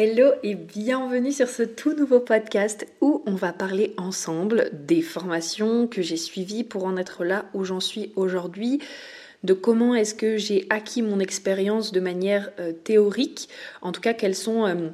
Hello 0.00 0.30
et 0.44 0.54
bienvenue 0.54 1.32
sur 1.32 1.48
ce 1.48 1.64
tout 1.64 1.92
nouveau 1.92 2.20
podcast 2.20 2.86
où 3.00 3.20
on 3.26 3.34
va 3.34 3.52
parler 3.52 3.94
ensemble 3.96 4.70
des 4.72 5.02
formations 5.02 5.88
que 5.88 6.02
j'ai 6.02 6.16
suivies 6.16 6.62
pour 6.62 6.84
en 6.84 6.96
être 6.96 7.24
là 7.24 7.46
où 7.52 7.64
j'en 7.64 7.80
suis 7.80 8.12
aujourd'hui, 8.14 8.80
de 9.42 9.54
comment 9.54 9.96
est-ce 9.96 10.14
que 10.14 10.36
j'ai 10.36 10.68
acquis 10.70 11.02
mon 11.02 11.18
expérience 11.18 11.90
de 11.90 11.98
manière 11.98 12.52
euh, 12.60 12.70
théorique, 12.70 13.48
en 13.82 13.90
tout 13.90 14.00
cas 14.00 14.12
quelles 14.12 14.36
sont 14.36 14.66
euh, 14.66 14.90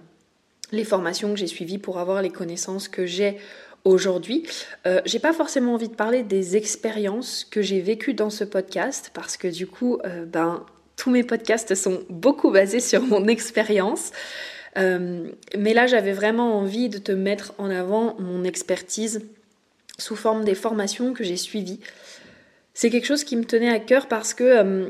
les 0.73 0.85
formations 0.85 1.35
que 1.35 1.39
j'ai 1.39 1.49
suivies 1.49 1.77
pour 1.77 1.99
avoir 1.99 2.23
les 2.23 2.31
connaissances 2.31 2.89
que 2.89 3.05
j'ai 3.05 3.37
aujourd'hui. 3.85 4.45
Euh, 4.87 5.03
j'ai 5.05 5.19
pas 5.19 5.35
forcément 5.35 5.75
envie 5.75 5.91
de 5.91 5.97
parler 5.97 6.23
des 6.23 6.57
expériences 6.57 7.45
que 7.45 7.61
j'ai 7.61 7.83
vécues 7.83 8.15
dans 8.15 8.31
ce 8.31 8.45
podcast 8.45 9.11
parce 9.13 9.37
que 9.37 9.49
du 9.49 9.67
coup, 9.67 9.99
ben 10.29 10.65
tous 10.97 11.11
mes 11.11 11.25
podcasts 11.25 11.75
sont 11.75 12.01
beaucoup 12.09 12.51
basés 12.51 12.81
sur 12.81 13.03
mon 13.03 13.29
expérience. 13.29 14.11
Euh, 14.77 15.29
mais 15.57 15.75
là, 15.75 15.87
j'avais 15.87 16.13
vraiment 16.13 16.59
envie 16.59 16.89
de 16.89 16.99
te 16.99 17.13
mettre 17.13 17.55
en 17.59 17.71
avant 17.71 18.17
mon 18.19 18.45
expertise 18.45 19.23
sous 19.99 20.17
forme 20.17 20.45
des 20.45 20.55
formations 20.55 21.13
que 21.13 21.23
j'ai 21.23 21.37
suivies. 21.37 21.81
C'est 22.75 22.91
quelque 22.91 23.07
chose 23.07 23.25
qui 23.25 23.37
me 23.37 23.45
tenait 23.45 23.71
à 23.71 23.79
cœur 23.79 24.09
parce 24.09 24.35
que 24.35 24.45
euh, 24.45 24.89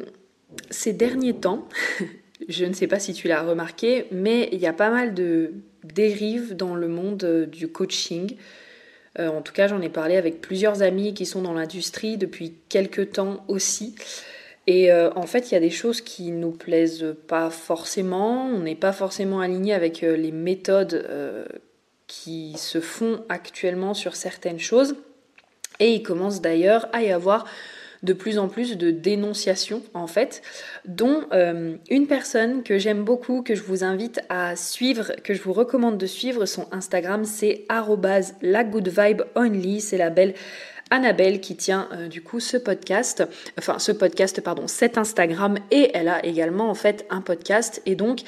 ces 0.71 0.93
derniers 0.93 1.35
temps, 1.35 1.69
je 2.49 2.65
ne 2.65 2.73
sais 2.73 2.87
pas 2.87 2.99
si 2.99 3.13
tu 3.13 3.29
l'as 3.29 3.43
remarqué, 3.43 4.07
mais 4.11 4.49
il 4.53 4.61
y 4.61 4.67
a 4.67 4.73
pas 4.73 4.91
mal 4.91 5.13
de 5.13 5.53
dérives 5.83 6.57
dans 6.57 6.75
le 6.75 6.89
monde 6.89 7.25
euh, 7.25 7.47
du 7.47 7.69
coaching. 7.69 8.37
en 9.19 9.43
tout 9.43 9.53
cas, 9.53 9.69
j'en 9.69 9.83
ai 9.83 9.91
parlé 9.91 10.17
avec 10.17 10.41
plusieurs 10.41 10.83
amis 10.83 11.15
qui 11.15 11.27
sont 11.27 11.43
dans 11.43 11.53
l'industrie 11.53 12.17
depuis 12.17 12.55
quelques 12.69 13.13
temps 13.13 13.45
aussi. 13.49 13.95
Et 14.67 14.91
euh, 14.91 15.11
en 15.15 15.27
fait, 15.27 15.51
il 15.51 15.55
y 15.55 15.57
a 15.57 15.61
des 15.61 15.71
choses 15.71 16.01
qui 16.01 16.31
nous 16.31 16.53
plaisent 16.53 17.15
pas 17.29 17.51
forcément, 17.51 18.47
on 18.47 18.61
n'est 18.61 18.75
pas 18.75 18.93
forcément 18.93 19.41
aligné 19.41 19.75
avec 19.75 20.03
euh, 20.03 20.17
les 20.17 20.33
méthodes 20.33 20.95
euh, 21.09 21.45
qui 22.07 22.55
se 22.57 22.81
font 22.81 23.23
actuellement 23.29 23.93
sur 23.93 24.17
certaines 24.17 24.59
choses. 24.59 24.97
Et 25.81 25.93
il 25.93 26.03
commence 26.03 26.41
d'ailleurs 26.41 26.89
à 26.93 27.03
y 27.03 27.11
avoir 27.13 27.45
de 28.03 28.13
plus 28.13 28.39
en 28.39 28.49
plus 28.49 28.77
de 28.77 28.91
dénonciations 28.91 29.83
en 29.95 30.07
fait, 30.07 30.43
dont 30.85 31.23
une 31.33 32.07
personne 32.07 32.63
que 32.63 32.77
j'aime 32.79 33.03
beaucoup, 33.03 33.43
que 33.43 33.55
je 33.55 33.63
vous 33.63 33.83
invite 33.83 34.21
à 34.29 34.57
suivre, 34.57 35.13
que 35.25 35.33
je 35.33 35.41
vous 35.41 35.55
recommande 35.55 35.97
de 35.97 36.05
suivre, 36.07 36.45
son 36.45 36.67
Instagram 36.71 37.25
c'est 37.25 37.65
@lagoodvibeonly, 38.43 39.81
c'est 39.81 39.97
la 39.97 40.11
belle 40.11 40.35
Annabelle 40.95 41.41
qui 41.41 41.57
tient 41.57 41.89
euh, 41.93 42.07
du 42.07 42.23
coup 42.23 42.39
ce 42.39 42.57
podcast, 42.57 43.25
enfin 43.59 43.81
ce 43.81 43.91
podcast 43.91 44.41
pardon, 44.41 44.69
cet 44.69 44.97
Instagram 44.97 45.59
et 45.73 45.91
elle 45.93 46.07
a 46.07 46.25
également 46.25 46.71
en 46.71 46.75
fait 46.75 47.05
un 47.11 47.21
podcast 47.21 47.83
et 47.85 47.97
donc 47.97 48.21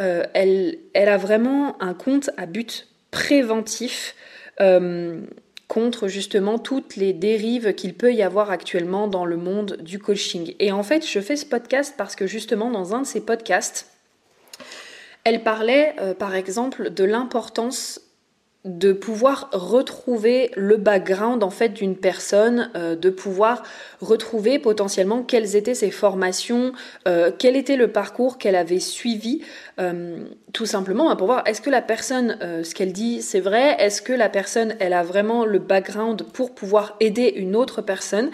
euh, 0.00 0.24
elle, 0.34 0.78
a 0.94 1.16
vraiment 1.16 1.80
un 1.80 1.94
compte 1.94 2.30
à 2.36 2.46
but 2.46 2.88
préventif. 3.12 4.14
Euh, 4.60 5.20
contre 5.68 6.08
justement 6.08 6.58
toutes 6.58 6.96
les 6.96 7.12
dérives 7.12 7.74
qu'il 7.74 7.92
peut 7.92 8.14
y 8.14 8.22
avoir 8.22 8.50
actuellement 8.50 9.06
dans 9.06 9.26
le 9.26 9.36
monde 9.36 9.76
du 9.82 9.98
coaching. 9.98 10.54
Et 10.60 10.72
en 10.72 10.82
fait, 10.82 11.06
je 11.06 11.20
fais 11.20 11.36
ce 11.36 11.44
podcast 11.44 11.94
parce 11.98 12.16
que 12.16 12.26
justement, 12.26 12.70
dans 12.70 12.94
un 12.94 13.02
de 13.02 13.06
ces 13.06 13.20
podcasts, 13.20 13.86
elle 15.24 15.42
parlait 15.42 15.94
par 16.18 16.34
exemple 16.34 16.88
de 16.88 17.04
l'importance 17.04 18.00
de 18.68 18.92
pouvoir 18.92 19.48
retrouver 19.52 20.50
le 20.54 20.76
background 20.76 21.42
en 21.42 21.48
fait 21.48 21.70
d'une 21.70 21.96
personne, 21.96 22.70
euh, 22.76 22.96
de 22.96 23.08
pouvoir 23.08 23.62
retrouver 24.02 24.58
potentiellement 24.58 25.22
quelles 25.22 25.56
étaient 25.56 25.74
ses 25.74 25.90
formations, 25.90 26.72
euh, 27.06 27.32
quel 27.36 27.56
était 27.56 27.76
le 27.76 27.88
parcours 27.88 28.36
qu'elle 28.36 28.56
avait 28.56 28.78
suivi, 28.78 29.40
euh, 29.80 30.18
tout 30.52 30.66
simplement 30.66 31.14
pour 31.16 31.28
voir 31.28 31.42
est-ce 31.46 31.62
que 31.62 31.70
la 31.70 31.80
personne, 31.80 32.36
ce 32.62 32.74
qu'elle 32.74 32.92
dit, 32.92 33.22
c'est 33.22 33.40
vrai, 33.40 33.76
est-ce 33.78 34.02
que 34.02 34.12
la 34.12 34.28
personne, 34.28 34.74
elle 34.80 34.92
a 34.92 35.02
vraiment 35.02 35.46
le 35.46 35.58
background 35.58 36.22
pour 36.22 36.54
pouvoir 36.54 36.96
aider 37.00 37.32
une 37.36 37.56
autre 37.56 37.80
personne? 37.80 38.30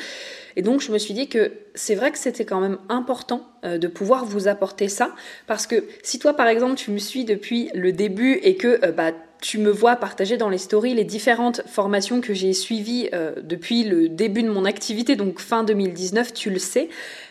Et 0.57 0.63
donc 0.63 0.81
je 0.81 0.93
me 0.93 0.99
suis 0.99 1.15
dit 1.15 1.29
que 1.29 1.53
c'est 1.75 1.95
vrai 1.95 2.11
que 2.13 2.19
c'était 2.19 2.45
quand 2.45 2.61
même 2.61 2.79
important 2.89 3.43
de 3.65 3.89
pouvoir 3.89 4.25
vous 4.25 4.47
apporter 4.49 4.89
ça, 4.89 5.11
parce 5.47 5.67
que 5.67 5.85
si 6.03 6.19
toi 6.19 6.35
par 6.35 6.47
exemple 6.47 6.77
tu 6.77 6.91
me 6.91 6.99
suis 6.99 7.25
depuis 7.25 7.71
le 7.75 7.93
début 7.93 8.39
et 8.43 8.57
que 8.57 8.91
bah, 8.91 9.11
tu 9.45 9.59
me 9.59 9.71
vois 9.71 9.97
partager 9.97 10.39
dans 10.39 10.49
les 10.49 10.57
stories 10.57 10.95
les 10.95 11.05
différentes 11.05 11.61
formations 11.67 12.23
que 12.23 12.33
j'ai 12.33 12.55
suivies 12.55 13.11
euh, 13.13 13.35
depuis 13.43 13.85
le 13.85 14.09
début 14.09 14.43
de 14.43 14.49
mon 14.49 14.65
activité, 14.65 15.17
donc 15.17 15.39
fin 15.39 15.65
2019, 15.65 16.33
tu 16.33 16.49
le 16.49 16.59
sais. 16.59 16.89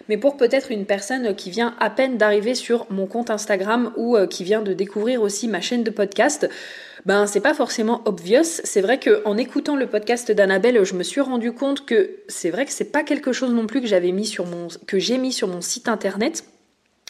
Mais 0.10 0.18
pour 0.18 0.38
peut-être 0.38 0.72
une 0.72 0.86
personne 0.86 1.36
qui 1.36 1.50
vient 1.50 1.76
à 1.80 1.90
peine 1.90 2.20
d'arriver 2.20 2.54
sur 2.54 2.86
mon 2.92 3.08
compte 3.08 3.32
Instagram 3.32 3.92
ou 3.98 4.16
euh, 4.16 4.28
qui 4.28 4.44
vient 4.44 4.62
de 4.62 4.74
découvrir 4.74 5.24
aussi 5.24 5.48
ma 5.48 5.60
chaîne 5.60 5.84
de 5.84 5.90
podcast, 5.90 6.48
ben 7.08 7.26
c'est 7.26 7.42
pas 7.42 7.56
forcément 7.56 8.04
obvious. 8.06 8.44
C'est 8.44 8.82
vrai 8.82 9.00
que 9.00 9.24
en 9.26 9.36
écoutant 9.36 9.76
le 9.76 9.88
podcast 9.88 10.32
d'Annabelle, 10.32 10.86
je 10.86 10.94
me 10.94 11.02
suis 11.02 11.22
rendu 11.22 11.52
compte 11.52 11.84
que 11.84 12.18
c'est 12.28 12.52
vrai 12.52 12.68
que 12.68 12.72
c'est 12.72 12.92
pas 12.92 13.02
quelque 13.02 13.34
chose 13.34 13.52
non 13.52 13.66
plus 13.66 13.82
que 13.82 13.88
j'avais 13.88 14.12
mis 14.12 14.28
sur 14.28 14.46
mon 14.46 14.68
que 14.86 15.00
j'ai 15.00 15.18
mis 15.18 15.34
sur 15.34 15.48
mon 15.48 15.62
site 15.62 15.88
internet. 15.88 16.44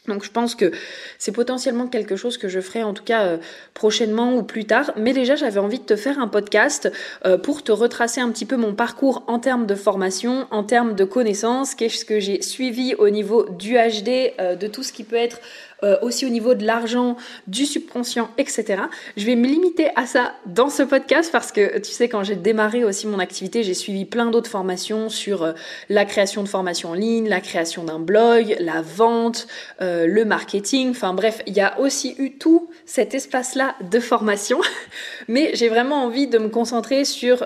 Donc 0.07 0.25
je 0.25 0.31
pense 0.31 0.53
que 0.53 0.71
c'est 1.17 1.31
potentiellement 1.31 1.87
quelque 1.87 2.17
chose 2.17 2.37
que 2.37 2.49
je 2.49 2.59
ferai 2.59 2.83
en 2.83 2.93
tout 2.93 3.05
cas 3.05 3.23
euh, 3.23 3.37
prochainement 3.73 4.35
ou 4.35 4.43
plus 4.43 4.65
tard. 4.65 4.91
Mais 4.97 5.13
déjà 5.13 5.35
j'avais 5.35 5.61
envie 5.61 5.79
de 5.79 5.85
te 5.85 5.95
faire 5.95 6.19
un 6.19 6.27
podcast 6.27 6.91
euh, 7.25 7.37
pour 7.37 7.63
te 7.63 7.71
retracer 7.71 8.19
un 8.19 8.29
petit 8.29 8.45
peu 8.45 8.57
mon 8.57 8.73
parcours 8.73 9.23
en 9.27 9.39
termes 9.39 9.65
de 9.65 9.75
formation, 9.75 10.45
en 10.51 10.63
termes 10.63 10.93
de 10.95 11.05
connaissances, 11.05 11.73
qu'est-ce 11.73 12.03
que 12.03 12.19
j'ai 12.19 12.41
suivi 12.41 12.95
au 12.95 13.09
niveau 13.09 13.47
du 13.49 13.75
HD, 13.75 14.33
euh, 14.41 14.55
de 14.55 14.67
tout 14.67 14.83
ce 14.83 14.91
qui 14.91 15.05
peut 15.05 15.15
être 15.15 15.39
euh, 15.83 15.97
aussi 16.01 16.25
au 16.25 16.29
niveau 16.29 16.53
de 16.53 16.65
l'argent, 16.65 17.17
du 17.47 17.65
subconscient, 17.65 18.29
etc. 18.37 18.83
Je 19.17 19.25
vais 19.25 19.35
me 19.35 19.47
limiter 19.47 19.89
à 19.95 20.05
ça 20.05 20.33
dans 20.45 20.69
ce 20.69 20.83
podcast 20.83 21.29
parce 21.31 21.51
que 21.51 21.79
tu 21.79 21.91
sais, 21.91 22.07
quand 22.07 22.23
j'ai 22.23 22.35
démarré 22.35 22.83
aussi 22.83 23.05
mon 23.05 23.19
activité, 23.19 23.63
j'ai 23.63 23.73
suivi 23.73 24.05
plein 24.05 24.27
d'autres 24.27 24.49
formations 24.49 25.09
sur 25.09 25.43
euh, 25.43 25.53
la 25.89 26.05
création 26.05 26.41
de 26.41 26.47
formations 26.47 26.91
en 26.91 26.93
ligne, 26.93 27.27
la 27.27 27.41
création 27.41 27.83
d'un 27.83 27.99
blog, 27.99 28.55
la 28.59 28.81
vente, 28.81 29.47
euh, 29.81 30.07
le 30.07 30.23
marketing. 30.23 30.91
Enfin 30.91 31.13
bref, 31.13 31.41
il 31.47 31.53
y 31.53 31.61
a 31.61 31.79
aussi 31.79 32.15
eu 32.17 32.31
tout 32.31 32.69
cet 32.85 33.13
espace-là 33.13 33.75
de 33.91 33.99
formation. 33.99 34.61
Mais 35.27 35.51
j'ai 35.53 35.69
vraiment 35.69 36.03
envie 36.03 36.27
de 36.27 36.37
me 36.37 36.49
concentrer 36.49 37.05
sur 37.05 37.45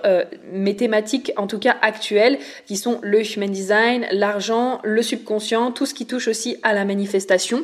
mes 0.51 0.75
thématiques, 0.75 1.31
en 1.37 1.47
tout 1.47 1.59
cas 1.59 1.75
actuelles, 1.81 2.39
qui 2.65 2.75
sont 2.75 2.99
le 3.01 3.21
human 3.21 3.49
design, 3.49 4.05
l'argent, 4.11 4.79
le 4.83 5.01
subconscient, 5.01 5.71
tout 5.71 5.85
ce 5.85 5.93
qui 5.93 6.05
touche 6.05 6.27
aussi 6.27 6.57
à 6.63 6.73
la 6.73 6.85
manifestation. 6.85 7.63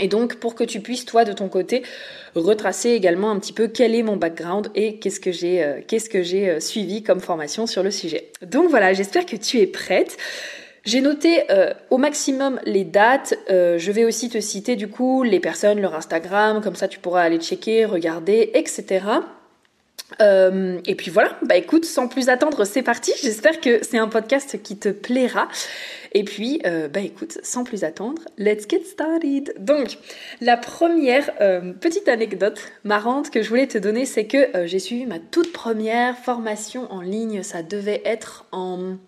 Et 0.00 0.08
donc 0.08 0.36
pour 0.36 0.54
que 0.54 0.64
tu 0.64 0.80
puisses 0.80 1.04
toi 1.04 1.24
de 1.24 1.32
ton 1.32 1.48
côté 1.48 1.82
retracer 2.34 2.90
également 2.90 3.30
un 3.30 3.38
petit 3.38 3.52
peu 3.52 3.68
quel 3.68 3.94
est 3.94 4.02
mon 4.02 4.16
background 4.16 4.70
et 4.74 4.96
qu'est-ce 4.96 5.20
que 5.20 5.32
j'ai 5.32 5.62
euh, 5.62 5.80
qu'est-ce 5.86 6.08
que 6.08 6.22
j'ai 6.22 6.48
euh, 6.48 6.60
suivi 6.60 7.02
comme 7.02 7.20
formation 7.20 7.66
sur 7.66 7.82
le 7.82 7.90
sujet. 7.90 8.30
Donc 8.42 8.70
voilà, 8.70 8.94
j'espère 8.94 9.26
que 9.26 9.36
tu 9.36 9.58
es 9.58 9.66
prête. 9.66 10.16
J'ai 10.84 11.00
noté 11.00 11.44
euh, 11.50 11.74
au 11.90 11.98
maximum 11.98 12.58
les 12.64 12.84
dates. 12.84 13.34
je 13.48 13.92
vais 13.92 14.04
aussi 14.04 14.28
te 14.28 14.40
citer 14.40 14.74
du 14.74 14.88
coup 14.88 15.22
les 15.22 15.38
personnes, 15.38 15.80
leur 15.80 15.94
Instagram, 15.94 16.60
comme 16.60 16.74
ça 16.74 16.88
tu 16.88 16.98
pourras 16.98 17.22
aller 17.22 17.38
checker, 17.38 17.84
regarder, 17.84 18.50
etc. 18.54 19.04
et 20.20 20.94
puis 20.94 21.10
voilà, 21.10 21.36
bah 21.42 21.56
écoute, 21.56 21.84
sans 21.84 22.08
plus 22.08 22.28
attendre, 22.28 22.64
c'est 22.64 22.82
parti. 22.82 23.12
J'espère 23.22 23.60
que 23.60 23.84
c'est 23.84 23.98
un 23.98 24.08
podcast 24.08 24.62
qui 24.62 24.76
te 24.76 24.90
plaira. 24.90 25.48
Et 26.14 26.24
puis, 26.24 26.60
euh, 26.66 26.88
bah 26.88 27.00
écoute, 27.00 27.38
sans 27.42 27.64
plus 27.64 27.84
attendre, 27.84 28.20
let's 28.36 28.66
get 28.68 28.84
started. 28.84 29.54
Donc, 29.58 29.96
la 30.40 30.58
première 30.58 31.30
euh, 31.40 31.72
petite 31.72 32.08
anecdote 32.08 32.60
marrante 32.84 33.30
que 33.30 33.42
je 33.42 33.48
voulais 33.48 33.66
te 33.66 33.78
donner, 33.78 34.04
c'est 34.04 34.26
que 34.26 34.54
euh, 34.56 34.66
j'ai 34.66 34.78
suivi 34.78 35.06
ma 35.06 35.18
toute 35.18 35.52
première 35.52 36.18
formation 36.18 36.86
en 36.92 37.00
ligne. 37.00 37.42
Ça 37.42 37.62
devait 37.62 38.02
être 38.04 38.44
en 38.52 38.98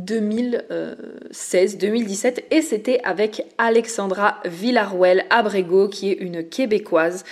2016-2017 0.00 2.42
et 2.50 2.60
c'était 2.60 3.00
avec 3.04 3.46
Alexandra 3.56 4.40
Villaruel 4.44 5.26
Abrego 5.30 5.88
qui 5.88 6.10
est 6.10 6.14
une 6.14 6.48
québécoise. 6.48 7.24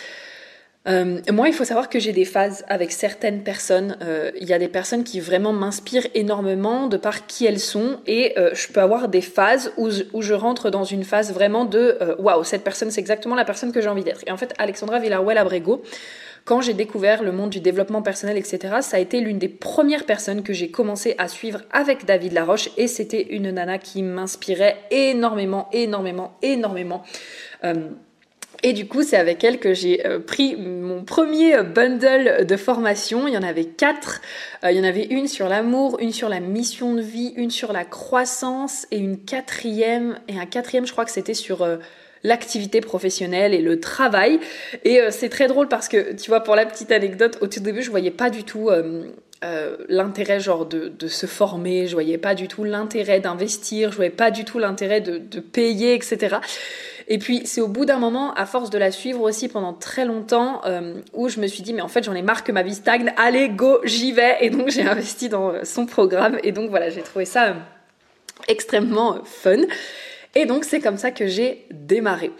Euh, 0.86 1.20
moi, 1.32 1.48
il 1.48 1.54
faut 1.54 1.64
savoir 1.64 1.88
que 1.88 1.98
j'ai 1.98 2.12
des 2.12 2.26
phases 2.26 2.64
avec 2.68 2.92
certaines 2.92 3.42
personnes. 3.42 3.96
Euh, 4.02 4.30
il 4.38 4.46
y 4.46 4.52
a 4.52 4.58
des 4.58 4.68
personnes 4.68 5.02
qui 5.02 5.18
vraiment 5.18 5.52
m'inspirent 5.52 6.06
énormément 6.14 6.88
de 6.88 6.98
par 6.98 7.26
qui 7.26 7.46
elles 7.46 7.60
sont, 7.60 8.00
et 8.06 8.38
euh, 8.38 8.50
je 8.54 8.68
peux 8.68 8.80
avoir 8.80 9.08
des 9.08 9.22
phases 9.22 9.72
où, 9.78 9.88
où, 10.12 10.20
je 10.20 10.34
rentre 10.34 10.68
dans 10.68 10.84
une 10.84 11.04
phase 11.04 11.32
vraiment 11.32 11.64
de 11.64 11.98
waouh, 12.18 12.44
cette 12.44 12.64
personne, 12.64 12.90
c'est 12.90 13.00
exactement 13.00 13.34
la 13.34 13.44
personne 13.46 13.72
que 13.72 13.80
j'ai 13.80 13.88
envie 13.88 14.04
d'être. 14.04 14.22
Et 14.26 14.30
en 14.30 14.36
fait, 14.36 14.52
Alexandra 14.58 14.98
Villaruel 14.98 15.38
Abrego, 15.38 15.82
quand 16.44 16.60
j'ai 16.60 16.74
découvert 16.74 17.22
le 17.22 17.32
monde 17.32 17.48
du 17.48 17.60
développement 17.60 18.02
personnel, 18.02 18.36
etc., 18.36 18.76
ça 18.82 18.98
a 18.98 19.00
été 19.00 19.20
l'une 19.20 19.38
des 19.38 19.48
premières 19.48 20.04
personnes 20.04 20.42
que 20.42 20.52
j'ai 20.52 20.70
commencé 20.70 21.14
à 21.16 21.28
suivre 21.28 21.62
avec 21.72 22.04
David 22.04 22.32
Laroche, 22.32 22.68
et 22.76 22.88
c'était 22.88 23.22
une 23.22 23.50
nana 23.50 23.78
qui 23.78 24.02
m'inspirait 24.02 24.76
énormément, 24.90 25.68
énormément, 25.72 26.36
énormément. 26.42 27.02
Et 28.66 28.72
du 28.72 28.88
coup, 28.88 29.02
c'est 29.02 29.18
avec 29.18 29.44
elle 29.44 29.60
que 29.60 29.74
j'ai 29.74 30.06
euh, 30.06 30.18
pris 30.18 30.56
mon 30.56 31.04
premier 31.04 31.62
bundle 31.62 32.46
de 32.46 32.56
formation. 32.56 33.28
Il 33.28 33.34
y 33.34 33.36
en 33.36 33.42
avait 33.42 33.66
quatre. 33.66 34.22
Euh, 34.64 34.70
il 34.70 34.78
y 34.78 34.80
en 34.80 34.84
avait 34.84 35.04
une 35.04 35.28
sur 35.28 35.50
l'amour, 35.50 35.98
une 36.00 36.14
sur 36.14 36.30
la 36.30 36.40
mission 36.40 36.94
de 36.94 37.02
vie, 37.02 37.34
une 37.36 37.50
sur 37.50 37.74
la 37.74 37.84
croissance 37.84 38.86
et 38.90 38.96
une 38.96 39.18
quatrième. 39.18 40.18
Et 40.28 40.38
un 40.38 40.46
quatrième, 40.46 40.86
je 40.86 40.92
crois 40.92 41.04
que 41.04 41.10
c'était 41.10 41.34
sur 41.34 41.60
euh, 41.60 41.76
l'activité 42.22 42.80
professionnelle 42.80 43.52
et 43.52 43.60
le 43.60 43.80
travail. 43.80 44.40
Et 44.86 44.98
c'est 45.10 45.28
très 45.28 45.46
drôle 45.46 45.68
parce 45.68 45.88
que, 45.88 46.14
tu 46.14 46.30
vois, 46.30 46.40
pour 46.40 46.56
la 46.56 46.64
petite 46.64 46.90
anecdote, 46.90 47.36
au 47.42 47.48
tout 47.48 47.60
début, 47.60 47.82
je 47.82 47.90
voyais 47.90 48.10
pas 48.10 48.30
du 48.30 48.44
tout 48.44 48.70
l'intérêt 49.88 50.40
genre 50.40 50.66
de, 50.66 51.08
se 51.08 51.26
former, 51.26 51.86
je 51.86 51.92
voyais 51.92 52.18
pas 52.18 52.34
du 52.34 52.48
tout 52.48 52.64
l'intérêt 52.64 53.20
d'investir, 53.20 53.90
je 53.90 53.96
voyais 53.96 54.10
pas 54.10 54.30
du 54.30 54.44
tout 54.44 54.58
l'intérêt 54.58 55.00
de, 55.00 55.40
payer, 55.40 55.94
etc. 55.94 56.36
Et 57.08 57.18
puis 57.18 57.42
c'est 57.44 57.60
au 57.60 57.68
bout 57.68 57.84
d'un 57.84 57.98
moment, 57.98 58.32
à 58.34 58.46
force 58.46 58.70
de 58.70 58.78
la 58.78 58.90
suivre 58.90 59.20
aussi 59.20 59.48
pendant 59.48 59.74
très 59.74 60.04
longtemps, 60.04 60.62
euh, 60.64 60.94
où 61.12 61.28
je 61.28 61.40
me 61.40 61.46
suis 61.46 61.62
dit 61.62 61.74
mais 61.74 61.82
en 61.82 61.88
fait 61.88 62.02
j'en 62.04 62.14
ai 62.14 62.22
marre 62.22 62.44
que 62.44 62.52
ma 62.52 62.62
vie 62.62 62.74
stagne, 62.74 63.12
allez 63.16 63.50
go, 63.50 63.80
j'y 63.84 64.12
vais. 64.12 64.38
Et 64.40 64.50
donc 64.50 64.70
j'ai 64.70 64.82
investi 64.82 65.28
dans 65.28 65.50
euh, 65.50 65.64
son 65.64 65.86
programme 65.86 66.38
et 66.42 66.52
donc 66.52 66.70
voilà 66.70 66.88
j'ai 66.90 67.02
trouvé 67.02 67.24
ça 67.24 67.48
euh, 67.48 67.54
extrêmement 68.48 69.22
fun. 69.24 69.60
Et 70.34 70.46
donc 70.46 70.64
c'est 70.64 70.80
comme 70.80 70.96
ça 70.96 71.10
que 71.10 71.26
j'ai 71.26 71.66
démarré. 71.70 72.32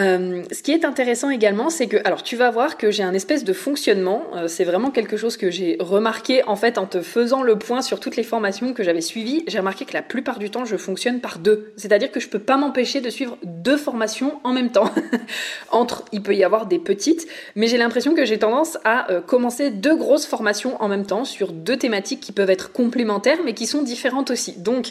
Euh, 0.00 0.42
ce 0.50 0.62
qui 0.62 0.72
est 0.72 0.84
intéressant 0.84 1.30
également, 1.30 1.68
c'est 1.68 1.86
que, 1.86 1.98
alors 2.04 2.22
tu 2.22 2.36
vas 2.36 2.50
voir 2.50 2.78
que 2.78 2.90
j'ai 2.90 3.02
un 3.02 3.12
espèce 3.12 3.44
de 3.44 3.52
fonctionnement, 3.52 4.24
euh, 4.34 4.48
c'est 4.48 4.64
vraiment 4.64 4.90
quelque 4.90 5.16
chose 5.16 5.36
que 5.36 5.50
j'ai 5.50 5.76
remarqué 5.78 6.42
en 6.44 6.56
fait 6.56 6.78
en 6.78 6.86
te 6.86 7.02
faisant 7.02 7.42
le 7.42 7.58
point 7.58 7.82
sur 7.82 8.00
toutes 8.00 8.16
les 8.16 8.22
formations 8.22 8.72
que 8.72 8.82
j'avais 8.82 9.02
suivies, 9.02 9.44
j'ai 9.46 9.58
remarqué 9.58 9.84
que 9.84 9.92
la 9.92 10.02
plupart 10.02 10.38
du 10.38 10.50
temps 10.50 10.64
je 10.64 10.76
fonctionne 10.76 11.20
par 11.20 11.38
deux, 11.38 11.72
c'est-à-dire 11.76 12.10
que 12.10 12.20
je 12.20 12.28
peux 12.28 12.38
pas 12.38 12.56
m'empêcher 12.56 13.00
de 13.00 13.10
suivre 13.10 13.36
deux 13.44 13.76
formations 13.76 14.40
en 14.42 14.52
même 14.52 14.70
temps. 14.70 14.90
Entre, 15.70 16.04
il 16.12 16.22
peut 16.22 16.34
y 16.34 16.44
avoir 16.44 16.66
des 16.66 16.78
petites, 16.78 17.26
mais 17.54 17.66
j'ai 17.66 17.76
l'impression 17.76 18.14
que 18.14 18.24
j'ai 18.24 18.38
tendance 18.38 18.78
à 18.84 19.10
euh, 19.10 19.20
commencer 19.20 19.70
deux 19.70 19.96
grosses 19.96 20.26
formations 20.26 20.80
en 20.82 20.88
même 20.88 21.04
temps 21.04 21.24
sur 21.24 21.52
deux 21.52 21.76
thématiques 21.76 22.20
qui 22.20 22.32
peuvent 22.32 22.50
être 22.50 22.72
complémentaires 22.72 23.38
mais 23.44 23.52
qui 23.52 23.66
sont 23.66 23.82
différentes 23.82 24.30
aussi. 24.30 24.52
Donc, 24.58 24.90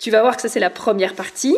tu 0.00 0.10
vas 0.10 0.22
voir 0.22 0.36
que 0.36 0.42
ça 0.42 0.48
c'est 0.48 0.60
la 0.60 0.70
première 0.70 1.14
partie. 1.14 1.56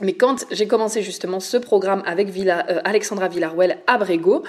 Mais 0.00 0.14
quand 0.14 0.46
j'ai 0.50 0.66
commencé 0.66 1.02
justement 1.02 1.40
ce 1.40 1.56
programme 1.56 2.02
avec 2.06 2.28
euh, 2.36 2.80
Alexandra 2.84 3.28
Villarwell 3.28 3.78
à 3.86 3.98
Brego, 3.98 4.42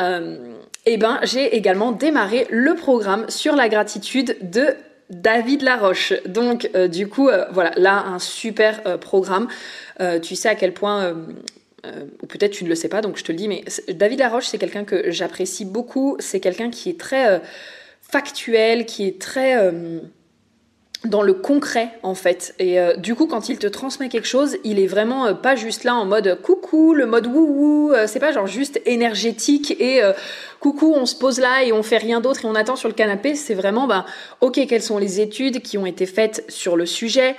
euh, 0.00 0.54
eh 0.86 0.96
ben, 0.96 1.20
j'ai 1.22 1.56
également 1.56 1.92
démarré 1.92 2.46
le 2.50 2.74
programme 2.74 3.28
sur 3.28 3.56
la 3.56 3.68
gratitude 3.68 4.36
de 4.42 4.74
David 5.10 5.62
Laroche. 5.62 6.12
Donc, 6.26 6.70
euh, 6.74 6.88
du 6.88 7.08
coup, 7.08 7.30
voilà, 7.50 7.72
là, 7.76 8.04
un 8.06 8.18
super 8.18 8.98
programme. 8.98 9.48
tu 10.22 10.36
sais 10.36 10.48
à 10.48 10.54
quel 10.54 10.72
point, 10.72 11.14
ou 12.22 12.26
peut-être 12.26 12.52
tu 12.52 12.64
ne 12.64 12.68
le 12.68 12.74
sais 12.74 12.88
pas, 12.88 13.00
donc 13.00 13.16
je 13.16 13.24
te 13.24 13.32
le 13.32 13.38
dis, 13.38 13.48
mais 13.48 13.64
David 13.88 14.18
Laroche, 14.18 14.46
c'est 14.46 14.58
quelqu'un 14.58 14.84
que 14.84 15.10
j'apprécie 15.10 15.64
beaucoup. 15.64 16.16
C'est 16.20 16.40
quelqu'un 16.40 16.70
qui 16.70 16.90
est 16.90 17.00
très 17.00 17.40
factuel, 18.02 18.84
qui 18.84 19.06
est 19.06 19.20
très 19.20 19.72
dans 21.04 21.22
le 21.22 21.32
concret 21.32 21.90
en 22.02 22.14
fait. 22.14 22.54
Et 22.58 22.80
euh, 22.80 22.96
du 22.96 23.14
coup, 23.14 23.26
quand 23.26 23.48
il 23.48 23.58
te 23.58 23.68
transmet 23.68 24.08
quelque 24.08 24.26
chose, 24.26 24.56
il 24.64 24.80
est 24.80 24.86
vraiment 24.86 25.26
euh, 25.26 25.32
pas 25.32 25.54
juste 25.54 25.84
là 25.84 25.94
en 25.94 26.04
mode 26.04 26.40
coucou, 26.42 26.92
le 26.92 27.06
mode 27.06 27.28
wouhou, 27.28 27.92
euh, 27.92 28.06
c'est 28.08 28.18
pas 28.18 28.32
genre 28.32 28.48
juste 28.48 28.80
énergétique 28.84 29.76
et 29.80 30.00
coucou, 30.60 30.92
on 30.96 31.06
se 31.06 31.14
pose 31.14 31.38
là 31.38 31.62
et 31.62 31.72
on 31.72 31.84
fait 31.84 31.98
rien 31.98 32.20
d'autre 32.20 32.44
et 32.44 32.48
on 32.48 32.54
attend 32.56 32.74
sur 32.74 32.88
le 32.88 32.94
canapé. 32.94 33.36
C'est 33.36 33.54
vraiment, 33.54 33.86
bah, 33.86 34.06
ok, 34.40 34.60
quelles 34.68 34.82
sont 34.82 34.98
les 34.98 35.20
études 35.20 35.62
qui 35.62 35.78
ont 35.78 35.86
été 35.86 36.04
faites 36.04 36.44
sur 36.48 36.76
le 36.76 36.84
sujet, 36.84 37.36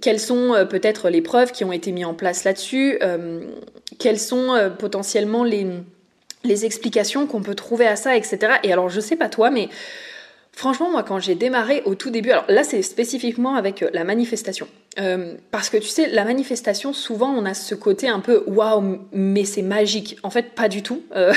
quelles 0.00 0.20
sont 0.20 0.66
peut-être 0.68 1.08
les 1.08 1.22
preuves 1.22 1.52
qui 1.52 1.64
ont 1.64 1.72
été 1.72 1.92
mises 1.92 2.04
en 2.04 2.14
place 2.14 2.44
là-dessus, 2.44 2.98
quelles 3.98 4.18
sont 4.18 4.70
potentiellement 4.78 5.44
les, 5.44 5.66
les 6.44 6.64
explications 6.66 7.26
qu'on 7.26 7.42
peut 7.42 7.54
trouver 7.54 7.86
à 7.86 7.96
ça, 7.96 8.16
etc. 8.16 8.54
Et 8.62 8.72
alors, 8.72 8.90
je 8.90 9.00
sais 9.00 9.16
pas 9.16 9.28
toi, 9.28 9.50
mais 9.50 9.68
Franchement, 10.56 10.90
moi, 10.90 11.02
quand 11.02 11.18
j'ai 11.18 11.34
démarré 11.34 11.82
au 11.84 11.96
tout 11.96 12.10
début, 12.10 12.30
alors 12.30 12.44
là, 12.48 12.62
c'est 12.62 12.80
spécifiquement 12.82 13.56
avec 13.56 13.82
euh, 13.82 13.90
la 13.92 14.04
manifestation. 14.04 14.68
Euh, 15.00 15.34
parce 15.50 15.68
que 15.68 15.76
tu 15.76 15.88
sais, 15.88 16.08
la 16.08 16.24
manifestation, 16.24 16.92
souvent, 16.92 17.34
on 17.34 17.44
a 17.44 17.54
ce 17.54 17.74
côté 17.74 18.08
un 18.08 18.20
peu 18.20 18.44
waouh, 18.46 19.00
mais 19.12 19.44
c'est 19.44 19.62
magique. 19.62 20.16
En 20.22 20.30
fait, 20.30 20.54
pas 20.54 20.68
du 20.68 20.82
tout. 20.82 21.02
Euh, 21.16 21.34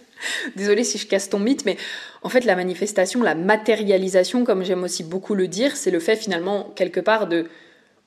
désolée 0.56 0.82
si 0.82 0.96
je 0.96 1.06
casse 1.06 1.28
ton 1.28 1.38
mythe, 1.38 1.66
mais 1.66 1.76
en 2.22 2.30
fait, 2.30 2.46
la 2.46 2.56
manifestation, 2.56 3.22
la 3.22 3.34
matérialisation, 3.34 4.44
comme 4.44 4.64
j'aime 4.64 4.82
aussi 4.82 5.04
beaucoup 5.04 5.34
le 5.34 5.46
dire, 5.46 5.76
c'est 5.76 5.90
le 5.90 6.00
fait 6.00 6.16
finalement, 6.16 6.72
quelque 6.74 7.00
part, 7.00 7.26
de 7.26 7.46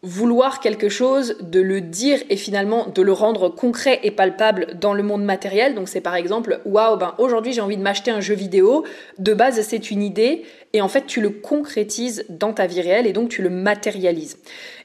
vouloir 0.04 0.60
quelque 0.60 0.90
chose, 0.90 1.38
de 1.42 1.60
le 1.60 1.82
dire 1.82 2.20
et 2.30 2.38
finalement 2.38 2.88
de 2.88 3.02
le 3.02 3.12
rendre 3.12 3.50
concret 3.50 4.00
et 4.04 4.12
palpable 4.12 4.78
dans 4.80 4.94
le 4.94 5.02
monde 5.02 5.24
matériel. 5.24 5.74
Donc 5.74 5.90
c'est 5.90 6.02
par 6.02 6.16
exemple, 6.16 6.62
waouh, 6.66 6.98
ben 6.98 7.16
aujourd'hui 7.18 7.52
j'ai 7.52 7.62
envie 7.62 7.78
de 7.78 7.82
m'acheter 7.82 8.12
un 8.12 8.22
jeu 8.22 8.36
vidéo. 8.36 8.86
De 9.18 9.34
base 9.34 9.60
c'est 9.62 9.90
une 9.90 10.04
idée 10.04 10.44
et 10.74 10.82
en 10.82 10.88
fait 10.88 11.08
tu 11.08 11.20
le 11.20 11.32
concrétises 11.32 12.26
dans 12.30 12.54
ta 12.54 12.68
vie 12.68 12.82
réelle 12.82 13.08
et 13.08 13.14
donc 13.14 13.30
tu 13.30 13.42
le 13.42 13.50
matérialises. 13.50 14.38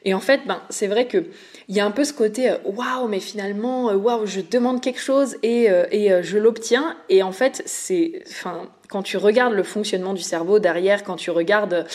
Et 0.04 0.14
en 0.14 0.20
fait, 0.20 0.40
ben 0.46 0.62
c'est 0.70 0.86
vrai 0.86 1.06
que 1.06 1.26
il 1.68 1.76
y 1.76 1.80
a 1.80 1.86
un 1.86 1.90
peu 1.90 2.04
ce 2.04 2.12
côté 2.12 2.50
euh, 2.50 2.56
waouh, 2.64 3.06
mais 3.06 3.20
finalement 3.20 3.90
euh, 3.90 3.96
waouh, 3.96 4.26
je 4.26 4.40
demande 4.40 4.80
quelque 4.80 5.00
chose 5.00 5.36
et, 5.42 5.70
euh, 5.70 5.84
et 5.92 6.22
je 6.22 6.38
l'obtiens. 6.38 6.96
Et 7.10 7.22
en 7.22 7.32
fait 7.32 7.62
c'est, 7.66 8.22
enfin 8.30 8.70
quand 8.92 9.02
tu 9.02 9.16
regardes 9.16 9.54
le 9.54 9.62
fonctionnement 9.62 10.12
du 10.12 10.20
cerveau 10.20 10.58
derrière, 10.58 11.02
quand 11.02 11.16
tu 11.16 11.30
regardes 11.30 11.86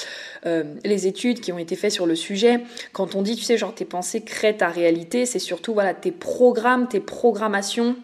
euh, 0.47 0.63
les 0.83 1.05
études 1.05 1.41
qui 1.41 1.51
ont 1.51 1.59
été 1.59 1.75
faites 1.75 1.91
sur 1.91 2.07
le 2.07 2.15
sujet, 2.15 2.61
quand 2.91 3.13
on 3.13 3.21
dit, 3.21 3.35
tu 3.35 3.43
sais, 3.43 3.55
genre 3.55 3.75
tes 3.75 3.85
pensées 3.85 4.23
créent 4.23 4.57
ta 4.57 4.69
réalité, 4.69 5.27
c'est 5.27 5.37
surtout 5.37 5.75
voilà 5.75 5.93
tes 5.93 6.11
programmes, 6.11 6.87
tes 6.87 6.99
programmations, 6.99 7.97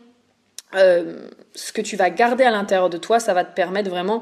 euh, 0.75 1.27
ce 1.55 1.73
que 1.73 1.81
tu 1.81 1.95
vas 1.95 2.11
garder 2.11 2.43
à 2.43 2.51
l'intérieur 2.51 2.91
de 2.91 2.99
toi, 2.99 3.19
ça 3.19 3.33
va 3.33 3.43
te 3.43 3.55
permettre 3.55 3.89
vraiment 3.89 4.21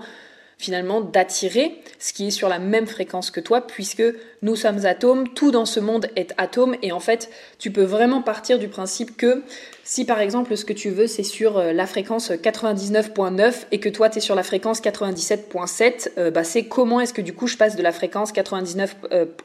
finalement 0.57 1.01
d'attirer 1.01 1.81
ce 1.99 2.13
qui 2.13 2.27
est 2.27 2.31
sur 2.31 2.47
la 2.47 2.59
même 2.59 2.87
fréquence 2.87 3.29
que 3.29 3.41
toi, 3.41 3.67
puisque 3.67 4.03
nous 4.41 4.55
sommes 4.55 4.85
atomes, 4.85 5.27
tout 5.33 5.51
dans 5.51 5.65
ce 5.65 5.81
monde 5.81 6.07
est 6.15 6.33
atome, 6.37 6.77
et 6.81 6.93
en 6.93 7.01
fait, 7.01 7.29
tu 7.59 7.71
peux 7.71 7.83
vraiment 7.83 8.21
partir 8.21 8.57
du 8.57 8.69
principe 8.69 9.17
que 9.17 9.43
si 9.91 10.05
par 10.05 10.21
exemple 10.21 10.55
ce 10.55 10.63
que 10.63 10.71
tu 10.71 10.89
veux 10.89 11.05
c'est 11.05 11.21
sur 11.21 11.57
euh, 11.57 11.73
la 11.73 11.85
fréquence 11.85 12.31
99.9 12.31 13.65
et 13.73 13.81
que 13.81 13.89
toi 13.89 14.09
tu 14.09 14.19
es 14.19 14.21
sur 14.21 14.35
la 14.35 14.43
fréquence 14.43 14.81
97.7, 14.81 16.11
euh, 16.17 16.31
bah, 16.31 16.45
c'est 16.45 16.63
comment 16.63 17.01
est-ce 17.01 17.13
que 17.13 17.21
du 17.21 17.33
coup 17.33 17.45
je 17.45 17.57
passe 17.57 17.75
de 17.75 17.83
la 17.83 17.91
fréquence 17.91 18.31
99, 18.31 18.95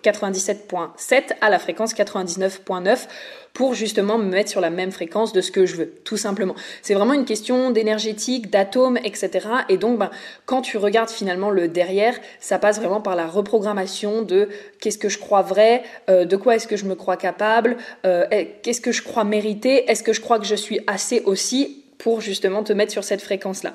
97.7 0.04 0.62
euh, 0.68 1.34
à 1.40 1.50
la 1.50 1.58
fréquence 1.58 1.96
99.9 1.96 3.08
pour 3.54 3.74
justement 3.74 4.18
me 4.18 4.30
mettre 4.30 4.50
sur 4.50 4.60
la 4.60 4.70
même 4.70 4.92
fréquence 4.92 5.32
de 5.32 5.40
ce 5.40 5.50
que 5.50 5.64
je 5.64 5.76
veux, 5.76 5.90
tout 6.04 6.18
simplement. 6.18 6.54
C'est 6.82 6.92
vraiment 6.92 7.14
une 7.14 7.24
question 7.24 7.70
d'énergétique, 7.70 8.50
d'atomes, 8.50 8.98
etc. 8.98 9.48
Et 9.70 9.78
donc, 9.78 9.98
ben, 9.98 10.10
quand 10.44 10.60
tu 10.60 10.76
regardes 10.76 11.08
finalement 11.08 11.48
le 11.48 11.66
derrière, 11.66 12.14
ça 12.38 12.58
passe 12.58 12.78
vraiment 12.78 13.00
par 13.00 13.16
la 13.16 13.26
reprogrammation 13.26 14.20
de 14.20 14.50
qu'est-ce 14.78 14.98
que 14.98 15.08
je 15.08 15.18
crois 15.18 15.40
vrai, 15.40 15.84
de 16.06 16.36
quoi 16.36 16.56
est-ce 16.56 16.66
que 16.66 16.76
je 16.76 16.84
me 16.84 16.94
crois 16.94 17.16
capable, 17.16 17.78
qu'est-ce 18.02 18.82
que 18.82 18.92
je 18.92 19.02
crois 19.02 19.24
mériter, 19.24 19.90
est-ce 19.90 20.02
que 20.02 20.12
je 20.12 20.20
crois 20.20 20.35
que 20.38 20.46
je 20.46 20.54
suis 20.54 20.80
assez 20.86 21.22
aussi 21.24 21.84
pour 21.98 22.20
justement 22.20 22.62
te 22.62 22.72
mettre 22.72 22.92
sur 22.92 23.04
cette 23.04 23.22
fréquence-là. 23.22 23.72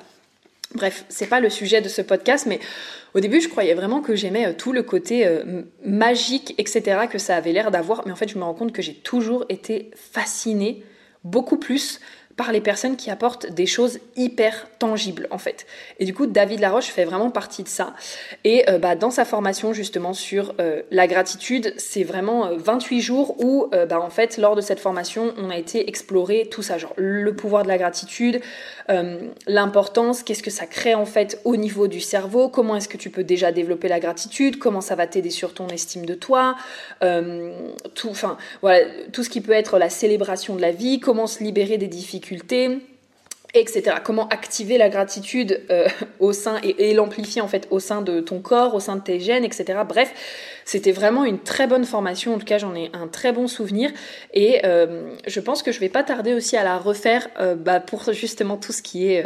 Bref, 0.74 1.04
c'est 1.08 1.26
pas 1.26 1.40
le 1.40 1.50
sujet 1.50 1.80
de 1.80 1.88
ce 1.88 2.00
podcast, 2.00 2.46
mais 2.46 2.58
au 3.14 3.20
début, 3.20 3.40
je 3.40 3.48
croyais 3.48 3.74
vraiment 3.74 4.00
que 4.00 4.14
j'aimais 4.14 4.46
euh, 4.46 4.52
tout 4.56 4.72
le 4.72 4.82
côté 4.82 5.26
euh, 5.26 5.62
magique, 5.84 6.54
etc., 6.56 7.02
que 7.10 7.18
ça 7.18 7.36
avait 7.36 7.52
l'air 7.52 7.70
d'avoir, 7.70 8.02
mais 8.06 8.12
en 8.12 8.16
fait, 8.16 8.28
je 8.28 8.38
me 8.38 8.44
rends 8.44 8.54
compte 8.54 8.72
que 8.72 8.80
j'ai 8.80 8.94
toujours 8.94 9.44
été 9.50 9.90
fascinée, 9.94 10.82
beaucoup 11.24 11.58
plus 11.58 12.00
par 12.42 12.50
les 12.50 12.60
personnes 12.60 12.96
qui 12.96 13.08
apportent 13.08 13.52
des 13.52 13.66
choses 13.66 14.00
hyper 14.16 14.66
tangibles 14.80 15.28
en 15.30 15.38
fait. 15.38 15.64
Et 16.00 16.04
du 16.04 16.12
coup, 16.12 16.26
David 16.26 16.58
Laroche 16.58 16.86
fait 16.86 17.04
vraiment 17.04 17.30
partie 17.30 17.62
de 17.62 17.68
ça. 17.68 17.94
Et 18.42 18.68
euh, 18.68 18.80
bah, 18.80 18.96
dans 18.96 19.12
sa 19.12 19.24
formation 19.24 19.72
justement 19.72 20.12
sur 20.12 20.52
euh, 20.58 20.82
la 20.90 21.06
gratitude, 21.06 21.72
c'est 21.76 22.02
vraiment 22.02 22.50
28 22.56 22.98
euh, 22.98 23.00
jours 23.00 23.40
où 23.40 23.68
bah, 23.70 24.00
en 24.00 24.10
fait, 24.10 24.38
lors 24.38 24.56
de 24.56 24.60
cette 24.60 24.80
formation, 24.80 25.34
on 25.38 25.50
a 25.50 25.56
été 25.56 25.88
explorer 25.88 26.48
tout 26.50 26.62
ça, 26.62 26.78
genre 26.78 26.94
le 26.96 27.32
pouvoir 27.32 27.62
de 27.62 27.68
la 27.68 27.78
gratitude, 27.78 28.40
l'importance, 29.46 30.24
qu'est-ce 30.24 30.42
que 30.42 30.50
ça 30.50 30.66
crée 30.66 30.96
en 30.96 31.06
fait 31.06 31.40
au 31.44 31.54
niveau 31.54 31.86
du 31.86 32.00
cerveau, 32.00 32.48
comment 32.48 32.74
est-ce 32.74 32.88
que 32.88 32.96
tu 32.96 33.10
peux 33.10 33.22
déjà 33.22 33.52
développer 33.52 33.86
la 33.86 34.00
gratitude, 34.00 34.58
comment 34.58 34.80
ça 34.80 34.96
va 34.96 35.06
t'aider 35.06 35.30
sur 35.30 35.54
ton 35.54 35.68
estime 35.68 36.06
de 36.06 36.14
toi, 36.14 36.56
tout, 37.94 38.12
voilà, 38.60 38.80
tout 39.12 39.22
ce 39.22 39.30
qui 39.30 39.40
peut 39.40 39.52
être 39.52 39.78
la 39.78 39.90
célébration 39.90 40.56
de 40.56 40.60
la 40.60 40.72
vie, 40.72 40.98
comment 40.98 41.28
se 41.28 41.44
libérer 41.44 41.78
des 41.78 41.86
difficultés 41.86 42.31
etc. 43.54 43.96
Comment 44.02 44.28
activer 44.28 44.78
la 44.78 44.88
gratitude 44.88 45.60
euh, 45.70 45.86
au 46.20 46.32
sein 46.32 46.58
et, 46.62 46.94
l'amplifier 46.94 47.42
en 47.42 47.48
fait 47.48 47.68
au 47.70 47.80
sein 47.80 48.00
de 48.00 48.20
ton 48.20 48.40
corps, 48.40 48.74
au 48.74 48.80
sein 48.80 48.96
de 48.96 49.02
tes 49.02 49.20
gènes, 49.20 49.44
etc. 49.44 49.80
Bref, 49.86 50.12
c'était 50.64 50.92
vraiment 50.92 51.24
une 51.24 51.38
très 51.38 51.66
bonne 51.66 51.84
formation. 51.84 52.34
En 52.34 52.38
tout 52.38 52.46
cas, 52.46 52.58
j'en 52.58 52.74
ai 52.74 52.90
un 52.94 53.08
très 53.08 53.32
bon 53.32 53.48
souvenir 53.48 53.90
et 54.32 54.64
euh, 54.64 55.10
je 55.26 55.40
pense 55.40 55.62
que 55.62 55.70
je 55.70 55.80
vais 55.80 55.90
pas 55.90 56.02
tarder 56.02 56.32
aussi 56.32 56.56
à 56.56 56.64
la 56.64 56.78
refaire 56.78 57.28
euh, 57.40 57.54
bah, 57.54 57.80
pour 57.80 58.10
justement 58.12 58.56
tout 58.56 58.72
ce 58.72 58.82
qui 58.82 59.12
est 59.12 59.24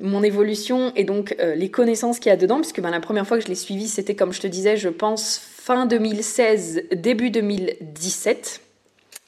mon 0.00 0.22
évolution 0.22 0.92
et 0.96 1.04
donc 1.04 1.36
les 1.38 1.70
connaissances 1.70 2.18
qu'il 2.18 2.30
y 2.30 2.32
a 2.32 2.36
dedans, 2.36 2.60
puisque 2.60 2.80
bah, 2.80 2.90
la 2.90 3.00
première 3.00 3.26
fois 3.26 3.38
que 3.38 3.44
je 3.44 3.48
l'ai 3.48 3.54
suivi, 3.54 3.88
c'était 3.88 4.14
comme 4.14 4.32
je 4.32 4.40
te 4.40 4.46
disais, 4.46 4.76
je 4.76 4.88
pense 4.88 5.38
fin 5.38 5.86
2016, 5.86 6.84
début 6.92 7.30
2017. 7.30 8.60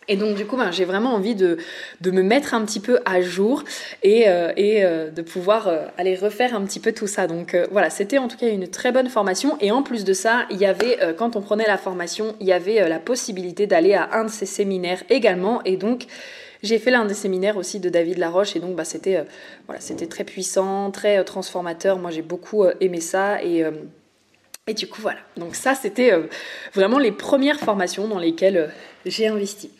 Et 0.08 0.16
donc 0.16 0.36
du 0.36 0.46
coup, 0.46 0.56
ben, 0.56 0.70
j'ai 0.70 0.84
vraiment 0.84 1.14
envie 1.14 1.34
de, 1.34 1.58
de, 2.00 2.10
me 2.10 2.22
mettre 2.22 2.54
un 2.54 2.64
petit 2.64 2.80
peu 2.80 3.00
à 3.04 3.20
jour 3.20 3.64
et, 4.02 4.28
euh, 4.28 4.52
et 4.56 4.84
euh, 4.84 5.10
de 5.10 5.22
pouvoir 5.22 5.68
euh, 5.68 5.86
aller 5.98 6.14
refaire 6.14 6.54
un 6.54 6.64
petit 6.64 6.80
peu 6.80 6.92
tout 6.92 7.06
ça. 7.06 7.26
Donc 7.26 7.56
voilà, 7.70 7.90
c'était 7.90 8.18
en 8.18 8.28
tout 8.28 8.36
cas 8.36 8.48
une 8.48 8.68
très 8.68 8.92
bonne 8.92 9.08
formation. 9.08 9.56
Et 9.60 9.70
en 9.70 9.82
plus 9.82 10.04
de 10.04 10.12
ça, 10.12 10.46
il 10.50 10.58
y 10.58 10.66
avait, 10.66 10.98
quand 11.18 11.36
on 11.36 11.40
prenait 11.40 11.66
la 11.66 11.78
formation, 11.78 12.36
il 12.40 12.46
y 12.46 12.52
avait 12.52 12.88
la 12.88 12.98
possibilité 12.98 13.66
d'aller 13.66 13.94
à 13.94 14.10
un 14.12 14.24
de 14.24 14.30
ces 14.30 14.46
séminaires 14.46 15.02
également. 15.10 15.62
Et 15.64 15.76
donc 15.76 16.06
j'ai 16.62 16.78
fait 16.78 16.90
l'un 16.90 17.04
des 17.04 17.14
séminaires 17.14 17.56
aussi 17.56 17.80
de 17.80 17.88
David 17.88 18.18
Laroche 18.18 18.56
et 18.56 18.60
donc 18.60 18.76
bah, 18.76 18.84
c'était 18.84 19.24
voilà, 19.66 19.80
c'était 19.80 20.06
très 20.06 20.24
puissant, 20.24 20.90
très 20.90 21.22
transformateur. 21.24 21.98
Moi 21.98 22.10
j'ai 22.10 22.22
beaucoup 22.22 22.64
aimé 22.80 23.00
ça 23.00 23.42
et 23.42 23.64
et 24.68 24.74
du 24.74 24.88
coup, 24.88 25.00
voilà. 25.00 25.20
Donc 25.36 25.54
ça, 25.54 25.76
c'était 25.76 26.12
euh, 26.12 26.22
vraiment 26.74 26.98
les 26.98 27.12
premières 27.12 27.60
formations 27.60 28.08
dans 28.08 28.18
lesquelles 28.18 28.56
euh, 28.56 28.66
j'ai 29.04 29.28
investi. 29.28 29.70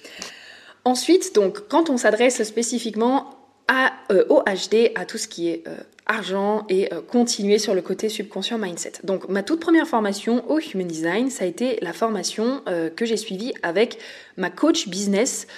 Ensuite, 0.85 1.35
donc, 1.35 1.67
quand 1.67 1.91
on 1.91 1.97
s'adresse 1.97 2.41
spécifiquement 2.45 3.31
à, 3.67 3.93
euh, 4.13 4.25
au 4.29 4.43
HD, 4.43 4.93
à 4.95 5.05
tout 5.05 5.19
ce 5.19 5.27
qui 5.27 5.49
est 5.49 5.65
argent 6.09 6.65
et 6.69 6.89
continuer 7.11 7.59
sur 7.59 7.75
le 7.75 7.83
côté 7.83 8.09
subconscient 8.09 8.59
mindset. 8.59 8.93
Donc, 9.03 9.29
ma 9.29 9.43
toute 9.43 9.59
première 9.59 9.89
formation 9.89 10.49
au 10.49 10.61
Human 10.61 10.87
Design, 10.87 11.31
ça 11.31 11.43
a 11.43 11.49
été 11.49 11.81
la 11.83 11.93
formation 11.93 12.63
que 12.95 13.05
j'ai 13.05 13.17
suivie 13.17 13.53
avec 13.65 13.99
ma 14.37 14.49
coach 14.49 14.87
business 14.87 15.49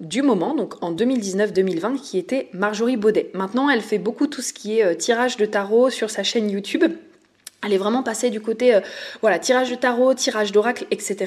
du 0.00 0.22
moment, 0.22 0.56
donc 0.56 0.82
en 0.82 0.92
2019-2020, 0.92 2.00
qui 2.00 2.18
était 2.18 2.48
Marjorie 2.52 2.96
Baudet. 2.96 3.30
Maintenant, 3.32 3.70
elle 3.70 3.82
fait 3.82 3.98
beaucoup 3.98 4.26
tout 4.26 4.42
ce 4.42 4.52
qui 4.52 4.80
est 4.80 4.96
tirage 4.96 5.36
de 5.36 5.46
tarot 5.46 5.90
sur 5.90 6.10
sa 6.10 6.24
chaîne 6.24 6.50
YouTube. 6.50 6.82
Elle 7.62 7.74
est 7.74 7.78
vraiment 7.78 8.02
passée 8.02 8.30
du 8.30 8.40
côté, 8.40 8.74
euh, 8.74 8.80
voilà, 9.20 9.38
tirage 9.38 9.70
de 9.70 9.74
tarot, 9.74 10.14
tirage 10.14 10.50
d'oracle, 10.50 10.86
etc. 10.90 11.26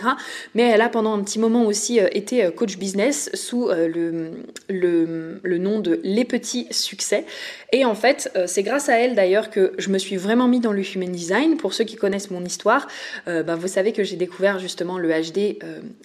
Mais 0.55 0.63
elle 0.63 0.81
a 0.81 0.89
pendant 0.89 1.13
un 1.13 1.21
petit 1.23 1.37
moment 1.37 1.63
aussi 1.63 1.99
euh, 1.99 2.07
été 2.11 2.43
euh, 2.43 2.49
coach 2.49 2.77
business 2.77 3.29
sous 3.35 3.69
le, 3.69 5.57
nom 5.59 5.79
de 5.79 5.99
Les 6.03 6.25
Petits 6.25 6.67
Succès. 6.71 7.25
Et 7.71 7.85
en 7.85 7.93
fait, 7.93 8.31
c'est 8.47 8.63
grâce 8.63 8.89
à 8.89 8.97
elle 8.97 9.15
d'ailleurs 9.15 9.49
que 9.49 9.73
je 9.77 9.89
me 9.89 9.97
suis 9.97 10.17
vraiment 10.17 10.47
mis 10.47 10.59
dans 10.59 10.73
le 10.73 10.81
human 10.81 11.11
design. 11.11 11.57
Pour 11.57 11.73
ceux 11.73 11.83
qui 11.83 11.95
connaissent 11.95 12.31
mon 12.31 12.43
histoire, 12.43 12.87
bah, 13.25 13.55
vous 13.55 13.67
savez 13.67 13.93
que 13.93 14.03
j'ai 14.03 14.15
découvert 14.15 14.59
justement 14.59 14.97
le 14.97 15.09
HD 15.09 15.57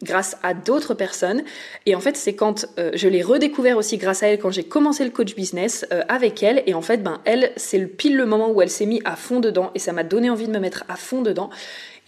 grâce 0.02 0.36
à 0.42 0.54
d'autres 0.54 0.94
personnes. 0.94 1.42
Et 1.86 1.94
en 1.94 2.00
fait, 2.00 2.16
c'est 2.16 2.34
quand 2.34 2.66
je 2.94 3.08
l'ai 3.08 3.22
redécouvert 3.22 3.76
aussi 3.76 3.98
grâce 3.98 4.22
à 4.22 4.28
elle 4.28 4.38
quand 4.38 4.50
j'ai 4.50 4.64
commencé 4.64 5.04
le 5.04 5.10
coach 5.10 5.34
business 5.34 5.86
avec 6.08 6.42
elle. 6.42 6.62
Et 6.66 6.74
en 6.74 6.82
fait, 6.82 7.02
ben 7.02 7.20
elle, 7.24 7.50
c'est 7.56 7.80
pile 7.80 8.16
le 8.16 8.26
moment 8.26 8.50
où 8.50 8.62
elle 8.62 8.70
s'est 8.70 8.86
mise 8.86 9.02
à 9.04 9.16
fond 9.16 9.40
dedans 9.40 9.70
et 9.74 9.78
ça 9.78 9.92
m'a 9.92 10.04
envie 10.26 10.46
de 10.46 10.52
me 10.52 10.58
mettre 10.58 10.84
à 10.88 10.96
fond 10.96 11.22
dedans. 11.22 11.50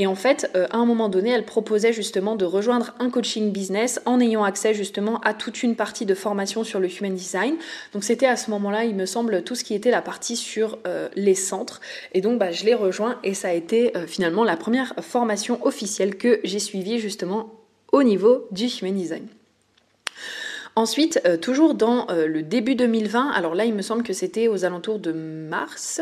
Et 0.00 0.06
en 0.06 0.14
fait, 0.14 0.50
euh, 0.56 0.66
à 0.70 0.78
un 0.78 0.86
moment 0.86 1.10
donné, 1.10 1.28
elle 1.28 1.44
proposait 1.44 1.92
justement 1.92 2.34
de 2.34 2.46
rejoindre 2.46 2.94
un 3.00 3.10
coaching 3.10 3.52
business 3.52 4.00
en 4.06 4.18
ayant 4.18 4.44
accès 4.44 4.72
justement 4.72 5.20
à 5.20 5.34
toute 5.34 5.62
une 5.62 5.76
partie 5.76 6.06
de 6.06 6.14
formation 6.14 6.64
sur 6.64 6.80
le 6.80 6.88
human 6.88 7.14
design. 7.14 7.56
Donc 7.92 8.02
c'était 8.02 8.26
à 8.26 8.36
ce 8.36 8.50
moment-là, 8.50 8.84
il 8.84 8.94
me 8.94 9.04
semble, 9.04 9.44
tout 9.44 9.54
ce 9.54 9.62
qui 9.62 9.74
était 9.74 9.90
la 9.90 10.00
partie 10.00 10.36
sur 10.36 10.78
euh, 10.86 11.10
les 11.16 11.34
centres. 11.34 11.82
Et 12.14 12.22
donc 12.22 12.38
bah, 12.38 12.50
je 12.50 12.64
l'ai 12.64 12.74
rejoint 12.74 13.18
et 13.24 13.34
ça 13.34 13.48
a 13.48 13.52
été 13.52 13.94
euh, 13.94 14.06
finalement 14.06 14.42
la 14.42 14.56
première 14.56 14.94
formation 15.02 15.64
officielle 15.66 16.16
que 16.16 16.40
j'ai 16.44 16.60
suivie 16.60 16.98
justement 16.98 17.52
au 17.92 18.02
niveau 18.02 18.46
du 18.52 18.64
human 18.64 18.94
design. 18.94 19.26
Ensuite, 20.76 21.20
euh, 21.26 21.36
toujours 21.36 21.74
dans 21.74 22.06
euh, 22.10 22.26
le 22.26 22.42
début 22.42 22.74
2020, 22.74 23.32
alors 23.32 23.54
là 23.54 23.64
il 23.64 23.74
me 23.74 23.82
semble 23.82 24.02
que 24.02 24.12
c'était 24.12 24.46
aux 24.46 24.64
alentours 24.64 24.98
de 25.00 25.12
mars, 25.12 26.00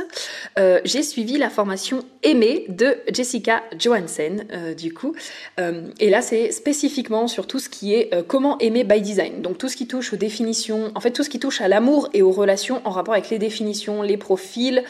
euh, 0.58 0.80
j'ai 0.84 1.02
suivi 1.02 1.38
la 1.38 1.48
formation 1.48 2.04
Aimer 2.22 2.66
de 2.68 2.96
Jessica 3.12 3.62
Johansen 3.78 4.44
du 4.76 4.92
coup. 4.92 5.14
et 5.58 6.10
là 6.10 6.20
c'est 6.20 6.50
spécifiquement 6.50 7.28
sur 7.28 7.46
tout 7.46 7.60
ce 7.60 7.68
qui 7.68 7.94
est 7.94 8.10
comment 8.26 8.58
aimer 8.58 8.82
by 8.82 9.00
design. 9.00 9.40
Donc 9.40 9.56
tout 9.56 9.68
ce 9.68 9.76
qui 9.76 9.86
touche 9.86 10.12
aux 10.12 10.16
définitions, 10.16 10.90
en 10.94 11.00
fait 11.00 11.12
tout 11.12 11.22
ce 11.22 11.30
qui 11.30 11.38
touche 11.38 11.60
à 11.60 11.68
l'amour 11.68 12.08
et 12.12 12.22
aux 12.22 12.32
relations 12.32 12.82
en 12.84 12.90
rapport 12.90 13.14
avec 13.14 13.30
les 13.30 13.38
définitions, 13.38 14.02
les 14.02 14.16
profils, 14.16 14.82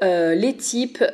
les 0.00 0.56
types, 0.56 1.04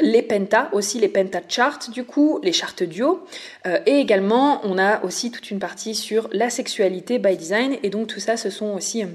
les 0.00 0.22
pentas, 0.22 0.68
aussi 0.72 0.98
les 0.98 1.12
charts 1.48 1.88
du 1.90 2.04
coup, 2.04 2.38
les 2.42 2.52
chartes 2.52 2.82
duo. 2.82 3.24
et 3.64 3.96
également 3.96 4.60
on 4.64 4.76
a 4.78 5.02
aussi 5.04 5.30
toute 5.30 5.50
une 5.50 5.58
partie 5.58 5.94
sur 5.94 6.28
la 6.32 6.50
sexualité 6.50 7.18
by 7.18 7.36
design. 7.36 7.41
Et 7.82 7.90
donc 7.90 8.08
tout 8.08 8.20
ça, 8.20 8.36
ce 8.36 8.50
sont 8.50 8.74
aussi 8.74 9.02
euh, 9.02 9.06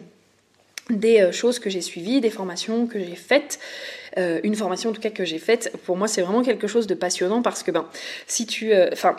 des 0.89 1.22
euh, 1.22 1.31
choses 1.31 1.60
que 1.60 1.69
j'ai 1.69 1.81
suivies, 1.81 2.22
des 2.22 2.29
formations 2.29 2.88
que 2.88 3.00
j'ai 3.00 3.15
faites. 3.15 3.60
Euh, 4.17 4.39
une 4.43 4.55
formation 4.55 4.89
en 4.89 4.93
tout 4.93 5.01
cas 5.01 5.10
que 5.10 5.25
j'ai 5.25 5.39
faite. 5.39 5.72
Pour 5.86 5.98
moi, 5.98 6.07
c'est 6.07 6.22
vraiment 6.22 6.43
quelque 6.43 6.67
chose 6.67 6.88
de 6.88 6.96
passionnant 6.96 7.41
parce 7.41 7.63
que, 7.63 7.72
ben, 7.72 7.86
si 8.25 8.46
tu... 8.46 8.74
Enfin... 8.91 9.15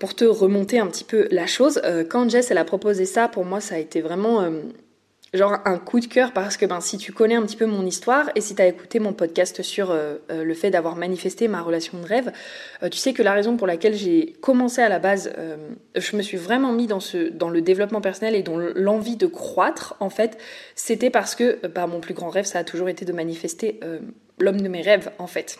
pour 0.00 0.14
te 0.14 0.24
remonter 0.24 0.78
un 0.78 0.86
petit 0.86 1.04
peu 1.04 1.28
la 1.30 1.46
chose, 1.46 1.82
quand 2.08 2.30
Jess 2.30 2.50
elle 2.50 2.58
a 2.58 2.64
proposé 2.64 3.04
ça, 3.04 3.28
pour 3.28 3.44
moi 3.44 3.60
ça 3.60 3.74
a 3.74 3.78
été 3.78 4.00
vraiment 4.00 4.48
genre 5.32 5.58
un 5.64 5.78
coup 5.78 6.00
de 6.00 6.06
cœur 6.06 6.32
parce 6.32 6.56
que 6.56 6.66
ben, 6.66 6.80
si 6.80 6.98
tu 6.98 7.12
connais 7.12 7.34
un 7.34 7.42
petit 7.42 7.56
peu 7.56 7.66
mon 7.66 7.86
histoire 7.86 8.30
et 8.34 8.40
si 8.40 8.54
tu 8.54 8.62
as 8.62 8.66
écouté 8.66 8.98
mon 8.98 9.12
podcast 9.12 9.62
sur 9.62 9.90
euh, 9.90 10.16
euh, 10.30 10.44
le 10.44 10.54
fait 10.54 10.70
d'avoir 10.70 10.96
manifesté 10.96 11.48
ma 11.48 11.62
relation 11.62 11.98
de 11.98 12.06
rêve, 12.06 12.32
euh, 12.82 12.88
tu 12.88 12.98
sais 12.98 13.12
que 13.12 13.22
la 13.22 13.32
raison 13.32 13.56
pour 13.56 13.66
laquelle 13.66 13.94
j'ai 13.94 14.34
commencé 14.40 14.82
à 14.82 14.88
la 14.88 14.98
base, 14.98 15.32
je 15.94 16.16
me 16.16 16.22
suis 16.22 16.36
vraiment 16.36 16.72
mis 16.72 16.86
dans, 16.86 17.00
ce, 17.00 17.28
dans 17.30 17.48
le 17.48 17.62
développement 17.62 18.00
personnel 18.00 18.34
et 18.34 18.42
dans 18.42 18.58
l'envie 18.58 19.16
de 19.16 19.26
croître, 19.26 19.96
en 20.00 20.10
fait, 20.10 20.38
c'était 20.74 21.10
parce 21.10 21.34
que 21.34 21.66
bah, 21.66 21.86
mon 21.86 22.00
plus 22.00 22.14
grand 22.14 22.28
rêve, 22.28 22.44
ça 22.44 22.58
a 22.58 22.64
toujours 22.64 22.88
été 22.88 23.04
de 23.04 23.12
manifester 23.12 23.80
l'homme 24.38 24.60
de 24.60 24.68
mes 24.68 24.82
rêves, 24.82 25.10
en 25.18 25.26
fait. 25.26 25.58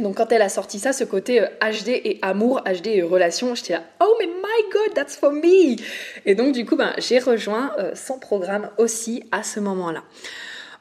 Donc 0.00 0.16
quand 0.18 0.30
elle 0.30 0.42
a 0.42 0.48
sorti 0.48 0.78
ça, 0.78 0.92
ce 0.92 1.02
côté 1.02 1.40
HD 1.60 1.88
euh, 1.88 2.00
et 2.04 2.18
amour, 2.22 2.62
HD 2.64 2.88
et 2.88 3.02
relation, 3.02 3.54
j'étais 3.56 3.72
là, 3.72 3.82
oh 4.00 4.14
mais 4.20 4.26
my 4.26 4.70
god, 4.72 4.94
that's 4.94 5.16
for 5.16 5.32
me 5.32 5.76
Et 6.24 6.34
donc 6.36 6.52
du 6.52 6.64
coup, 6.64 6.76
ben, 6.76 6.92
j'ai 6.98 7.18
rejoint 7.18 7.72
euh, 7.78 7.94
son 7.96 8.20
programme 8.20 8.70
aussi 8.78 9.24
à 9.32 9.42
ce 9.42 9.58
moment-là. 9.58 10.04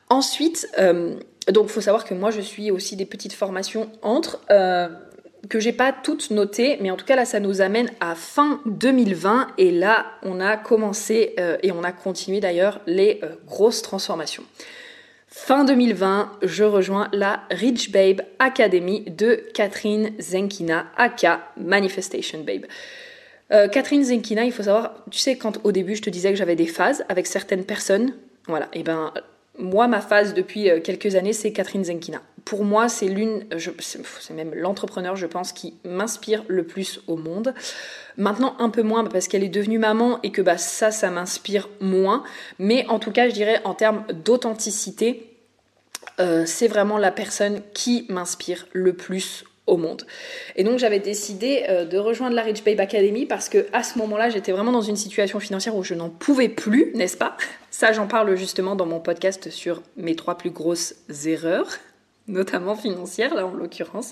Ensuite, 0.09 0.69
euh, 0.77 1.15
donc 1.47 1.69
faut 1.69 1.81
savoir 1.81 2.05
que 2.05 2.13
moi 2.13 2.29
je 2.29 2.41
suis 2.41 2.69
aussi 2.69 2.95
des 2.95 3.05
petites 3.05 3.33
formations 3.33 3.89
entre 4.03 4.39
que 5.49 5.59
j'ai 5.59 5.71
pas 5.71 5.93
toutes 5.93 6.31
notées, 6.31 6.77
mais 6.81 6.91
en 6.91 6.97
tout 6.97 7.05
cas 7.05 7.15
là 7.15 7.23
ça 7.23 7.39
nous 7.39 7.61
amène 7.61 7.89
à 8.01 8.15
fin 8.15 8.59
2020 8.65 9.47
et 9.57 9.71
là 9.71 10.05
on 10.23 10.41
a 10.41 10.57
commencé 10.57 11.35
et 11.63 11.71
on 11.71 11.83
a 11.83 11.91
continué 11.93 12.41
d'ailleurs 12.41 12.81
les 12.85 13.21
grosses 13.45 13.81
transformations. 13.81 14.43
Fin 15.39 15.63
2020, 15.63 16.39
je 16.41 16.63
rejoins 16.63 17.09
la 17.13 17.43
Rich 17.51 17.91
Babe 17.91 18.21
Academy 18.39 19.01
de 19.01 19.45
Catherine 19.53 20.11
Zenkina, 20.19 20.87
aka 20.97 21.53
Manifestation 21.57 22.39
Babe. 22.39 22.65
Euh, 23.53 23.67
Catherine 23.69 24.03
Zenkina, 24.03 24.45
il 24.45 24.51
faut 24.51 24.63
savoir, 24.63 25.05
tu 25.11 25.19
sais, 25.19 25.37
quand 25.37 25.63
au 25.63 25.71
début 25.71 25.95
je 25.95 26.01
te 26.01 26.09
disais 26.09 26.31
que 26.31 26.35
j'avais 26.37 26.55
des 26.55 26.65
phases 26.65 27.05
avec 27.07 27.27
certaines 27.27 27.63
personnes, 27.65 28.15
voilà, 28.47 28.67
et 28.73 28.81
ben 28.81 29.13
moi, 29.59 29.87
ma 29.87 30.01
phase 30.01 30.33
depuis 30.33 30.71
euh, 30.71 30.81
quelques 30.81 31.15
années, 31.15 31.33
c'est 31.33 31.53
Catherine 31.53 31.85
Zenkina. 31.85 32.21
Pour 32.47 32.63
moi, 32.63 32.87
c'est 32.87 33.09
l'une, 33.09 33.43
c'est 33.81 34.33
même 34.33 34.55
l'entrepreneur, 34.55 35.17
je 35.17 35.25
pense, 35.25 35.51
qui 35.51 35.73
m'inspire 35.83 36.45
le 36.47 36.63
plus 36.63 37.01
au 37.07 37.17
monde. 37.17 37.53
Maintenant, 38.15 38.55
un 38.59 38.69
peu 38.69 38.83
moins 38.83 39.03
parce 39.03 39.27
qu'elle 39.27 39.43
est 39.43 39.49
devenue 39.49 39.79
maman 39.79 40.21
et 40.23 40.31
que 40.31 40.41
bah, 40.41 40.57
ça, 40.57 40.89
ça 40.91 41.09
m'inspire 41.09 41.67
moins. 41.81 42.23
Mais 42.57 42.85
en 42.87 42.99
tout 42.99 43.11
cas, 43.11 43.27
je 43.27 43.33
dirais 43.33 43.59
en 43.65 43.73
termes 43.73 44.05
d'authenticité, 44.23 45.29
euh, 46.21 46.45
c'est 46.45 46.69
vraiment 46.69 46.97
la 46.97 47.11
personne 47.11 47.59
qui 47.73 48.05
m'inspire 48.07 48.65
le 48.71 48.93
plus 48.93 49.43
au 49.65 49.75
monde. 49.75 50.03
Et 50.55 50.63
donc 50.63 50.79
j'avais 50.79 50.99
décidé 50.99 51.65
euh, 51.67 51.83
de 51.83 51.97
rejoindre 51.97 52.33
la 52.33 52.43
Rich 52.43 52.63
Babe 52.63 52.79
Academy 52.79 53.25
parce 53.25 53.49
que 53.49 53.67
à 53.73 53.83
ce 53.83 53.97
moment-là, 53.97 54.29
j'étais 54.29 54.53
vraiment 54.53 54.71
dans 54.71 54.81
une 54.81 54.95
situation 54.95 55.41
financière 55.41 55.75
où 55.75 55.83
je 55.83 55.95
n'en 55.95 56.09
pouvais 56.09 56.47
plus, 56.47 56.93
n'est-ce 56.95 57.17
pas? 57.17 57.35
Ça, 57.71 57.91
j'en 57.91 58.07
parle 58.07 58.37
justement 58.37 58.77
dans 58.77 58.85
mon 58.85 59.01
podcast 59.01 59.49
sur 59.49 59.83
mes 59.97 60.15
trois 60.15 60.37
plus 60.37 60.49
grosses 60.49 60.95
erreurs, 61.25 61.77
notamment 62.27 62.75
financières 62.75 63.35
là 63.35 63.45
en 63.45 63.53
l'occurrence. 63.53 64.11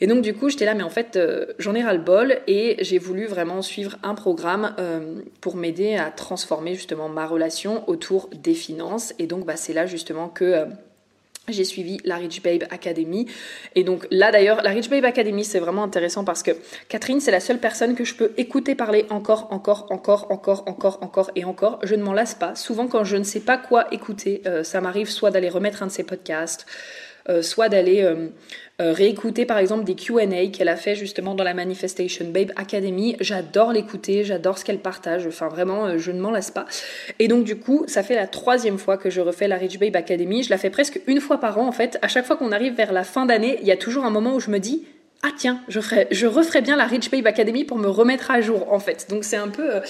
Et 0.00 0.06
donc 0.06 0.22
du 0.22 0.32
coup, 0.32 0.48
j'étais 0.48 0.64
là, 0.64 0.74
mais 0.74 0.84
en 0.84 0.90
fait, 0.90 1.16
euh, 1.16 1.46
j'en 1.58 1.74
ai 1.74 1.82
ras-le-bol 1.82 2.38
et 2.46 2.76
j'ai 2.80 2.98
voulu 2.98 3.26
vraiment 3.26 3.62
suivre 3.62 3.96
un 4.04 4.14
programme 4.14 4.74
euh, 4.78 5.20
pour 5.40 5.56
m'aider 5.56 5.96
à 5.96 6.10
transformer 6.10 6.74
justement 6.74 7.08
ma 7.08 7.26
relation 7.26 7.88
autour 7.88 8.28
des 8.32 8.54
finances. 8.54 9.12
Et 9.18 9.26
donc, 9.26 9.44
bah, 9.44 9.56
c'est 9.56 9.72
là 9.72 9.86
justement 9.86 10.28
que 10.28 10.66
j'ai 11.52 11.64
suivi 11.64 11.98
la 12.04 12.16
Rich 12.16 12.42
Babe 12.42 12.64
Academy. 12.70 13.26
Et 13.74 13.84
donc 13.84 14.06
là 14.10 14.30
d'ailleurs, 14.30 14.62
la 14.62 14.70
Rich 14.70 14.90
Babe 14.90 15.04
Academy, 15.04 15.44
c'est 15.44 15.58
vraiment 15.58 15.82
intéressant 15.82 16.24
parce 16.24 16.42
que 16.42 16.52
Catherine, 16.88 17.20
c'est 17.20 17.30
la 17.30 17.40
seule 17.40 17.58
personne 17.58 17.94
que 17.94 18.04
je 18.04 18.14
peux 18.14 18.32
écouter 18.36 18.74
parler 18.74 19.06
encore, 19.10 19.48
encore, 19.50 19.86
encore, 19.90 20.30
encore, 20.30 20.64
encore, 20.66 20.98
encore 21.02 21.30
et 21.34 21.44
encore. 21.44 21.78
Je 21.82 21.94
ne 21.94 22.02
m'en 22.02 22.12
lasse 22.12 22.34
pas. 22.34 22.54
Souvent 22.54 22.86
quand 22.86 23.04
je 23.04 23.16
ne 23.16 23.24
sais 23.24 23.40
pas 23.40 23.56
quoi 23.56 23.92
écouter, 23.92 24.42
euh, 24.46 24.62
ça 24.62 24.80
m'arrive 24.80 25.08
soit 25.08 25.30
d'aller 25.30 25.48
remettre 25.48 25.82
un 25.82 25.86
de 25.86 25.92
ses 25.92 26.04
podcasts, 26.04 26.66
euh, 26.68 27.07
soit 27.42 27.68
d'aller 27.68 28.02
euh, 28.02 28.28
euh, 28.80 28.92
réécouter 28.92 29.44
par 29.44 29.58
exemple 29.58 29.84
des 29.84 29.94
QA 29.94 30.26
qu'elle 30.52 30.68
a 30.68 30.76
fait 30.76 30.94
justement 30.94 31.34
dans 31.34 31.44
la 31.44 31.54
Manifestation 31.54 32.26
Babe 32.30 32.52
Academy. 32.56 33.16
J'adore 33.20 33.72
l'écouter, 33.72 34.24
j'adore 34.24 34.58
ce 34.58 34.64
qu'elle 34.64 34.78
partage, 34.78 35.26
enfin 35.26 35.48
vraiment, 35.48 35.98
je 35.98 36.10
ne 36.10 36.20
m'en 36.20 36.30
lasse 36.30 36.50
pas. 36.50 36.66
Et 37.18 37.28
donc 37.28 37.44
du 37.44 37.56
coup, 37.56 37.84
ça 37.86 38.02
fait 38.02 38.14
la 38.14 38.26
troisième 38.26 38.78
fois 38.78 38.96
que 38.96 39.10
je 39.10 39.20
refais 39.20 39.48
la 39.48 39.56
Rich 39.56 39.78
Babe 39.78 39.96
Academy. 39.96 40.42
Je 40.42 40.50
la 40.50 40.58
fais 40.58 40.70
presque 40.70 41.00
une 41.06 41.20
fois 41.20 41.38
par 41.38 41.58
an 41.58 41.66
en 41.66 41.72
fait. 41.72 41.98
À 42.02 42.08
chaque 42.08 42.24
fois 42.24 42.36
qu'on 42.36 42.52
arrive 42.52 42.74
vers 42.74 42.92
la 42.92 43.04
fin 43.04 43.26
d'année, 43.26 43.58
il 43.60 43.66
y 43.66 43.72
a 43.72 43.76
toujours 43.76 44.04
un 44.04 44.10
moment 44.10 44.34
où 44.34 44.40
je 44.40 44.50
me 44.50 44.58
dis 44.58 44.84
ah 45.22 45.30
tiens, 45.36 45.60
je, 45.68 45.80
ferai, 45.80 46.06
je 46.12 46.26
referai 46.26 46.60
bien 46.60 46.76
la 46.76 46.84
Rich 46.84 47.10
Babe 47.10 47.26
Academy 47.26 47.64
pour 47.64 47.76
me 47.76 47.88
remettre 47.88 48.30
à 48.30 48.40
jour 48.40 48.72
en 48.72 48.78
fait. 48.78 49.06
Donc 49.10 49.24
c'est 49.24 49.36
un 49.36 49.48
peu 49.48 49.80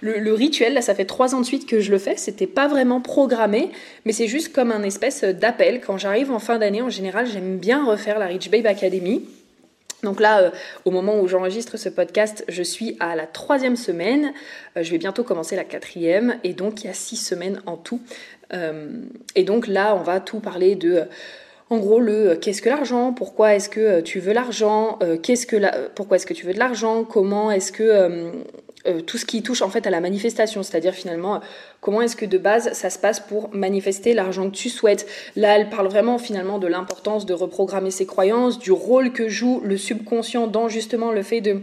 le, 0.00 0.32
rituel, 0.32 0.74
là, 0.74 0.82
ça 0.82 0.94
fait 0.94 1.04
trois 1.04 1.34
ans 1.34 1.40
de 1.40 1.46
suite 1.46 1.66
que 1.66 1.80
je 1.80 1.90
le 1.90 1.98
fais. 1.98 2.16
C'était 2.16 2.46
pas 2.46 2.68
vraiment 2.68 3.00
programmé, 3.00 3.70
mais 4.04 4.12
c'est 4.12 4.28
juste 4.28 4.52
comme 4.52 4.70
un 4.70 4.82
espèce 4.82 5.24
d'appel. 5.24 5.80
Quand 5.80 5.98
j'arrive 5.98 6.30
en 6.30 6.38
fin 6.38 6.58
d'année, 6.58 6.82
en 6.82 6.90
général, 6.90 7.26
j'aime 7.26 7.58
bien 7.58 7.84
refaire 7.84 8.18
la 8.18 8.26
Rich 8.26 8.50
Babe 8.50 8.66
Academy. 8.66 9.24
Donc 10.02 10.20
là, 10.20 10.40
euh, 10.40 10.50
au 10.84 10.90
moment 10.90 11.18
où 11.18 11.26
j'enregistre 11.26 11.76
ce 11.76 11.88
podcast, 11.88 12.44
je 12.48 12.62
suis 12.62 12.96
à 13.00 13.16
la 13.16 13.26
troisième 13.26 13.76
semaine. 13.76 14.32
Euh, 14.76 14.82
je 14.82 14.92
vais 14.92 14.98
bientôt 14.98 15.24
commencer 15.24 15.56
la 15.56 15.64
quatrième, 15.64 16.36
et 16.44 16.52
donc 16.52 16.84
il 16.84 16.86
y 16.86 16.90
a 16.90 16.94
six 16.94 17.16
semaines 17.16 17.60
en 17.66 17.76
tout. 17.76 18.00
Euh, 18.52 19.02
et 19.34 19.42
donc 19.42 19.66
là, 19.66 19.96
on 19.96 20.02
va 20.02 20.20
tout 20.20 20.40
parler 20.40 20.76
de 20.76 21.02
en 21.70 21.78
gros 21.78 22.00
le 22.00 22.36
qu'est-ce 22.36 22.62
que 22.62 22.70
l'argent, 22.70 23.12
pourquoi 23.12 23.54
est-ce 23.54 23.68
que 23.68 24.00
tu 24.00 24.20
veux 24.20 24.32
l'argent, 24.32 24.98
qu'est-ce 25.22 25.46
que 25.46 25.56
la, 25.56 25.72
pourquoi 25.94 26.16
est-ce 26.16 26.24
que 26.24 26.32
tu 26.32 26.46
veux 26.46 26.54
de 26.54 26.58
l'argent, 26.58 27.04
comment 27.04 27.50
est-ce 27.50 27.72
que 27.72 28.32
euh, 28.86 29.00
tout 29.00 29.18
ce 29.18 29.26
qui 29.26 29.42
touche 29.42 29.62
en 29.62 29.70
fait 29.70 29.86
à 29.86 29.90
la 29.90 30.00
manifestation, 30.00 30.62
c'est-à-dire 30.62 30.94
finalement 30.94 31.40
comment 31.80 32.00
est-ce 32.00 32.16
que 32.16 32.26
de 32.26 32.38
base 32.38 32.72
ça 32.72 32.90
se 32.90 32.98
passe 32.98 33.18
pour 33.18 33.50
manifester 33.52 34.14
l'argent 34.14 34.48
que 34.50 34.56
tu 34.56 34.68
souhaites? 34.68 35.06
Là, 35.36 35.58
elle 35.58 35.68
parle 35.68 35.88
vraiment 35.88 36.18
finalement 36.18 36.58
de 36.58 36.68
l'importance 36.68 37.26
de 37.26 37.34
reprogrammer 37.34 37.90
ses 37.90 38.06
croyances, 38.06 38.58
du 38.58 38.70
rôle 38.70 39.12
que 39.12 39.28
joue 39.28 39.60
le 39.64 39.76
subconscient 39.76 40.46
dans 40.46 40.68
justement 40.68 41.10
le 41.10 41.22
fait 41.22 41.40
de 41.40 41.60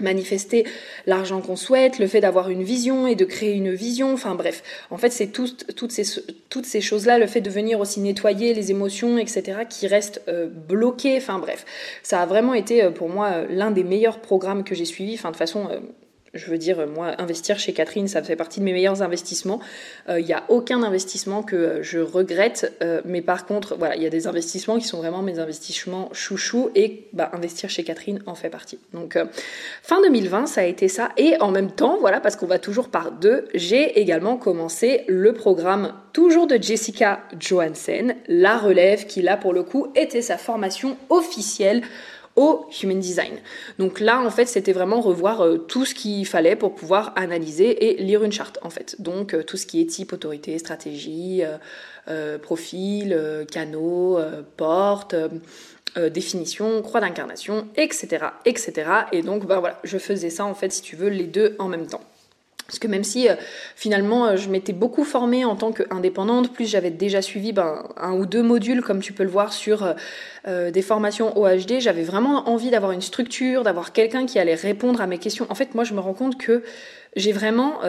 manifester 0.00 0.64
l'argent 1.06 1.40
qu'on 1.40 1.56
souhaite, 1.56 1.98
le 1.98 2.06
fait 2.06 2.20
d'avoir 2.20 2.48
une 2.48 2.62
vision 2.62 3.06
et 3.06 3.14
de 3.14 3.24
créer 3.24 3.52
une 3.52 3.72
vision, 3.72 4.12
enfin 4.12 4.34
bref, 4.34 4.62
en 4.90 4.96
fait 4.96 5.10
c'est 5.10 5.28
toutes 5.28 5.92
ces, 5.92 6.04
toutes 6.48 6.66
ces 6.66 6.80
choses-là, 6.80 7.18
le 7.18 7.26
fait 7.26 7.40
de 7.42 7.50
venir 7.50 7.80
aussi 7.80 8.00
nettoyer 8.00 8.54
les 8.54 8.70
émotions, 8.70 9.18
etc., 9.18 9.58
qui 9.68 9.86
restent 9.86 10.22
euh, 10.28 10.48
bloquées, 10.48 11.18
enfin 11.18 11.38
bref, 11.38 11.64
ça 12.02 12.20
a 12.20 12.26
vraiment 12.26 12.54
été 12.54 12.82
euh, 12.82 12.90
pour 12.90 13.08
moi 13.08 13.42
l'un 13.50 13.70
des 13.70 13.84
meilleurs 13.84 14.20
programmes 14.20 14.64
que 14.64 14.74
j'ai 14.74 14.86
suivis, 14.86 15.14
enfin 15.14 15.30
de 15.30 15.36
façon 15.36 15.68
je 16.34 16.50
veux 16.50 16.58
dire, 16.58 16.86
moi, 16.86 17.14
investir 17.18 17.58
chez 17.58 17.72
Catherine, 17.72 18.06
ça 18.06 18.22
fait 18.22 18.36
partie 18.36 18.60
de 18.60 18.64
mes 18.64 18.72
meilleurs 18.72 19.02
investissements. 19.02 19.60
Il 20.08 20.12
euh, 20.12 20.20
n'y 20.20 20.32
a 20.32 20.44
aucun 20.48 20.82
investissement 20.82 21.42
que 21.42 21.82
je 21.82 21.98
regrette, 21.98 22.72
euh, 22.82 23.00
mais 23.04 23.20
par 23.20 23.46
contre, 23.46 23.76
voilà, 23.76 23.96
il 23.96 24.02
y 24.02 24.06
a 24.06 24.10
des 24.10 24.28
investissements 24.28 24.78
qui 24.78 24.86
sont 24.86 24.98
vraiment 24.98 25.22
mes 25.22 25.40
investissements 25.40 26.08
chouchou 26.12 26.70
et 26.76 27.08
bah, 27.12 27.30
investir 27.32 27.68
chez 27.68 27.82
Catherine 27.82 28.22
en 28.26 28.36
fait 28.36 28.48
partie. 28.48 28.78
Donc, 28.92 29.16
euh, 29.16 29.24
fin 29.82 30.00
2020, 30.02 30.46
ça 30.46 30.60
a 30.60 30.64
été 30.64 30.86
ça. 30.86 31.10
Et 31.16 31.34
en 31.40 31.50
même 31.50 31.72
temps, 31.72 31.98
voilà, 31.98 32.20
parce 32.20 32.36
qu'on 32.36 32.46
va 32.46 32.60
toujours 32.60 32.90
par 32.90 33.10
deux, 33.10 33.46
j'ai 33.54 33.98
également 34.00 34.36
commencé 34.36 35.04
le 35.08 35.32
programme 35.32 35.94
toujours 36.12 36.46
de 36.46 36.58
Jessica 36.60 37.20
Johansen, 37.38 38.14
La 38.28 38.56
Relève, 38.56 39.06
qui 39.06 39.22
là, 39.22 39.36
pour 39.36 39.52
le 39.52 39.64
coup, 39.64 39.88
était 39.96 40.22
sa 40.22 40.38
formation 40.38 40.96
officielle 41.08 41.82
Human 42.82 42.98
Design. 42.98 43.34
Donc 43.78 44.00
là, 44.00 44.20
en 44.20 44.30
fait, 44.30 44.46
c'était 44.46 44.72
vraiment 44.72 45.00
revoir 45.00 45.40
euh, 45.40 45.58
tout 45.58 45.84
ce 45.84 45.94
qu'il 45.94 46.26
fallait 46.26 46.56
pour 46.56 46.74
pouvoir 46.74 47.12
analyser 47.16 47.86
et 47.86 48.02
lire 48.02 48.22
une 48.22 48.32
charte, 48.32 48.58
en 48.62 48.70
fait. 48.70 48.96
Donc 49.00 49.34
euh, 49.34 49.42
tout 49.42 49.56
ce 49.56 49.66
qui 49.66 49.80
est 49.80 49.86
type, 49.86 50.12
autorité, 50.12 50.58
stratégie, 50.58 51.42
euh, 52.08 52.38
profil, 52.38 53.18
canaux, 53.50 54.18
porte. 54.56 55.14
définition, 55.96 56.82
croix 56.82 57.00
d'incarnation, 57.00 57.66
etc., 57.76 58.26
etc. 58.44 58.90
Et 59.12 59.22
donc, 59.22 59.44
bah 59.44 59.58
voilà, 59.58 59.80
je 59.82 59.98
faisais 59.98 60.30
ça 60.30 60.44
en 60.44 60.54
fait, 60.54 60.70
si 60.70 60.82
tu 60.82 60.94
veux, 60.94 61.08
les 61.08 61.26
deux 61.26 61.56
en 61.58 61.66
même 61.66 61.86
temps. 61.86 62.02
Parce 62.70 62.78
que 62.78 62.86
même 62.86 63.02
si 63.02 63.28
euh, 63.28 63.34
finalement 63.74 64.26
euh, 64.26 64.36
je 64.36 64.48
m'étais 64.48 64.72
beaucoup 64.72 65.02
formée 65.02 65.44
en 65.44 65.56
tant 65.56 65.72
qu'indépendante, 65.72 66.52
plus 66.52 66.70
j'avais 66.70 66.90
déjà 66.90 67.20
suivi 67.20 67.52
ben, 67.52 67.82
un 67.96 68.12
ou 68.12 68.26
deux 68.26 68.44
modules 68.44 68.80
comme 68.80 69.00
tu 69.00 69.12
peux 69.12 69.24
le 69.24 69.28
voir 69.28 69.52
sur 69.52 69.96
euh, 70.46 70.70
des 70.70 70.82
formations 70.82 71.36
OHD, 71.36 71.80
j'avais 71.80 72.04
vraiment 72.04 72.48
envie 72.48 72.70
d'avoir 72.70 72.92
une 72.92 73.00
structure, 73.00 73.64
d'avoir 73.64 73.92
quelqu'un 73.92 74.24
qui 74.24 74.38
allait 74.38 74.54
répondre 74.54 75.00
à 75.00 75.08
mes 75.08 75.18
questions. 75.18 75.46
En 75.50 75.56
fait, 75.56 75.74
moi 75.74 75.82
je 75.82 75.94
me 75.94 76.00
rends 76.00 76.14
compte 76.14 76.38
que 76.38 76.62
j'ai 77.16 77.32
vraiment 77.32 77.80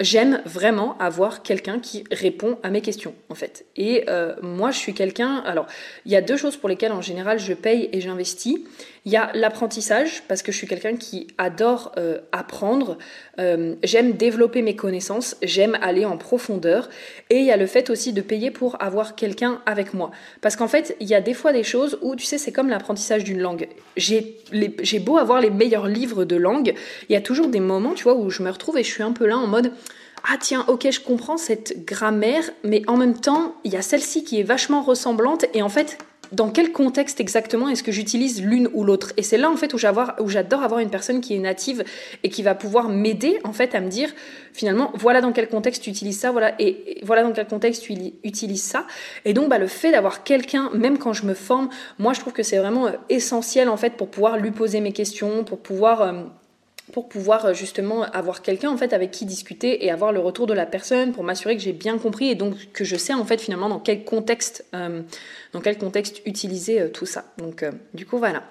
j'aime 0.00 0.40
vraiment 0.46 0.96
avoir 0.98 1.42
quelqu'un 1.42 1.78
qui 1.78 2.04
répond 2.10 2.58
à 2.62 2.70
mes 2.70 2.80
questions, 2.80 3.14
en 3.28 3.34
fait. 3.34 3.66
Et 3.76 4.04
euh, 4.08 4.34
moi, 4.42 4.70
je 4.70 4.78
suis 4.78 4.94
quelqu'un. 4.94 5.42
Alors, 5.46 5.66
il 6.06 6.12
y 6.12 6.16
a 6.16 6.22
deux 6.22 6.36
choses 6.36 6.56
pour 6.56 6.68
lesquelles, 6.68 6.92
en 6.92 7.02
général, 7.02 7.38
je 7.38 7.52
paye 7.52 7.90
et 7.92 8.00
j'investis. 8.00 8.58
Il 9.06 9.12
y 9.12 9.16
a 9.16 9.30
l'apprentissage, 9.34 10.22
parce 10.28 10.42
que 10.42 10.52
je 10.52 10.58
suis 10.58 10.66
quelqu'un 10.66 10.96
qui 10.96 11.28
adore 11.38 11.92
euh, 11.96 12.18
apprendre. 12.32 12.98
Euh, 13.38 13.74
j'aime 13.82 14.12
développer 14.12 14.62
mes 14.62 14.76
connaissances. 14.76 15.36
J'aime 15.42 15.78
aller 15.82 16.04
en 16.04 16.16
profondeur. 16.16 16.88
Et 17.28 17.36
il 17.36 17.44
y 17.44 17.52
a 17.52 17.56
le 17.56 17.66
fait 17.66 17.90
aussi 17.90 18.12
de 18.12 18.20
payer 18.20 18.50
pour 18.50 18.82
avoir 18.82 19.14
quelqu'un 19.14 19.60
avec 19.66 19.94
moi. 19.94 20.10
Parce 20.40 20.56
qu'en 20.56 20.68
fait, 20.68 20.96
il 21.00 21.08
y 21.08 21.14
a 21.14 21.20
des 21.20 21.34
fois 21.34 21.52
des 21.52 21.62
choses 21.62 21.98
où, 22.02 22.16
tu 22.16 22.24
sais, 22.24 22.38
c'est 22.38 22.52
comme 22.52 22.68
l'apprentissage 22.68 23.24
d'une 23.24 23.40
langue. 23.40 23.68
J'ai 23.96 24.98
beau 24.98 25.18
avoir 25.18 25.40
les 25.40 25.50
meilleurs 25.50 25.86
livres 25.86 26.24
de 26.24 26.36
langue, 26.36 26.74
il 27.08 27.12
y 27.12 27.16
a 27.16 27.20
toujours 27.20 27.48
des 27.48 27.60
moments, 27.60 27.94
tu 27.94 28.04
vois, 28.04 28.14
où 28.14 28.30
je 28.30 28.42
me 28.42 28.50
retrouve 28.50 28.78
et 28.78 28.82
je 28.82 28.90
suis 28.90 29.02
un 29.02 29.12
peu 29.12 29.26
là 29.26 29.36
en 29.36 29.46
mode 29.46 29.72
ah 30.28 30.36
tiens, 30.38 30.64
ok, 30.68 30.88
je 30.90 31.00
comprends 31.00 31.36
cette 31.36 31.84
grammaire, 31.84 32.50
mais 32.64 32.82
en 32.86 32.96
même 32.96 33.18
temps, 33.18 33.54
il 33.64 33.72
y 33.72 33.76
a 33.76 33.82
celle-ci 33.82 34.24
qui 34.24 34.40
est 34.40 34.44
vachement 34.44 34.82
ressemblante, 34.82 35.46
et 35.54 35.62
en 35.62 35.68
fait, 35.68 35.98
dans 36.32 36.50
quel 36.50 36.72
contexte 36.72 37.20
exactement 37.20 37.68
est-ce 37.68 37.82
que 37.82 37.92
j'utilise 37.92 38.42
l'une 38.42 38.68
ou 38.72 38.84
l'autre? 38.84 39.12
Et 39.16 39.22
c'est 39.22 39.38
là 39.38 39.50
en 39.50 39.56
fait 39.56 39.74
où 39.74 39.78
j'adore 39.78 40.62
avoir 40.62 40.80
une 40.80 40.90
personne 40.90 41.20
qui 41.20 41.34
est 41.34 41.38
native 41.38 41.84
et 42.22 42.28
qui 42.28 42.42
va 42.42 42.54
pouvoir 42.54 42.88
m'aider 42.88 43.38
en 43.44 43.52
fait 43.52 43.74
à 43.74 43.80
me 43.80 43.88
dire 43.88 44.10
finalement 44.52 44.92
voilà 44.94 45.20
dans 45.20 45.32
quel 45.32 45.48
contexte 45.48 45.82
tu 45.82 45.90
utilises 45.90 46.18
ça, 46.18 46.30
voilà 46.30 46.54
et, 46.60 47.00
voilà 47.04 47.22
dans 47.22 47.32
quel 47.32 47.46
contexte 47.46 47.82
tu 47.82 47.94
utilises 48.22 48.62
ça. 48.62 48.86
Et 49.24 49.32
donc 49.32 49.48
bah, 49.48 49.58
le 49.58 49.66
fait 49.66 49.90
d'avoir 49.90 50.22
quelqu'un, 50.22 50.70
même 50.72 50.98
quand 50.98 51.12
je 51.12 51.26
me 51.26 51.34
forme, 51.34 51.68
moi 51.98 52.12
je 52.12 52.20
trouve 52.20 52.32
que 52.32 52.42
c'est 52.42 52.58
vraiment 52.58 52.86
euh, 52.86 52.92
essentiel 53.08 53.68
en 53.68 53.76
fait 53.76 53.96
pour 53.96 54.08
pouvoir 54.08 54.36
lui 54.36 54.52
poser 54.52 54.80
mes 54.80 54.92
questions, 54.92 55.44
pour 55.44 55.58
pouvoir 55.58 56.02
euh, 56.02 56.22
pour 56.90 57.08
pouvoir 57.08 57.46
euh, 57.46 57.54
justement 57.54 58.02
avoir 58.02 58.42
quelqu'un 58.42 58.70
en 58.70 58.76
fait 58.76 58.92
avec 58.92 59.10
qui 59.10 59.24
discuter 59.24 59.84
et 59.84 59.90
avoir 59.90 60.12
le 60.12 60.20
retour 60.20 60.46
de 60.46 60.54
la 60.54 60.66
personne 60.66 61.12
pour 61.12 61.24
m'assurer 61.24 61.56
que 61.56 61.62
j'ai 61.62 61.72
bien 61.72 61.98
compris 61.98 62.28
et 62.28 62.34
donc 62.34 62.54
que 62.72 62.84
je 62.84 62.96
sais 62.96 63.14
en 63.14 63.24
fait 63.24 63.40
finalement 63.40 63.68
dans 63.68 63.78
quel 63.78 64.04
contexte 64.04 64.64
euh, 64.74 65.02
dans 65.52 65.60
quel 65.60 65.78
contexte 65.78 66.22
utiliser 66.26 66.80
euh, 66.80 66.88
tout 66.88 67.06
ça. 67.06 67.24
Donc 67.38 67.64
du 67.94 68.06
coup 68.06 68.18
voilà. 68.18 68.44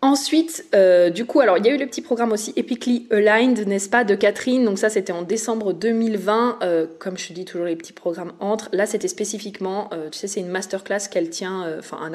Ensuite, 0.00 0.64
du 1.12 1.24
coup, 1.24 1.40
alors 1.40 1.58
il 1.58 1.66
y 1.66 1.68
a 1.68 1.74
eu 1.74 1.76
le 1.76 1.86
petit 1.86 2.02
programme 2.02 2.30
aussi 2.30 2.52
Epically 2.54 3.08
Aligned, 3.10 3.66
n'est-ce 3.66 3.88
pas, 3.88 4.04
de 4.04 4.14
Catherine. 4.14 4.64
Donc 4.64 4.78
ça, 4.78 4.90
c'était 4.90 5.12
en 5.12 5.22
décembre 5.22 5.72
2020. 5.72 6.60
comme 7.00 7.18
je 7.18 7.32
dis 7.32 7.44
toujours, 7.44 7.66
les 7.66 7.74
petits 7.74 7.92
programmes 7.92 8.32
entrent. 8.38 8.68
Là, 8.72 8.86
c'était 8.86 9.08
spécifiquement, 9.08 9.90
tu 10.12 10.16
sais, 10.16 10.28
c'est 10.28 10.38
une 10.38 10.50
masterclass 10.50 11.08
qu'elle 11.10 11.30
tient, 11.30 11.66
enfin 11.80 11.98
un, 12.00 12.14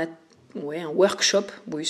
ouais, 0.55 0.79
un 0.79 0.89
workshop, 0.89 1.45
oui 1.71 1.85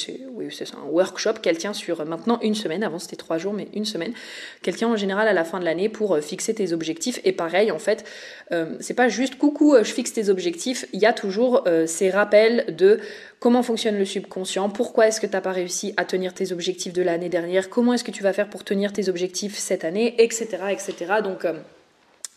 c'est 0.52 0.65
ça, 0.65 0.78
un 0.78 0.89
workshop 0.89 1.34
qu'elle 1.41 1.58
tient 1.58 1.73
sur 1.73 2.06
maintenant 2.06 2.39
une 2.41 2.56
semaine, 2.56 2.84
avant 2.84 2.99
c'était 2.99 3.15
trois 3.15 3.38
jours, 3.38 3.54
mais 3.54 3.67
une 3.73 3.86
semaine, 3.86 4.13
tient 4.62 4.88
en 4.88 4.95
général 4.95 5.28
à 5.28 5.34
la 5.34 5.43
fin 5.43 5.60
de 5.60 5.65
l'année 5.65 5.89
pour 5.89 6.15
euh, 6.15 6.21
fixer 6.21 6.54
tes 6.54 6.73
objectifs. 6.73 7.19
Et 7.23 7.32
pareil, 7.32 7.71
en 7.71 7.80
fait, 7.80 8.06
euh, 8.52 8.76
c'est 8.80 8.93
pas 8.93 9.10
juste 9.10 9.38
coucou, 9.38 9.76
euh, 9.76 9.84
je 9.84 9.93
fixe 9.93 10.13
tes 10.13 10.30
objectifs, 10.30 10.86
il 10.93 10.99
y 10.99 11.06
a 11.06 11.13
toujours 11.13 11.63
ces 11.86 12.10
rappels 12.10 12.76
de 12.76 12.99
comment 13.39 13.63
fonctionne 13.63 13.97
le 13.97 14.06
subconscient, 14.06 14.69
pourquoi 14.69 15.08
est-ce 15.08 15.21
que 15.21 15.28
tu 15.28 15.34
n'as 15.34 15.41
pas 15.41 15.52
réussi 15.52 15.93
à 15.97 16.06
tenir 16.06 16.34
tes 16.34 16.52
objectifs 16.52 16.93
de 16.93 17.02
l'année 17.02 17.30
dernière, 17.30 17.69
comment 17.69 17.93
est-ce 17.93 18.04
que 18.04 18.12
tu 18.12 18.23
vas 18.23 18.34
faire 18.34 18.49
pour 18.49 18.63
tenir 18.63 18.93
tes 18.93 19.10
objectifs 19.10 19.58
cette 19.58 19.84
année, 19.84 20.15
etc. 20.21 20.47
etc. 20.71 20.93
Donc 21.23 21.45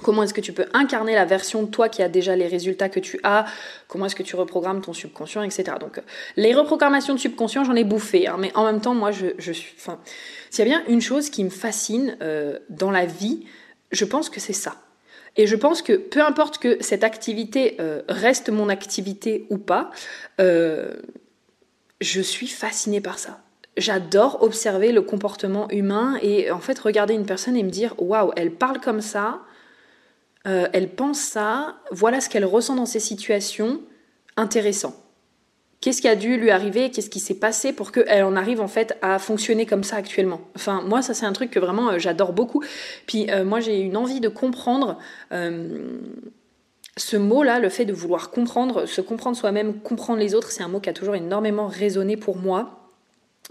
Comment 0.02 0.22
est-ce 0.22 0.34
que 0.34 0.42
tu 0.42 0.52
peux 0.52 0.66
incarner 0.74 1.14
la 1.14 1.24
version 1.24 1.62
de 1.62 1.70
toi 1.70 1.88
qui 1.88 2.02
a 2.02 2.08
déjà 2.08 2.36
les 2.36 2.46
résultats 2.46 2.90
que 2.90 3.00
tu 3.00 3.18
as? 3.22 3.46
Comment 3.88 4.06
est-ce 4.06 4.14
que 4.14 4.22
tu 4.22 4.36
reprogrammes 4.36 4.82
ton 4.82 4.92
subconscient, 4.92 5.42
etc. 5.42 5.78
Donc, 5.80 5.98
euh, 5.98 6.02
les 6.36 6.54
reprogrammations 6.54 7.14
de 7.14 7.18
subconscient, 7.18 7.64
j'en 7.64 7.74
ai 7.74 7.84
bouffé. 7.84 8.28
Hein, 8.28 8.36
mais 8.38 8.54
en 8.54 8.64
même 8.64 8.80
temps, 8.82 8.94
moi, 8.94 9.10
je, 9.10 9.52
suis. 9.52 9.74
Enfin, 9.78 9.98
s'il 10.50 10.66
y 10.66 10.70
a 10.70 10.78
bien 10.78 10.84
une 10.88 11.00
chose 11.00 11.30
qui 11.30 11.44
me 11.44 11.50
fascine 11.50 12.18
euh, 12.20 12.58
dans 12.68 12.90
la 12.90 13.06
vie, 13.06 13.46
je 13.90 14.04
pense 14.04 14.28
que 14.28 14.38
c'est 14.38 14.52
ça. 14.52 14.76
Et 15.36 15.46
je 15.46 15.56
pense 15.56 15.80
que 15.80 15.94
peu 15.94 16.22
importe 16.22 16.58
que 16.58 16.76
cette 16.80 17.04
activité 17.04 17.76
euh, 17.80 18.02
reste 18.08 18.50
mon 18.50 18.68
activité 18.68 19.46
ou 19.50 19.58
pas, 19.58 19.90
je 20.38 22.20
suis 22.20 22.48
fascinée 22.48 23.00
par 23.00 23.18
ça 23.18 23.40
j'adore 23.76 24.42
observer 24.42 24.92
le 24.92 25.02
comportement 25.02 25.68
humain 25.70 26.18
et 26.22 26.50
en 26.50 26.60
fait 26.60 26.78
regarder 26.78 27.14
une 27.14 27.26
personne 27.26 27.56
et 27.56 27.62
me 27.62 27.70
dire 27.70 27.94
waouh, 27.98 28.32
elle 28.36 28.52
parle 28.52 28.80
comme 28.80 29.00
ça, 29.00 29.40
elle 30.46 30.88
pense 30.88 31.18
ça, 31.18 31.76
voilà 31.90 32.20
ce 32.20 32.28
qu'elle 32.28 32.44
ressent 32.44 32.76
dans 32.76 32.86
ces 32.86 33.00
situations, 33.00 33.80
intéressant. 34.36 34.94
Qu'est-ce 35.82 36.00
qui 36.00 36.08
a 36.08 36.16
dû 36.16 36.38
lui 36.38 36.50
arriver 36.50 36.90
Qu'est-ce 36.90 37.10
qui 37.10 37.20
s'est 37.20 37.34
passé 37.34 37.72
pour 37.72 37.92
qu'elle 37.92 38.24
en 38.24 38.34
arrive 38.34 38.60
en 38.60 38.68
fait 38.68 38.96
à 39.02 39.18
fonctionner 39.18 39.66
comme 39.66 39.84
ça 39.84 39.96
actuellement? 39.96 40.40
Enfin, 40.56 40.82
moi, 40.86 41.02
ça 41.02 41.14
c'est 41.14 41.26
un 41.26 41.32
truc 41.32 41.50
que 41.50 41.58
vraiment 41.58 41.98
j'adore 41.98 42.32
beaucoup. 42.32 42.64
Puis 43.06 43.28
moi, 43.44 43.60
j'ai 43.60 43.80
une 43.80 43.96
envie 43.96 44.20
de 44.20 44.28
comprendre 44.28 44.98
ce 46.98 47.16
mot-là, 47.18 47.58
le 47.58 47.68
fait 47.68 47.84
de 47.84 47.92
vouloir 47.92 48.30
comprendre, 48.30 48.86
se 48.86 49.02
comprendre 49.02 49.36
soi-même, 49.36 49.80
comprendre 49.80 50.18
les 50.18 50.34
autres, 50.34 50.50
c'est 50.50 50.62
un 50.62 50.68
mot 50.68 50.80
qui 50.80 50.88
a 50.88 50.94
toujours 50.94 51.14
énormément 51.14 51.66
résonné 51.66 52.16
pour 52.16 52.38
moi. 52.38 52.85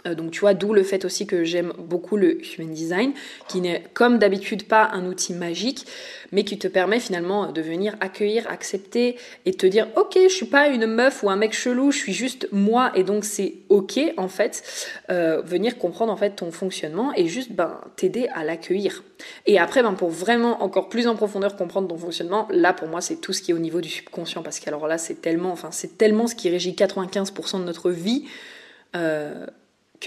Euh, 0.06 0.16
donc 0.16 0.32
tu 0.32 0.42
vois, 0.42 0.54
d'où 0.54 0.74
le 0.74 0.84
fait 0.84 1.06
aussi 1.06 1.28
que 1.28 1.44
j'aime 1.44 1.74
beaucoup 1.78 2.18
le 2.18 2.40
human 2.42 2.74
design, 2.74 3.14
qui 3.48 3.62
n'est 3.62 3.84
comme 3.94 4.18
d'habitude 4.18 4.68
pas 4.68 4.90
un 4.94 5.06
outil 5.06 5.34
magique, 5.34 5.86
mais 6.32 6.44
qui 6.44 6.58
te 6.58 6.68
permet 6.68 7.00
finalement 7.00 7.52
de 7.52 7.62
venir 7.62 7.96
accueillir, 8.00 8.50
accepter 8.50 9.18
et 9.46 9.54
te 9.54 9.66
dire 9.66 9.88
ok, 9.96 10.18
je 10.24 10.34
suis 10.34 10.46
pas 10.46 10.68
une 10.68 10.86
meuf 10.86 11.24
ou 11.24 11.30
un 11.30 11.36
mec 11.36 11.54
chelou, 11.54 11.92
je 11.92 11.98
suis 11.98 12.14
juste 12.14 12.48
moi 12.52 12.92
et 12.96 13.04
donc 13.04 13.26
c'est 13.26 13.56
ok 13.70 14.00
en 14.18 14.28
fait, 14.28 14.64
euh, 15.10 15.42
venir 15.42 15.78
comprendre 15.78 16.12
en 16.12 16.18
fait 16.18 16.32
ton 16.32 16.52
fonctionnement 16.52 17.14
et 17.16 17.28
juste 17.28 17.52
ben 17.52 17.80
t'aider 17.96 18.28
à 18.34 18.44
l'accueillir. 18.44 19.04
Et 19.46 19.60
après 19.60 19.82
ben 19.84 19.94
pour 19.94 20.10
vraiment 20.10 20.64
encore 20.64 20.90
plus 20.90 21.08
en 21.08 21.16
profondeur 21.16 21.56
comprendre 21.56 21.88
ton 21.88 21.98
fonctionnement, 21.98 22.48
là 22.52 22.74
pour 22.74 22.88
moi 22.88 23.02
c'est 23.02 23.18
tout 23.18 23.34
ce 23.34 23.42
qui 23.42 23.52
est 23.52 23.54
au 23.54 23.60
niveau 23.60 23.82
du 23.82 23.90
subconscient 23.90 24.44
parce 24.44 24.60
qu'alors 24.60 24.88
là 24.88 24.98
c'est 24.98 25.22
tellement, 25.22 25.52
enfin 25.52 25.70
c'est 25.72 25.98
tellement 25.98 26.28
ce 26.28 26.36
qui 26.36 26.50
régit 26.50 26.74
95% 26.74 27.60
de 27.60 27.66
notre 27.66 27.92
vie. 27.92 28.26
Euh, 28.96 29.46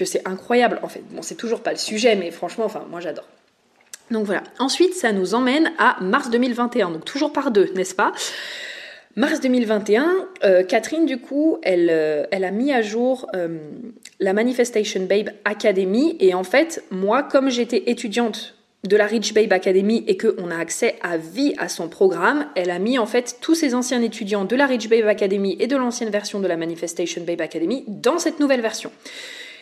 c'est 0.05 0.27
incroyable. 0.27 0.79
En 0.83 0.87
fait, 0.87 1.03
bon, 1.11 1.21
c'est 1.21 1.35
toujours 1.35 1.61
pas 1.61 1.71
le 1.71 1.77
sujet, 1.77 2.15
mais 2.15 2.31
franchement, 2.31 2.65
enfin, 2.65 2.85
moi 2.89 2.99
j'adore. 2.99 3.27
Donc 4.11 4.25
voilà. 4.25 4.43
Ensuite, 4.57 4.93
ça 4.93 5.11
nous 5.11 5.35
emmène 5.35 5.71
à 5.77 5.97
mars 6.01 6.29
2021, 6.29 6.91
donc 6.91 7.05
toujours 7.05 7.31
par 7.31 7.51
deux, 7.51 7.71
n'est-ce 7.75 7.95
pas? 7.95 8.11
Mars 9.15 9.41
2021, 9.41 10.27
euh, 10.43 10.63
Catherine, 10.63 11.05
du 11.05 11.17
coup, 11.17 11.57
elle, 11.63 11.89
euh, 11.91 12.25
elle 12.31 12.43
a 12.43 12.51
mis 12.51 12.71
à 12.71 12.81
jour 12.81 13.27
euh, 13.35 13.57
la 14.19 14.33
Manifestation 14.33 15.01
Babe 15.05 15.31
Academy. 15.45 16.15
Et 16.19 16.33
en 16.33 16.43
fait, 16.43 16.83
moi, 16.91 17.23
comme 17.23 17.49
j'étais 17.49 17.89
étudiante 17.89 18.55
de 18.87 18.95
la 18.95 19.07
Rich 19.07 19.33
Babe 19.33 19.51
Academy 19.51 20.05
et 20.07 20.15
qu'on 20.15 20.51
a 20.51 20.57
accès 20.57 20.95
à 21.01 21.17
vie 21.17 21.53
à 21.57 21.67
son 21.67 21.89
programme, 21.89 22.45
elle 22.55 22.69
a 22.69 22.79
mis 22.79 22.97
en 22.97 23.05
fait 23.05 23.37
tous 23.41 23.55
ses 23.55 23.75
anciens 23.75 24.01
étudiants 24.01 24.45
de 24.45 24.55
la 24.55 24.65
Rich 24.67 24.89
Babe 24.89 25.07
Academy 25.07 25.57
et 25.59 25.67
de 25.67 25.75
l'ancienne 25.75 26.11
version 26.11 26.39
de 26.39 26.47
la 26.47 26.55
Manifestation 26.55 27.23
Babe 27.23 27.41
Academy 27.41 27.83
dans 27.87 28.19
cette 28.19 28.39
nouvelle 28.39 28.61
version. 28.61 28.91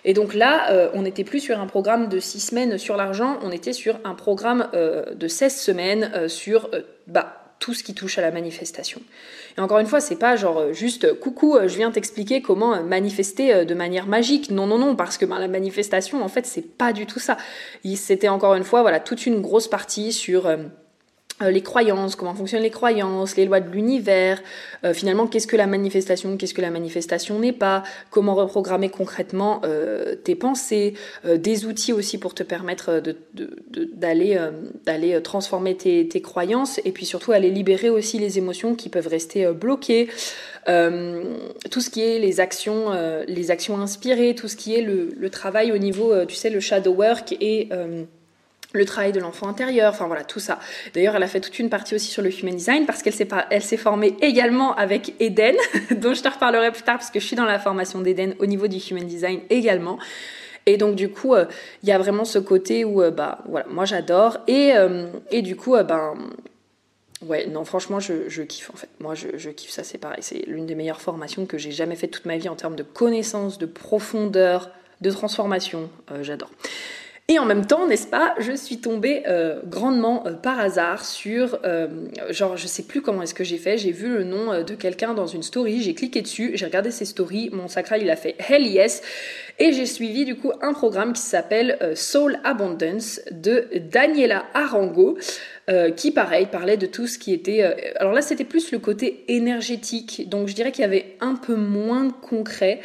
Et 0.07 0.13
donc 0.13 0.33
là, 0.33 0.71
euh, 0.71 0.89
on 0.93 1.01
n'était 1.01 1.25
plus 1.25 1.41
sur 1.41 1.59
un 1.59 1.67
programme 1.67 2.07
de 2.07 2.17
6 2.17 2.39
semaines 2.39 2.77
sur 2.77 2.95
l'argent, 2.95 3.37
on 3.43 3.51
était 3.51 3.73
sur 3.73 3.99
un 4.05 4.13
programme 4.15 4.69
euh, 4.73 5.13
de 5.13 5.27
16 5.27 5.53
semaines 5.53 6.11
euh, 6.15 6.29
sur 6.29 6.71
bah, 7.07 7.43
tout 7.59 7.73
ce 7.73 7.83
qui 7.83 7.93
touche 7.93 8.17
à 8.17 8.21
la 8.21 8.31
manifestation. 8.31 9.01
Et 9.57 9.61
encore 9.61 9.79
une 9.79 9.85
fois, 9.85 9.99
c'est 9.99 10.15
pas 10.15 10.37
genre 10.37 10.71
juste 10.71 11.19
coucou, 11.19 11.57
je 11.61 11.75
viens 11.75 11.91
t'expliquer 11.91 12.41
comment 12.41 12.81
manifester 12.83 13.65
de 13.65 13.73
manière 13.73 14.07
magique. 14.07 14.49
Non, 14.49 14.65
non, 14.65 14.77
non, 14.77 14.95
parce 14.95 15.17
que 15.17 15.25
ben, 15.25 15.39
la 15.39 15.49
manifestation, 15.49 16.23
en 16.23 16.29
fait, 16.29 16.45
c'est 16.45 16.77
pas 16.77 16.93
du 16.93 17.05
tout 17.05 17.19
ça. 17.19 17.35
C'était 17.95 18.29
encore 18.29 18.55
une 18.55 18.63
fois, 18.63 18.83
voilà, 18.83 19.01
toute 19.01 19.25
une 19.25 19.41
grosse 19.41 19.67
partie 19.67 20.13
sur 20.13 20.47
euh, 21.43 21.52
les 21.52 21.62
croyances, 21.62 22.15
comment 22.15 22.34
fonctionnent 22.34 22.63
les 22.63 22.71
croyances, 22.71 23.38
les 23.38 23.45
lois 23.45 23.60
de 23.60 23.69
l'univers, 23.69 24.41
euh, 24.84 24.93
finalement 24.93 25.28
qu'est-ce 25.28 25.45
que 25.45 25.56
la 25.56 25.67
manifestation, 25.67 26.36
qu'est-ce 26.36 26.56
que 26.56 26.62
la 26.62 26.71
manifestation 26.71 27.38
n'est 27.38 27.54
pas, 27.54 27.84
comment 28.10 28.34
reprogrammer 28.34 28.89
concrètement 28.89 29.62
euh, 29.63 30.15
tes 30.15 30.34
pensées, 30.34 30.95
des 31.26 31.65
outils 31.65 31.93
aussi 31.93 32.17
pour 32.17 32.34
te 32.34 32.41
permettre 32.41 33.04
d'aller 33.34 34.39
d'aller 34.86 35.21
transformer 35.21 35.76
tes, 35.76 36.08
tes, 36.08 36.21
croyances 36.21 36.80
et 36.86 36.91
puis 36.91 37.06
surtout 37.06 37.32
aller 37.32 37.52
libérer 37.52 37.89
aussi 37.89 38.17
les 38.17 38.38
émotions 38.38 38.73
qui 38.76 38.89
peuvent 38.89 39.08
rester 39.08 39.52
bloquées, 39.52 40.08
tout 40.65 41.82
ce 41.82 41.89
qui 41.89 42.02
est 42.02 42.19
les 42.19 42.39
actions, 42.39 42.91
les 43.28 43.52
actions 43.52 43.80
inspirées, 43.80 44.36
tout 44.36 44.47
ce 44.47 44.56
qui 44.56 44.76
est 44.76 44.82
le, 44.82 45.10
le 45.15 45.30
travail 45.30 45.71
au 45.71 45.78
niveau, 45.78 46.13
tu 46.26 46.36
sais, 46.36 46.50
le 46.50 46.60
shadow 46.60 46.93
work 46.93 47.36
et 47.39 47.69
le 48.73 48.86
travail 48.86 49.12
de 49.12 49.19
l'enfant 49.19 49.47
intérieur, 49.47 49.93
enfin 49.93 50.08
voilà, 50.08 50.23
tout 50.23 50.39
ça. 50.39 50.60
D'ailleurs, 50.93 51.15
elle 51.15 51.23
a 51.23 51.27
fait 51.27 51.39
toute 51.39 51.58
une 51.60 51.69
partie 51.69 51.95
aussi 51.95 52.08
sur 52.08 52.21
le 52.21 52.30
human 52.30 52.56
design 52.56 52.86
parce 52.86 53.01
qu'elle 53.01 53.13
s'est, 53.13 53.27
elle 53.49 53.62
s'est 53.62 53.77
formée 53.77 54.15
également 54.21 54.75
avec 54.75 55.13
Eden, 55.19 55.56
dont 55.91 56.13
je 56.13 56.21
te 56.21 56.27
reparlerai 56.27 56.71
plus 56.71 56.84
tard 56.84 56.97
parce 56.97 57.12
que 57.12 57.19
je 57.19 57.25
suis 57.25 57.36
dans 57.36 57.45
la 57.45 57.60
formation 57.60 58.01
d'Eden 58.01 58.36
au 58.39 58.45
niveau 58.45 58.67
du 58.67 58.77
human 58.77 59.06
design 59.06 59.39
également. 59.49 59.97
Et 60.65 60.75
donc 60.75 60.95
du 60.95 61.10
coup, 61.10 61.34
euh, 61.34 61.45
il 61.82 61.89
y 61.89 61.91
a 61.93 61.97
vraiment 61.97 62.25
ce 62.25 62.39
côté 62.39 62.84
où, 62.84 63.01
euh, 63.01 63.10
bah 63.10 63.39
voilà, 63.47 63.65
moi 63.69 63.86
j'adore. 63.86 64.39
Et, 64.47 64.73
euh, 64.75 65.08
et 65.32 65.41
du 65.41 65.56
coup, 65.56 65.75
ben... 65.84 66.15
Ouais, 67.25 67.47
non, 67.47 67.65
franchement, 67.65 67.99
je, 67.99 68.41
kiffe 68.43 68.69
en 68.69 68.77
fait. 68.77 68.89
Moi, 68.99 69.15
je, 69.15 69.30
je 69.38 69.49
kiffe 69.49 69.71
ça, 69.71 69.84
c'est 69.84 69.97
pareil. 69.97 70.19
C'est 70.21 70.45
l'une 70.45 70.67
des 70.67 70.75
meilleures 70.75 71.01
formations 71.01 71.47
que 71.47 71.58
j'ai 71.58 71.71
jamais 71.71 71.95
faites 71.95 72.12
toute 72.12 72.25
ma 72.25 72.38
vie 72.38 72.47
en 72.47 72.56
termes 72.56 72.75
de 72.75 72.84
connaissances, 72.84 73.58
de 73.58 73.65
profondeur, 73.65 74.69
de 75.01 75.10
transformation. 75.10 75.89
j'adore. 76.21 76.51
Et 77.29 77.39
en 77.39 77.45
même 77.45 77.65
temps, 77.65 77.87
n'est-ce 77.87 78.07
pas, 78.07 78.35
je 78.39 78.53
suis 78.53 78.77
tombée 78.77 79.23
euh, 79.27 79.59
grandement 79.65 80.25
euh, 80.25 80.31
par 80.31 80.61
hasard 80.61 81.03
sur, 81.03 81.59
euh, 81.65 82.07
genre, 82.29 82.55
je 82.55 82.67
sais 82.67 82.83
plus 82.83 83.01
comment 83.01 83.21
est-ce 83.21 83.33
que 83.33 83.43
j'ai 83.43 83.57
fait, 83.57 83.77
j'ai 83.77 83.91
vu 83.91 84.07
le 84.07 84.23
nom 84.23 84.63
de 84.63 84.75
quelqu'un 84.75 85.13
dans 85.13 85.27
une 85.27 85.43
story, 85.43 85.81
j'ai 85.81 85.93
cliqué 85.93 86.21
dessus, 86.21 86.51
j'ai 86.53 86.65
regardé 86.65 86.89
ses 86.89 87.03
stories, 87.03 87.49
mon 87.51 87.67
sacral 87.67 88.01
il 88.01 88.09
a 88.09 88.15
fait 88.15 88.37
Hell 88.47 88.65
yes, 88.65 89.01
et 89.59 89.73
j'ai 89.73 89.85
suivi 89.85 90.23
du 90.23 90.37
coup 90.37 90.53
un 90.61 90.71
programme 90.71 91.11
qui 91.11 91.21
s'appelle 91.21 91.77
Soul 91.95 92.39
Abundance 92.45 93.19
de 93.31 93.67
Daniela 93.91 94.45
Arango. 94.53 95.17
qui 95.97 96.11
pareil 96.11 96.45
parlait 96.45 96.77
de 96.77 96.85
tout 96.85 97.07
ce 97.07 97.19
qui 97.19 97.33
était 97.33 97.61
alors 97.99 98.13
là 98.13 98.21
c'était 98.21 98.45
plus 98.45 98.71
le 98.71 98.79
côté 98.79 99.25
énergétique 99.27 100.29
donc 100.29 100.47
je 100.47 100.53
dirais 100.55 100.71
qu'il 100.71 100.83
y 100.83 100.85
avait 100.85 101.17
un 101.19 101.35
peu 101.35 101.55
moins 101.55 102.05
de 102.05 102.13
concret 102.13 102.79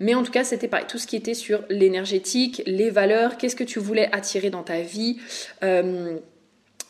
mais 0.00 0.14
en 0.14 0.22
tout 0.22 0.32
cas, 0.32 0.44
c'était 0.44 0.66
pareil, 0.66 0.86
tout 0.88 0.98
ce 0.98 1.06
qui 1.06 1.14
était 1.14 1.34
sur 1.34 1.62
l'énergétique, 1.68 2.62
les 2.66 2.88
valeurs, 2.90 3.36
qu'est-ce 3.36 3.54
que 3.54 3.64
tu 3.64 3.78
voulais 3.78 4.08
attirer 4.12 4.48
dans 4.48 4.62
ta 4.62 4.80
vie, 4.80 5.18
euh, 5.62 6.16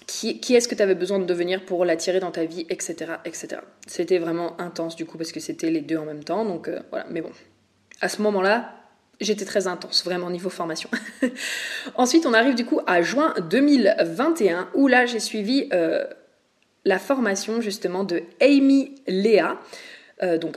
qui, 0.07 0.55
est-ce 0.55 0.69
que 0.69 0.75
tu 0.75 0.83
avais 0.83 0.95
besoin 0.95 1.19
de 1.19 1.25
devenir 1.25 1.65
pour 1.65 1.85
l'attirer 1.85 2.21
dans 2.21 2.31
ta 2.31 2.45
vie, 2.45 2.67
etc. 2.69 3.13
etc. 3.25 3.63
C'était 3.87 4.19
vraiment 4.19 4.61
intense 4.61 4.97
du 4.97 5.07
coup, 5.07 5.19
parce 5.19 5.33
que 5.33 5.41
c'était 5.41 5.71
les 5.71 5.81
deux 5.81 5.97
en 5.97 6.05
même 6.05 6.25
temps, 6.25 6.45
donc 6.45 6.69
euh, 6.69 6.81
voilà, 6.91 7.07
mais 7.11 7.21
bon. 7.21 7.31
À 8.01 8.09
ce 8.09 8.23
moment-là, 8.23 8.77
j'étais 9.21 9.45
très 9.45 9.67
intense, 9.67 10.05
vraiment 10.05 10.31
niveau 10.31 10.49
formation. 10.49 10.89
Ensuite, 11.97 12.27
on 12.27 12.33
arrive 12.33 12.55
du 12.55 12.65
coup 12.65 12.81
à 12.87 13.03
juin 13.03 13.35
2021, 13.51 14.71
où 14.75 14.87
là, 14.87 15.07
j'ai 15.07 15.21
suivi 15.21 15.69
euh, 15.73 16.05
la 16.85 16.99
formation 16.99 17.61
justement 17.61 18.05
de 18.05 18.23
Amy 18.41 18.95
Léa. 19.07 19.59
Euh, 20.23 20.39
donc 20.39 20.57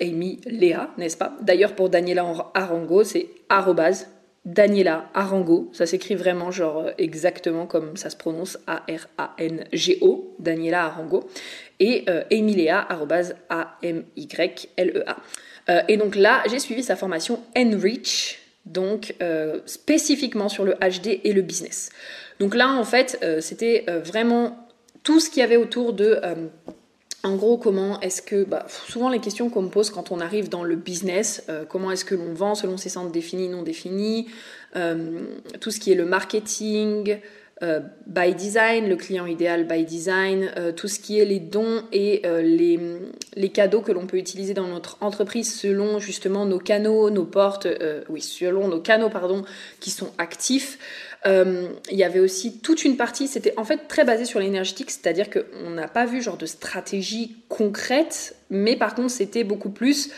Amy 0.00 0.40
Léa, 0.46 0.90
n'est-ce 0.98 1.16
pas? 1.16 1.36
D'ailleurs 1.40 1.74
pour 1.74 1.88
Daniela 1.88 2.50
Arango, 2.54 3.04
c'est 3.04 3.28
Daniela 4.44 5.10
Arango, 5.12 5.70
ça 5.72 5.84
s'écrit 5.86 6.14
vraiment 6.14 6.50
genre 6.50 6.78
euh, 6.78 6.92
exactement 6.96 7.66
comme 7.66 7.96
ça 7.98 8.08
se 8.08 8.16
prononce 8.16 8.58
A-R-A-N-G-O, 8.66 10.34
Daniela 10.38 10.84
Arango, 10.86 11.28
et 11.78 12.04
euh, 12.08 12.24
Léa, 12.30 12.88
A-M-Y-L-E-A. 13.50 15.16
Euh, 15.68 15.82
et 15.88 15.96
donc 15.98 16.16
là, 16.16 16.42
j'ai 16.48 16.58
suivi 16.58 16.82
sa 16.82 16.96
formation 16.96 17.40
Enrich, 17.56 18.38
donc 18.64 19.14
spécifiquement 19.66 20.48
sur 20.48 20.64
le 20.64 20.74
HD 20.74 21.20
et 21.24 21.32
le 21.32 21.42
business. 21.42 21.90
Donc 22.38 22.54
là, 22.54 22.68
en 22.68 22.84
fait, 22.84 23.18
c'était 23.40 23.86
vraiment 24.04 24.68
tout 25.02 25.18
ce 25.18 25.30
qu'il 25.30 25.40
y 25.40 25.42
avait 25.42 25.56
autour 25.56 25.92
de 25.92 26.20
en 27.22 27.36
gros, 27.36 27.58
comment 27.58 28.00
est-ce 28.00 28.22
que, 28.22 28.44
bah, 28.44 28.64
souvent 28.68 29.10
les 29.10 29.18
questions 29.18 29.50
qu'on 29.50 29.62
me 29.62 29.68
pose 29.68 29.90
quand 29.90 30.10
on 30.10 30.20
arrive 30.20 30.48
dans 30.48 30.64
le 30.64 30.76
business, 30.76 31.44
euh, 31.50 31.64
comment 31.68 31.90
est-ce 31.90 32.04
que 32.04 32.14
l'on 32.14 32.32
vend 32.32 32.54
selon 32.54 32.78
ses 32.78 32.88
centres 32.88 33.12
définis, 33.12 33.48
non 33.48 33.62
définis, 33.62 34.28
euh, 34.76 35.20
tout 35.60 35.70
ce 35.70 35.80
qui 35.80 35.92
est 35.92 35.96
le 35.96 36.06
marketing, 36.06 37.18
euh, 37.62 37.80
by 38.06 38.34
design, 38.34 38.88
le 38.88 38.96
client 38.96 39.26
idéal 39.26 39.66
by 39.66 39.84
design, 39.84 40.50
tout 40.76 40.88
ce 40.88 40.98
qui 40.98 41.20
est 41.20 41.26
les 41.26 41.40
dons 41.40 41.82
et 41.92 42.22
les, 42.24 42.80
les, 43.36 43.48
cadeaux 43.50 43.82
que 43.82 43.92
l'on 43.92 44.06
peut 44.06 44.16
utiliser 44.16 44.54
dans 44.54 44.66
notre 44.66 44.96
entreprise 45.02 45.54
selon 45.54 45.98
justement 45.98 46.46
nos 46.46 46.58
canaux, 46.58 47.10
nos 47.10 47.26
portes, 47.26 47.68
oui, 48.08 48.22
selon 48.22 48.68
nos 48.68 48.80
canaux, 48.80 49.10
pardon, 49.10 49.44
qui 49.78 49.90
sont 49.90 50.10
actifs. 50.16 50.78
Euh, 51.26 51.68
il 51.90 51.98
y 51.98 52.04
avait 52.04 52.20
aussi 52.20 52.60
toute 52.60 52.84
une 52.84 52.96
partie, 52.96 53.28
c'était 53.28 53.52
en 53.58 53.64
fait 53.64 53.88
très 53.88 54.04
basé 54.04 54.24
sur 54.24 54.40
l'énergétique, 54.40 54.90
c'est-à-dire 54.90 55.28
qu'on 55.28 55.70
n'a 55.70 55.88
pas 55.88 56.06
vu 56.06 56.22
genre 56.22 56.38
de 56.38 56.46
stratégie 56.46 57.36
concrète, 57.48 58.36
mais 58.48 58.76
par 58.76 58.94
contre 58.94 59.10
c'était 59.10 59.44
beaucoup 59.44 59.70
plus 59.70 60.10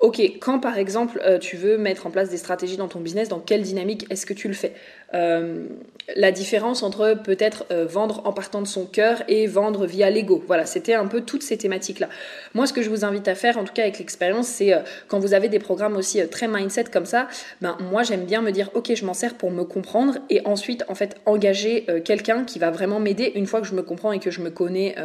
Ok, 0.00 0.18
quand 0.40 0.60
par 0.60 0.78
exemple 0.78 1.22
tu 1.42 1.56
veux 1.56 1.76
mettre 1.76 2.06
en 2.06 2.10
place 2.10 2.30
des 2.30 2.38
stratégies 2.38 2.78
dans 2.78 2.88
ton 2.88 3.00
business, 3.00 3.28
dans 3.28 3.38
quelle 3.38 3.60
dynamique 3.60 4.06
est-ce 4.08 4.24
que 4.24 4.32
tu 4.32 4.48
le 4.48 4.54
fais? 4.54 4.72
La 5.12 6.32
différence 6.32 6.82
entre 6.82 7.14
peut-être 7.22 7.66
vendre 7.70 8.22
en 8.24 8.32
partant 8.32 8.62
de 8.62 8.66
son 8.66 8.84
cœur 8.84 9.22
et 9.28 9.46
vendre 9.46 9.86
via 9.86 10.10
l'ego. 10.10 10.42
Voilà, 10.46 10.66
c'était 10.66 10.94
un 10.94 11.06
peu 11.06 11.20
toutes 11.20 11.42
ces 11.42 11.56
thématiques-là. 11.56 12.08
Moi, 12.54 12.66
ce 12.66 12.72
que 12.72 12.82
je 12.82 12.90
vous 12.90 13.04
invite 13.04 13.28
à 13.28 13.34
faire, 13.34 13.58
en 13.58 13.64
tout 13.64 13.72
cas 13.72 13.82
avec 13.82 13.98
l'expérience, 13.98 14.48
c'est 14.48 14.72
quand 15.08 15.18
vous 15.18 15.34
avez 15.34 15.48
des 15.48 15.58
programmes 15.60 15.96
aussi 15.96 16.26
très 16.28 16.48
mindset 16.48 16.84
comme 16.92 17.06
ça, 17.06 17.28
ben 17.60 17.76
moi 17.90 18.02
j'aime 18.02 18.24
bien 18.24 18.42
me 18.42 18.50
dire 18.50 18.70
ok, 18.74 18.92
je 18.94 19.04
m'en 19.04 19.14
sers 19.14 19.34
pour 19.34 19.50
me 19.50 19.64
comprendre 19.64 20.18
et 20.30 20.40
ensuite 20.46 20.84
en 20.88 20.94
fait 20.94 21.16
engager 21.26 21.86
quelqu'un 22.04 22.44
qui 22.44 22.58
va 22.58 22.70
vraiment 22.70 22.98
m'aider 22.98 23.32
une 23.34 23.46
fois 23.46 23.60
que 23.60 23.66
je 23.66 23.74
me 23.74 23.82
comprends 23.82 24.12
et 24.12 24.18
que 24.18 24.30
je 24.30 24.40
me 24.40 24.50
connais 24.50 24.96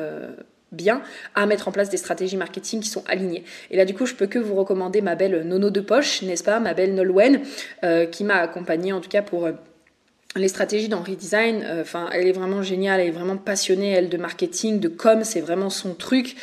bien 0.75 1.01
à 1.33 1.45
mettre 1.45 1.67
en 1.67 1.71
place 1.71 1.89
des 1.89 1.97
stratégies 1.97 2.37
marketing 2.37 2.81
qui 2.81 2.89
sont 2.89 3.03
alignées. 3.07 3.43
Et 3.71 3.77
là, 3.77 3.85
du 3.85 3.93
coup, 3.93 4.05
je 4.05 4.13
peux 4.13 4.27
que 4.27 4.39
vous 4.39 4.55
recommander 4.55 5.01
ma 5.01 5.15
belle 5.15 5.43
Nono 5.43 5.69
de 5.69 5.81
poche, 5.81 6.21
n'est-ce 6.21 6.43
pas, 6.43 6.59
ma 6.59 6.73
belle 6.73 6.93
Nolwenn, 6.93 7.41
euh, 7.83 8.05
qui 8.05 8.23
m'a 8.23 8.35
accompagnée 8.35 8.93
en 8.93 9.01
tout 9.01 9.09
cas 9.09 9.21
pour 9.21 9.45
euh, 9.45 9.53
les 10.35 10.47
stratégies 10.47 10.89
dans 10.89 11.01
Redesign. 11.01 11.63
Euh, 11.63 11.81
enfin, 11.81 12.09
elle 12.11 12.27
est 12.27 12.33
vraiment 12.33 12.61
géniale, 12.61 12.99
elle 12.99 13.07
est 13.07 13.11
vraiment 13.11 13.37
passionnée, 13.37 13.91
elle, 13.91 14.09
de 14.09 14.17
marketing, 14.17 14.79
de 14.79 14.87
com, 14.87 15.23
c'est 15.23 15.41
vraiment 15.41 15.69
son 15.69 15.93
truc. 15.93 16.35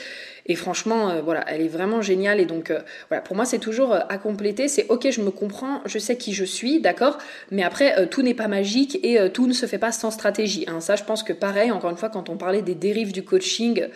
Et 0.46 0.56
franchement, 0.56 1.10
euh, 1.10 1.20
voilà, 1.22 1.44
elle 1.48 1.60
est 1.60 1.68
vraiment 1.68 2.02
géniale. 2.02 2.40
Et 2.40 2.46
donc, 2.46 2.70
euh, 2.70 2.80
voilà, 3.08 3.22
pour 3.22 3.36
moi, 3.36 3.44
c'est 3.44 3.58
toujours 3.58 3.92
euh, 3.92 4.00
à 4.08 4.18
compléter. 4.18 4.68
C'est 4.68 4.86
ok, 4.88 5.08
je 5.10 5.20
me 5.20 5.30
comprends, 5.30 5.80
je 5.86 5.98
sais 5.98 6.16
qui 6.16 6.32
je 6.32 6.44
suis, 6.44 6.80
d'accord. 6.80 7.18
Mais 7.50 7.62
après, 7.62 8.08
tout 8.08 8.22
n'est 8.22 8.34
pas 8.34 8.48
magique 8.48 8.98
et 9.02 9.30
tout 9.30 9.46
ne 9.46 9.52
se 9.52 9.66
fait 9.66 9.78
pas 9.78 9.92
sans 9.92 10.10
stratégie. 10.10 10.64
Hein. 10.68 10.80
Ça, 10.80 10.96
je 10.96 11.04
pense 11.04 11.22
que 11.22 11.32
pareil, 11.32 11.70
encore 11.70 11.90
une 11.90 11.96
fois, 11.96 12.08
quand 12.08 12.28
on 12.28 12.36
parlait 12.36 12.62
des 12.62 12.74
dérives 12.74 13.12
du 13.12 13.24
coaching, 13.24 13.86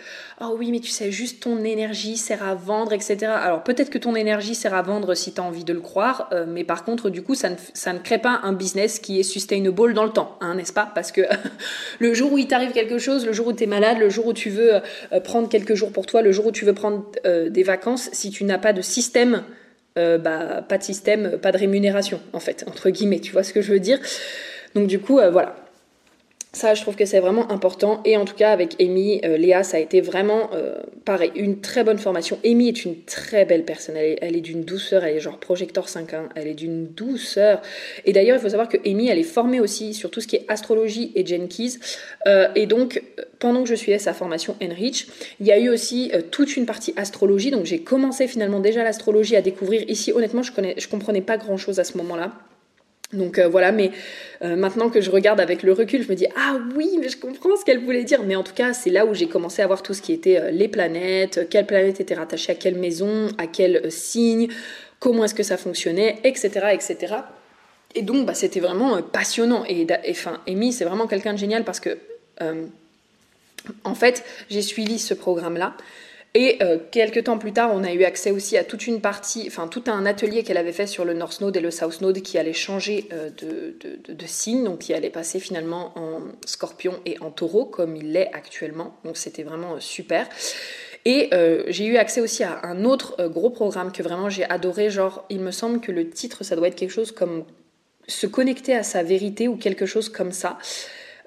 oh 0.41 0.55
oui, 0.57 0.71
mais 0.71 0.79
tu 0.79 0.89
sais, 0.89 1.11
juste 1.11 1.43
ton 1.43 1.63
énergie 1.63 2.17
sert 2.17 2.43
à 2.43 2.55
vendre, 2.55 2.93
etc. 2.93 3.17
Alors 3.25 3.63
peut-être 3.63 3.89
que 3.89 3.97
ton 3.97 4.15
énergie 4.15 4.55
sert 4.55 4.73
à 4.73 4.81
vendre 4.81 5.15
si 5.15 5.33
tu 5.33 5.41
as 5.41 5.43
envie 5.43 5.63
de 5.63 5.73
le 5.73 5.81
croire, 5.81 6.29
mais 6.47 6.63
par 6.63 6.83
contre, 6.83 7.09
du 7.09 7.23
coup, 7.23 7.35
ça 7.35 7.49
ne, 7.49 7.55
ça 7.73 7.93
ne 7.93 7.99
crée 7.99 8.19
pas 8.19 8.39
un 8.43 8.53
business 8.53 8.99
qui 8.99 9.19
est 9.19 9.23
sustainable 9.23 9.93
dans 9.93 10.03
le 10.03 10.11
temps, 10.11 10.37
hein, 10.41 10.55
n'est-ce 10.55 10.73
pas? 10.73 10.91
Parce 10.93 11.11
que 11.11 11.21
le 11.99 12.13
jour 12.13 12.31
où 12.33 12.37
il 12.37 12.47
t'arrive 12.47 12.71
quelque 12.71 12.99
chose, 12.99 13.25
le 13.25 13.33
jour 13.33 13.47
où 13.47 13.53
tu 13.53 13.63
es 13.63 13.67
malade, 13.67 13.97
le 13.99 14.09
jour 14.09 14.27
où 14.27 14.33
tu 14.33 14.49
veux 14.49 14.73
prendre 15.23 15.49
quelques 15.49 15.73
jours 15.73 15.91
pour 15.91 16.05
toi, 16.05 16.21
le 16.21 16.31
jour 16.37 16.47
où 16.47 16.51
tu 16.51 16.65
veux 16.65 16.73
prendre 16.73 17.03
euh, 17.25 17.49
des 17.49 17.63
vacances, 17.63 18.09
si 18.13 18.29
tu 18.29 18.43
n'as 18.43 18.59
pas 18.59 18.71
de 18.71 18.81
système, 18.81 19.43
euh, 19.97 20.17
bah, 20.17 20.63
pas 20.67 20.77
de 20.77 20.83
système, 20.83 21.37
pas 21.41 21.51
de 21.51 21.57
rémunération, 21.57 22.21
en 22.31 22.39
fait, 22.39 22.63
entre 22.67 22.89
guillemets, 22.91 23.19
tu 23.19 23.31
vois 23.31 23.43
ce 23.43 23.53
que 23.53 23.61
je 23.61 23.73
veux 23.73 23.79
dire? 23.79 23.99
Donc 24.75 24.87
du 24.87 24.99
coup, 24.99 25.19
euh, 25.19 25.31
voilà, 25.31 25.55
ça, 26.53 26.73
je 26.73 26.81
trouve 26.81 26.95
que 26.95 27.05
c'est 27.05 27.19
vraiment 27.19 27.51
important. 27.51 28.01
Et 28.05 28.17
en 28.17 28.25
tout 28.25 28.33
cas, 28.33 28.51
avec 28.51 28.81
Amy, 28.81 29.21
euh, 29.23 29.37
Léa, 29.37 29.63
ça 29.63 29.77
a 29.77 29.79
été 29.79 30.01
vraiment 30.01 30.49
euh, 30.53 30.77
pareil, 31.05 31.31
une 31.35 31.59
très 31.59 31.83
bonne 31.83 31.99
formation. 31.99 32.39
Amy 32.45 32.69
est 32.69 32.85
une 32.85 33.03
très 33.03 33.45
belle 33.45 33.65
personne. 33.65 33.95
Elle 33.97 34.35
est, 34.35 34.41
d'une 34.41 34.63
douceur. 34.63 35.03
Elle 35.03 35.17
est 35.17 35.19
genre 35.19 35.39
projecteur 35.39 35.89
5 35.89 36.13
1 36.13 36.29
Elle 36.35 36.47
est 36.47 36.53
d'une 36.53 36.87
douceur. 36.87 37.61
Et 38.05 38.13
d'ailleurs, 38.13 38.37
il 38.37 38.41
faut 38.41 38.49
savoir 38.49 38.69
que 38.69 38.77
Amy, 38.85 39.09
elle 39.09 39.19
est 39.19 39.23
formée 39.23 39.59
aussi 39.59 39.93
sur 39.93 40.09
tout 40.09 40.21
ce 40.21 40.27
qui 40.27 40.37
est 40.37 40.45
astrologie 40.47 41.11
et 41.15 41.25
Jenkins. 41.25 41.77
Euh, 42.27 42.47
et 42.55 42.65
donc, 42.65 43.03
pendant 43.39 43.63
que 43.63 43.69
je 43.69 43.75
suivais 43.75 43.99
sa 43.99 44.13
formation 44.13 44.55
Enrich, 44.63 45.07
il 45.39 45.45
y 45.45 45.51
a 45.51 45.59
eu 45.59 45.69
aussi 45.69 46.11
toute 46.31 46.55
une 46.55 46.65
partie 46.65 46.93
astrologie. 46.95 47.51
Donc, 47.51 47.65
j'ai 47.65 47.79
commencé 47.79 48.27
finalement 48.27 48.61
déjà 48.61 48.83
l'astrologie 48.83 49.35
à 49.35 49.41
découvrir. 49.41 49.83
Ici, 49.89 50.11
honnêtement, 50.13 50.43
je, 50.43 50.51
je 50.77 50.87
comprenais 50.87 51.21
pas 51.21 51.37
grand 51.37 51.57
chose 51.57 51.79
à 51.79 51.83
ce 51.83 51.97
moment-là. 51.97 52.31
Donc 53.13 53.39
euh, 53.39 53.47
voilà, 53.47 53.71
mais 53.71 53.91
euh, 54.41 54.57
maintenant 54.57 54.89
que 54.89 54.99
je 54.99 55.09
regarde 55.09 55.39
avec 55.39 55.63
le 55.63 55.71
recul, 55.71 56.03
je 56.03 56.09
me 56.09 56.15
dis 56.15 56.27
ah 56.35 56.57
oui, 56.75 56.97
mais 56.99 57.07
je 57.07 57.17
comprends 57.17 57.55
ce 57.55 57.63
qu'elle 57.63 57.79
voulait 57.79 58.03
dire. 58.03 58.23
Mais 58.23 58.35
en 58.35 58.43
tout 58.43 58.53
cas, 58.53 58.73
c'est 58.73 58.89
là 58.89 59.05
où 59.05 59.13
j'ai 59.13 59.27
commencé 59.27 59.61
à 59.61 59.67
voir 59.67 59.81
tout 59.81 59.93
ce 59.93 60.01
qui 60.01 60.11
était 60.11 60.37
euh, 60.37 60.51
les 60.51 60.67
planètes, 60.67 61.47
quelle 61.49 61.65
planète 61.65 62.01
était 62.01 62.15
rattachée 62.15 62.51
à 62.51 62.55
quelle 62.55 62.75
maison, 62.75 63.29
à 63.37 63.47
quel 63.47 63.89
signe, 63.91 64.49
comment 64.99 65.23
est-ce 65.23 65.35
que 65.35 65.43
ça 65.43 65.55
fonctionnait, 65.55 66.19
etc., 66.25 66.67
etc. 66.73 67.15
Et 67.95 68.01
donc, 68.01 68.25
bah, 68.25 68.33
c'était 68.33 68.59
vraiment 68.59 69.01
passionnant. 69.01 69.63
Et 69.69 69.87
enfin, 70.09 70.41
Amy, 70.45 70.73
c'est 70.73 70.83
vraiment 70.83 71.07
quelqu'un 71.07 71.33
de 71.33 71.39
génial 71.39 71.63
parce 71.63 71.79
que, 71.79 71.97
en 73.83 73.95
fait, 73.95 74.23
j'ai 74.49 74.61
suivi 74.61 74.99
ce 74.99 75.13
programme-là. 75.13 75.75
Et 76.39 76.59
euh, 76.61 76.77
quelques 76.91 77.23
temps 77.23 77.39
plus 77.39 77.51
tard, 77.51 77.71
on 77.73 77.83
a 77.83 77.91
eu 77.91 78.03
accès 78.03 78.29
aussi 78.29 78.57
à 78.57 78.63
toute 78.63 78.85
une 78.85 79.01
partie, 79.01 79.45
enfin 79.47 79.67
tout 79.67 79.81
un 79.87 80.05
atelier 80.05 80.43
qu'elle 80.43 80.57
avait 80.57 80.71
fait 80.71 80.85
sur 80.85 81.03
le 81.03 81.15
North 81.15 81.41
Node 81.41 81.57
et 81.57 81.59
le 81.59 81.71
South 81.71 81.99
Node 82.01 82.21
qui 82.21 82.37
allait 82.37 82.53
changer 82.53 83.09
euh, 83.11 83.31
de, 83.31 84.25
signe, 84.27 84.63
donc 84.63 84.77
qui 84.77 84.93
allait 84.93 85.09
passer 85.09 85.39
finalement 85.39 85.97
en 85.97 86.19
scorpion 86.45 86.99
et 87.07 87.17
en 87.21 87.31
taureau 87.31 87.65
comme 87.65 87.95
il 87.95 88.11
l'est 88.11 88.29
actuellement. 88.33 88.95
Donc 89.03 89.17
c'était 89.17 89.41
vraiment 89.41 89.73
euh, 89.73 89.79
super. 89.79 90.29
Et 91.05 91.31
j'ai 91.69 91.85
eu 91.85 91.95
accès 91.95 92.19
aussi 92.19 92.43
à 92.43 92.59
un 92.65 92.83
autre 92.83 93.29
gros 93.29 93.49
programme 93.49 93.93
que 93.93 94.03
vraiment 94.03 94.29
j'ai 94.29 94.43
adoré. 94.43 94.89
Genre, 94.89 95.25
il 95.29 95.39
me 95.39 95.51
semble 95.51 95.79
que 95.79 95.93
le 95.93 96.09
titre, 96.09 96.43
ça 96.43 96.57
doit 96.57 96.67
être 96.67 96.75
quelque 96.75 96.91
chose 96.91 97.13
comme 97.13 97.45
se 98.07 98.27
connecter 98.27 98.75
à 98.75 98.83
sa 98.83 99.03
vérité 99.03 99.47
ou 99.47 99.55
quelque 99.55 99.85
chose 99.85 100.09
comme 100.09 100.33
ça. 100.33 100.57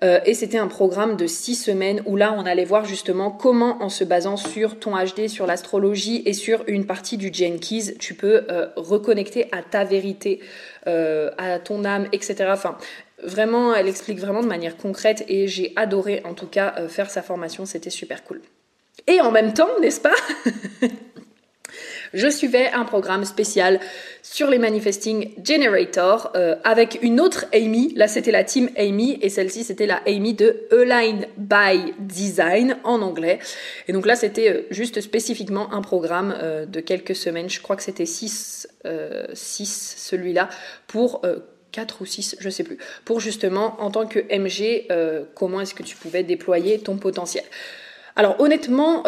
Euh, 0.03 0.21
et 0.25 0.35
c'était 0.35 0.59
un 0.59 0.67
programme 0.67 1.17
de 1.17 1.27
six 1.27 1.55
semaines 1.55 2.03
où 2.07 2.17
là, 2.17 2.35
on 2.37 2.47
allait 2.47 2.65
voir 2.65 2.85
justement 2.85 3.31
comment, 3.31 3.83
en 3.83 3.89
se 3.89 4.05
basant 4.05 4.37
sur 4.37 4.79
ton 4.79 4.93
HD, 4.93 5.29
sur 5.29 5.47
l'astrologie 5.47 6.23
et 6.25 6.33
sur 6.33 6.65
une 6.67 6.87
partie 6.87 7.17
du 7.17 7.31
Jenkins, 7.33 7.93
tu 7.99 8.15
peux 8.15 8.45
euh, 8.51 8.69
reconnecter 8.77 9.47
à 9.53 9.63
ta 9.63 9.85
vérité, 9.85 10.41
euh, 10.87 11.31
à 11.37 11.59
ton 11.59 11.85
âme, 11.85 12.07
etc. 12.13 12.47
Enfin, 12.49 12.79
vraiment, 13.23 13.75
elle 13.75 13.89
explique 13.89 14.19
vraiment 14.19 14.43
de 14.43 14.49
manière 14.49 14.77
concrète 14.77 15.25
et 15.29 15.49
j'ai 15.49 15.73
adoré 15.77 16.23
en 16.25 16.33
tout 16.33 16.47
cas 16.47 16.89
faire 16.89 17.11
sa 17.11 17.21
formation, 17.21 17.67
c'était 17.67 17.91
super 17.91 18.25
cool. 18.25 18.41
Et 19.07 19.21
en 19.21 19.31
même 19.31 19.53
temps, 19.53 19.69
n'est-ce 19.81 20.01
pas? 20.01 20.15
je 22.13 22.29
suivais 22.29 22.71
un 22.73 22.85
programme 22.85 23.25
spécial 23.25 23.81
sur 24.23 24.51
les 24.51 24.59
Manifesting 24.59 25.33
Generator 25.45 26.33
euh, 26.35 26.57
avec 26.65 26.99
une 27.03 27.21
autre 27.21 27.47
Amy. 27.55 27.93
Là, 27.95 28.09
c'était 28.09 28.33
la 28.33 28.45
team 28.45 28.69
Amy 28.77 29.19
et 29.23 29.29
celle-ci, 29.29 29.65
c'était 29.65 29.87
la 29.87 30.03
Amy 30.07 30.35
de 30.35 30.67
Align 30.73 31.27
by 31.37 31.95
Design 32.01 32.79
en 32.85 33.03
anglais. 33.03 33.39
Et 33.87 33.93
donc 33.93 34.07
là, 34.07 34.17
c'était 34.17 34.51
euh, 34.51 34.63
juste 34.71 35.01
spécifiquement 35.01 35.73
un 35.73 35.83
programme 35.83 36.35
euh, 36.43 36.67
de 36.67 36.81
quelques 36.81 37.15
semaines. 37.15 37.49
Je 37.49 37.61
crois 37.61 37.77
que 37.77 37.83
c'était 37.83 38.07
6, 38.07 38.69
6 39.33 39.95
celui-là 39.99 40.49
pour 40.87 41.23
4 41.73 42.03
ou 42.03 42.07
6, 42.07 42.37
je 42.41 42.51
sais 42.51 42.65
plus, 42.65 42.79
pour 43.05 43.21
justement, 43.21 43.81
en 43.81 43.91
tant 43.91 44.07
que 44.07 44.19
MG, 44.19 44.89
comment 45.35 45.61
est-ce 45.61 45.75
que 45.75 45.83
tu 45.83 45.97
pouvais 45.97 46.23
déployer 46.23 46.79
ton 46.79 46.97
potentiel? 46.97 47.45
Alors 48.17 48.41
honnêtement, 48.41 49.05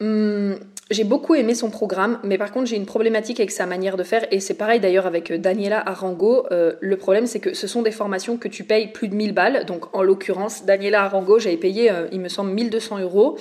hmm, 0.00 0.54
j'ai 0.90 1.04
beaucoup 1.04 1.34
aimé 1.34 1.54
son 1.54 1.70
programme, 1.70 2.18
mais 2.24 2.36
par 2.36 2.52
contre 2.52 2.66
j'ai 2.66 2.76
une 2.76 2.84
problématique 2.84 3.40
avec 3.40 3.50
sa 3.50 3.64
manière 3.64 3.96
de 3.96 4.02
faire, 4.02 4.26
et 4.30 4.40
c'est 4.40 4.54
pareil 4.54 4.80
d'ailleurs 4.80 5.06
avec 5.06 5.30
euh, 5.30 5.38
Daniela 5.38 5.82
Arango. 5.88 6.46
Euh, 6.50 6.74
le 6.80 6.96
problème 6.98 7.26
c'est 7.26 7.40
que 7.40 7.54
ce 7.54 7.66
sont 7.66 7.80
des 7.80 7.90
formations 7.90 8.36
que 8.36 8.48
tu 8.48 8.64
payes 8.64 8.88
plus 8.88 9.08
de 9.08 9.14
1000 9.14 9.32
balles, 9.32 9.64
donc 9.64 9.94
en 9.96 10.02
l'occurrence 10.02 10.66
Daniela 10.66 11.04
Arango 11.04 11.38
j'avais 11.38 11.56
payé, 11.56 11.90
euh, 11.90 12.06
il 12.12 12.20
me 12.20 12.28
semble, 12.28 12.50
1200 12.50 13.00
euros. 13.00 13.38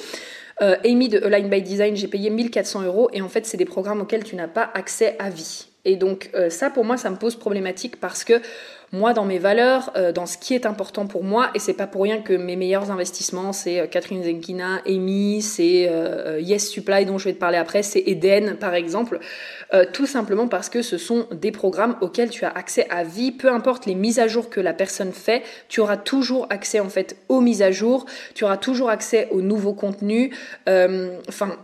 Amy 0.85 1.09
de 1.09 1.21
Align 1.21 1.49
by 1.49 1.61
Design 1.61 1.97
j'ai 1.97 2.07
payé 2.07 2.29
1400 2.29 2.83
euros, 2.83 3.09
et 3.11 3.21
en 3.21 3.27
fait 3.27 3.45
c'est 3.45 3.57
des 3.57 3.65
programmes 3.65 3.99
auxquels 3.99 4.23
tu 4.23 4.37
n'as 4.37 4.47
pas 4.47 4.71
accès 4.75 5.17
à 5.19 5.29
vie. 5.29 5.65
Et 5.83 5.97
donc 5.97 6.31
ça 6.47 6.69
pour 6.69 6.85
moi 6.85 6.95
ça 6.95 7.09
me 7.09 7.17
pose 7.17 7.35
problématique 7.35 7.99
parce 7.99 8.23
que 8.23 8.35
moi 8.93 9.13
dans 9.13 9.25
mes 9.25 9.39
valeurs, 9.39 9.91
euh, 9.97 10.11
dans 10.11 10.27
ce 10.27 10.37
qui 10.37 10.53
est 10.53 10.67
important 10.67 11.07
pour 11.07 11.23
moi, 11.23 11.49
et 11.55 11.59
c'est 11.59 11.73
pas 11.73 11.87
pour 11.87 12.03
rien 12.03 12.21
que 12.21 12.33
mes 12.33 12.55
meilleurs 12.55 12.91
investissements, 12.91 13.51
c'est 13.51 13.79
euh, 13.79 13.87
Catherine 13.87 14.23
Zenkina, 14.23 14.81
Amy, 14.87 15.41
c'est 15.41 15.89
euh, 15.89 16.39
Yes 16.39 16.69
Supply 16.69 17.05
dont 17.05 17.17
je 17.17 17.25
vais 17.25 17.33
te 17.33 17.39
parler 17.39 17.57
après, 17.57 17.81
c'est 17.81 18.03
Eden 18.05 18.55
par 18.55 18.75
exemple, 18.75 19.19
tout 19.91 20.05
simplement 20.05 20.47
parce 20.47 20.69
que 20.69 20.83
ce 20.83 20.99
sont 20.99 21.25
des 21.31 21.51
programmes 21.51 21.95
auxquels 22.01 22.29
tu 22.29 22.45
as 22.45 22.51
accès 22.51 22.85
à 22.91 23.03
vie, 23.03 23.31
peu 23.31 23.51
importe 23.51 23.87
les 23.87 23.95
mises 23.95 24.19
à 24.19 24.27
jour 24.27 24.51
que 24.51 24.61
la 24.61 24.71
personne 24.71 25.11
fait, 25.11 25.41
tu 25.67 25.79
auras 25.79 25.97
toujours 25.97 26.45
accès 26.51 26.79
en 26.79 26.89
fait 26.89 27.17
aux 27.27 27.41
mises 27.41 27.63
à 27.63 27.71
jour, 27.71 28.05
tu 28.35 28.43
auras 28.43 28.57
toujours 28.57 28.91
accès 28.91 29.27
aux 29.31 29.41
nouveaux 29.41 29.73
contenus, 29.73 30.29
enfin 30.67 31.57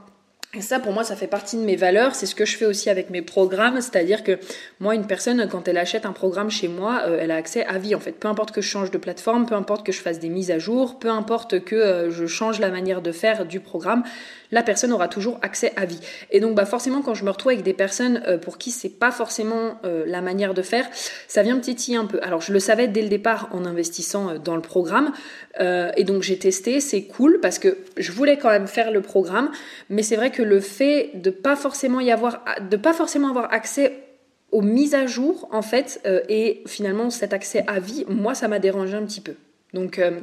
et 0.55 0.61
ça, 0.61 0.79
pour 0.79 0.93
moi, 0.93 1.03
ça 1.03 1.15
fait 1.15 1.27
partie 1.27 1.57
de 1.57 1.61
mes 1.61 1.75
valeurs. 1.75 2.15
C'est 2.15 2.25
ce 2.25 2.33
que 2.33 2.43
je 2.43 2.57
fais 2.57 2.65
aussi 2.65 2.89
avec 2.89 3.11
mes 3.11 3.21
programmes. 3.21 3.81
C'est-à-dire 3.81 4.23
que 4.23 4.39
moi, 4.79 4.95
une 4.95 5.05
personne, 5.05 5.47
quand 5.47 5.67
elle 5.67 5.77
achète 5.77 6.07
un 6.07 6.11
programme 6.11 6.49
chez 6.49 6.67
moi, 6.67 7.01
euh, 7.05 7.19
elle 7.21 7.29
a 7.29 7.35
accès 7.35 7.63
à 7.65 7.77
vie, 7.77 7.93
en 7.93 7.99
fait. 7.99 8.13
Peu 8.13 8.27
importe 8.27 8.51
que 8.51 8.59
je 8.59 8.67
change 8.67 8.89
de 8.89 8.97
plateforme, 8.97 9.45
peu 9.45 9.53
importe 9.53 9.85
que 9.85 9.91
je 9.91 10.01
fasse 10.01 10.17
des 10.17 10.29
mises 10.29 10.49
à 10.49 10.57
jour, 10.57 10.97
peu 10.97 11.09
importe 11.09 11.63
que 11.63 11.75
euh, 11.75 12.09
je 12.09 12.25
change 12.25 12.59
la 12.59 12.71
manière 12.71 13.03
de 13.03 13.11
faire 13.11 13.45
du 13.45 13.59
programme, 13.59 14.03
la 14.51 14.63
personne 14.63 14.91
aura 14.91 15.07
toujours 15.07 15.39
accès 15.41 15.73
à 15.75 15.85
vie. 15.85 15.99
Et 16.31 16.39
donc, 16.39 16.55
bah, 16.55 16.65
forcément, 16.65 17.01
quand 17.01 17.13
je 17.13 17.23
me 17.23 17.29
retrouve 17.29 17.51
avec 17.51 17.63
des 17.63 17.73
personnes 17.73 18.21
euh, 18.27 18.37
pour 18.37 18.57
qui 18.57 18.71
c'est 18.71 18.89
pas 18.89 19.11
forcément 19.11 19.79
la 19.83 20.21
manière 20.21 20.53
de 20.53 20.61
faire, 20.61 20.87
ça 21.27 21.43
vient 21.43 21.55
me 21.55 21.61
titiller 21.61 21.97
un 21.97 22.05
peu. 22.05 22.19
Alors, 22.21 22.41
je 22.41 22.51
le 22.53 22.59
savais 22.59 22.87
dès 22.87 23.01
le 23.01 23.09
départ 23.09 23.49
en 23.51 23.65
investissant 23.65 24.35
dans 24.35 24.55
le 24.55 24.61
programme. 24.61 25.11
et 25.59 26.03
donc, 26.03 26.23
j'ai 26.23 26.37
testé. 26.37 26.79
C'est 26.79 27.03
cool 27.03 27.39
parce 27.41 27.59
que 27.59 27.77
je 27.97 28.11
voulais 28.11 28.37
quand 28.37 28.49
même 28.49 28.67
faire 28.67 28.91
le 28.91 29.01
programme. 29.01 29.51
Mais 29.89 30.03
c'est 30.03 30.15
vrai 30.15 30.31
que 30.31 30.41
le 30.41 30.59
fait 30.59 31.11
de 31.15 31.29
pas 31.29 31.55
forcément 31.55 31.99
y 31.99 32.11
avoir, 32.11 32.43
de 32.69 32.77
pas 32.77 32.93
forcément 32.93 33.29
avoir 33.29 33.51
accès 33.53 34.03
aux 34.51 34.61
mises 34.61 34.95
à 34.95 35.05
jour 35.05 35.47
en 35.51 35.61
fait 35.61 36.01
euh, 36.05 36.21
et 36.29 36.63
finalement 36.65 37.09
cet 37.09 37.33
accès 37.33 37.63
à 37.67 37.79
vie, 37.79 38.05
moi 38.07 38.33
ça 38.33 38.47
m'a 38.47 38.59
dérangé 38.59 38.95
un 38.95 39.05
petit 39.05 39.21
peu. 39.21 39.33
Donc 39.73 39.99
euh, 39.99 40.19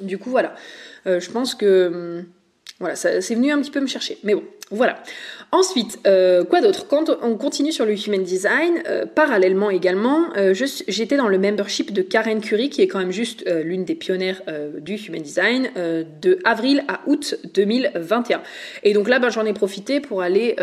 du 0.00 0.18
coup 0.18 0.30
voilà, 0.30 0.54
euh, 1.06 1.20
je 1.20 1.30
pense 1.30 1.54
que 1.54 1.88
hum, 1.88 2.26
voilà, 2.80 2.94
c'est 2.96 3.34
venu 3.34 3.50
un 3.50 3.60
petit 3.60 3.70
peu 3.70 3.80
me 3.80 3.86
chercher. 3.86 4.18
Mais 4.22 4.34
bon, 4.34 4.44
Voilà. 4.70 5.02
Ensuite, 5.50 5.98
euh, 6.06 6.44
quoi 6.44 6.60
d'autre? 6.60 6.86
Quand 6.88 7.08
on 7.22 7.36
continue 7.36 7.72
sur 7.72 7.86
le 7.86 7.94
Human 7.94 8.22
Design, 8.22 8.82
euh, 8.86 9.06
parallèlement 9.06 9.70
également, 9.70 10.26
euh, 10.36 10.52
j'étais 10.52 11.16
dans 11.16 11.28
le 11.28 11.38
membership 11.38 11.90
de 11.90 12.02
Karen 12.02 12.42
Curie, 12.42 12.68
qui 12.68 12.82
est 12.82 12.86
quand 12.86 12.98
même 12.98 13.10
juste 13.10 13.48
l'une 13.64 13.86
des 13.86 13.94
pionnières 13.94 14.42
du 14.80 14.96
Human 14.96 15.22
Design, 15.22 15.70
de 15.76 16.38
avril 16.44 16.84
à 16.88 17.00
août 17.06 17.36
2021. 17.54 18.42
Et 18.82 18.92
donc 18.92 19.08
là, 19.08 19.18
ben, 19.18 19.30
j'en 19.30 19.46
ai 19.46 19.54
profité 19.54 20.00
pour 20.00 20.20
aller 20.20 20.56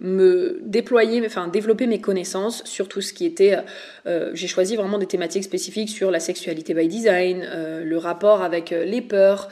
me 0.00 0.58
déployer, 0.62 1.22
enfin 1.24 1.46
développer 1.46 1.86
mes 1.86 2.00
connaissances 2.00 2.64
sur 2.64 2.88
tout 2.88 3.00
ce 3.00 3.12
qui 3.12 3.26
était... 3.26 3.58
J'ai 4.34 4.46
choisi 4.46 4.76
vraiment 4.76 4.98
des 4.98 5.06
thématiques 5.06 5.44
spécifiques 5.44 5.90
sur 5.90 6.10
la 6.10 6.20
sexualité 6.20 6.74
by 6.74 6.88
design, 6.88 7.46
le 7.84 7.98
rapport 7.98 8.42
avec 8.42 8.70
les 8.70 9.02
peurs, 9.02 9.48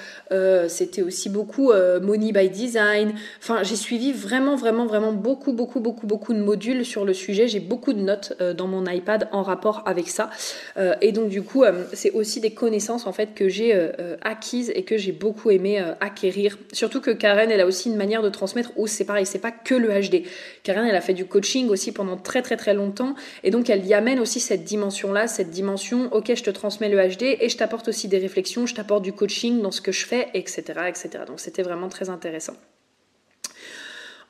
c'était 0.69 1.03
aussi 1.03 1.29
beaucoup 1.29 1.73
money 2.03 2.33
by 2.33 2.49
design. 2.49 3.15
Enfin, 3.41 3.63
j'ai 3.63 3.77
suivi 3.85 4.13
vraiment 4.13 4.57
vraiment, 4.57 4.87
vraiment 4.87 5.13
beaucoup, 5.13 5.53
beaucoup, 5.53 5.81
beaucoup, 5.81 6.07
beaucoup 6.07 6.33
de 6.33 6.41
modules 6.41 6.85
sur 6.85 7.05
le 7.05 7.13
sujet. 7.13 7.49
J'ai 7.49 7.61
beaucoup 7.61 7.93
de 7.93 8.01
notes 8.01 8.33
euh, 8.41 8.55
dans 8.55 8.67
mon 8.67 8.87
iPad 8.87 9.29
en 9.31 9.43
rapport 9.43 9.83
avec 9.87 10.09
ça. 10.09 10.31
Euh, 10.77 10.95
et 11.03 11.13
donc, 11.13 11.29
du 11.29 11.43
coup, 11.43 11.65
euh, 11.65 11.85
c'est 11.93 12.11
aussi 12.13 12.41
des 12.41 12.55
connaissances 12.55 13.07
en 13.07 13.13
fait 13.13 13.35
que 13.35 13.49
j'ai 13.49 13.75
acquises 14.23 14.73
et 14.75 14.85
que 14.85 14.97
j'ai 14.97 15.13
beaucoup 15.13 15.51
aimé 15.51 15.83
acquérir. 16.01 16.59
Surtout 16.73 17.01
que 17.01 17.11
Karen, 17.11 17.51
elle 17.51 17.61
a 17.61 17.67
aussi 17.67 17.89
une 17.91 17.97
manière 17.97 18.23
de 18.23 18.29
transmettre 18.29 18.71
où 18.77 18.87
c'est 18.87 19.05
pareil, 19.05 19.27
c'est 19.27 19.39
pas 19.39 19.51
que 19.51 19.75
le 19.75 19.89
HD. 19.89 20.23
Karen, 20.63 20.87
elle 20.87 20.95
a 20.95 21.01
fait 21.01 21.15
du 21.15 21.27
coaching 21.27 21.69
aussi 21.69 21.93
pendant 21.93 22.17
très, 22.17 22.43
très, 22.43 22.57
très 22.57 22.75
longtemps. 22.75 23.15
Et 23.43 23.51
donc, 23.51 23.69
elle 23.71 23.85
y 23.85 23.95
amène 23.95 24.21
aussi 24.21 24.41
cette 24.41 24.65
dimension-là, 24.65 25.27
cette 25.27 25.51
dimension, 25.51 26.09
ok, 26.13 26.33
je 26.35 26.43
te 26.43 26.51
transmets 26.51 26.89
le 26.89 26.99
HD 27.09 27.37
et 27.41 27.49
je 27.49 27.57
t'apporte 27.57 27.89
aussi 27.89 28.09
des 28.09 28.19
réflexions, 28.19 28.67
je 28.67 28.75
t'apporte 28.75 29.03
du 29.03 29.13
coaching 29.13 29.61
dans 29.61 29.73
ce 29.73 29.81
que 29.81 29.93
je 29.93 30.07
fais, 30.07 30.29
etc. 30.35 30.63
etc. 30.89 31.11
Donc, 31.27 31.41
c'était 31.41 31.63
vraiment 31.63 31.89
très 31.89 32.09
intéressant. 32.09 32.55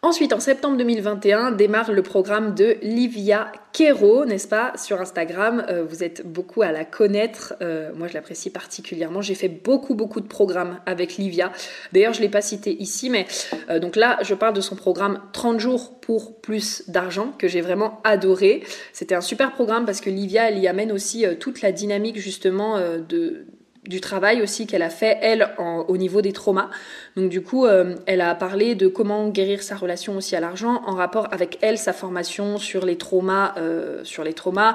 Ensuite, 0.04 0.34
en 0.34 0.38
septembre 0.38 0.76
2021, 0.76 1.52
démarre 1.52 1.90
le 1.90 2.02
programme 2.02 2.54
de 2.54 2.76
Livia 2.82 3.50
Kero, 3.72 4.26
n'est-ce 4.26 4.46
pas, 4.46 4.74
sur 4.76 5.00
Instagram. 5.00 5.64
Euh, 5.70 5.82
vous 5.82 6.04
êtes 6.04 6.30
beaucoup 6.30 6.60
à 6.60 6.72
la 6.72 6.84
connaître. 6.84 7.54
Euh, 7.62 7.90
moi, 7.96 8.06
je 8.06 8.12
l'apprécie 8.12 8.50
particulièrement. 8.50 9.22
J'ai 9.22 9.34
fait 9.34 9.48
beaucoup, 9.48 9.94
beaucoup 9.94 10.20
de 10.20 10.28
programmes 10.28 10.78
avec 10.84 11.16
Livia. 11.16 11.52
D'ailleurs, 11.94 12.12
je 12.12 12.18
ne 12.18 12.24
l'ai 12.24 12.30
pas 12.30 12.42
cité 12.42 12.76
ici, 12.82 13.08
mais 13.08 13.24
euh, 13.70 13.78
donc 13.78 13.96
là, 13.96 14.18
je 14.20 14.34
parle 14.34 14.52
de 14.52 14.60
son 14.60 14.76
programme 14.76 15.22
30 15.32 15.58
jours 15.58 15.98
pour 16.00 16.38
plus 16.38 16.82
d'argent, 16.86 17.32
que 17.38 17.48
j'ai 17.48 17.62
vraiment 17.62 18.02
adoré. 18.04 18.62
C'était 18.92 19.14
un 19.14 19.22
super 19.22 19.52
programme 19.52 19.86
parce 19.86 20.02
que 20.02 20.10
Livia, 20.10 20.50
elle 20.50 20.58
y 20.58 20.68
amène 20.68 20.92
aussi 20.92 21.24
toute 21.40 21.62
la 21.62 21.72
dynamique, 21.72 22.18
justement, 22.18 22.78
de 22.78 23.46
du 23.86 24.00
travail 24.00 24.42
aussi 24.42 24.66
qu'elle 24.66 24.82
a 24.82 24.90
fait, 24.90 25.18
elle, 25.20 25.50
au 25.58 25.96
niveau 25.96 26.22
des 26.22 26.32
traumas. 26.32 26.70
Donc 27.16 27.28
du 27.28 27.42
coup, 27.42 27.66
euh, 27.66 27.94
elle 28.06 28.20
a 28.20 28.34
parlé 28.34 28.74
de 28.74 28.88
comment 28.88 29.28
guérir 29.28 29.62
sa 29.62 29.76
relation 29.76 30.16
aussi 30.16 30.34
à 30.36 30.40
l'argent 30.40 30.82
en 30.86 30.94
rapport 30.94 31.28
avec 31.32 31.58
elle, 31.60 31.78
sa 31.78 31.92
formation 31.92 32.58
sur 32.58 32.86
les 32.86 32.96
traumas, 32.96 33.54
euh, 33.58 34.02
sur 34.04 34.24
les 34.24 34.32
traumas, 34.32 34.74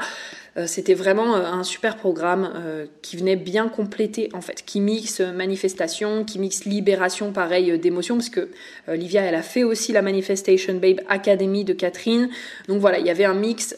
c'était 0.68 0.94
vraiment 0.94 1.36
euh, 1.36 1.44
un 1.44 1.64
super 1.64 1.96
programme 1.96 2.52
euh, 2.56 2.86
qui 3.02 3.18
venait 3.18 3.36
bien 3.36 3.70
compléter 3.70 4.30
en 4.34 4.42
fait, 4.42 4.64
qui 4.66 4.80
mixe 4.80 5.20
manifestation, 5.20 6.26
qui 6.26 6.40
mixe 6.40 6.66
libération 6.66 7.32
pareil 7.32 7.78
d'émotions 7.78 8.16
parce 8.16 8.30
que 8.30 8.50
Livia 8.88 9.22
elle 9.22 9.36
a 9.36 9.42
fait 9.42 9.64
aussi 9.64 9.92
la 9.92 10.02
Manifestation 10.02 10.76
Babe 10.76 11.02
Academy 11.08 11.64
de 11.64 11.74
Catherine. 11.74 12.30
Donc 12.68 12.80
voilà, 12.80 13.00
il 13.00 13.06
y 13.06 13.10
avait 13.10 13.26
un 13.26 13.34
mix 13.34 13.76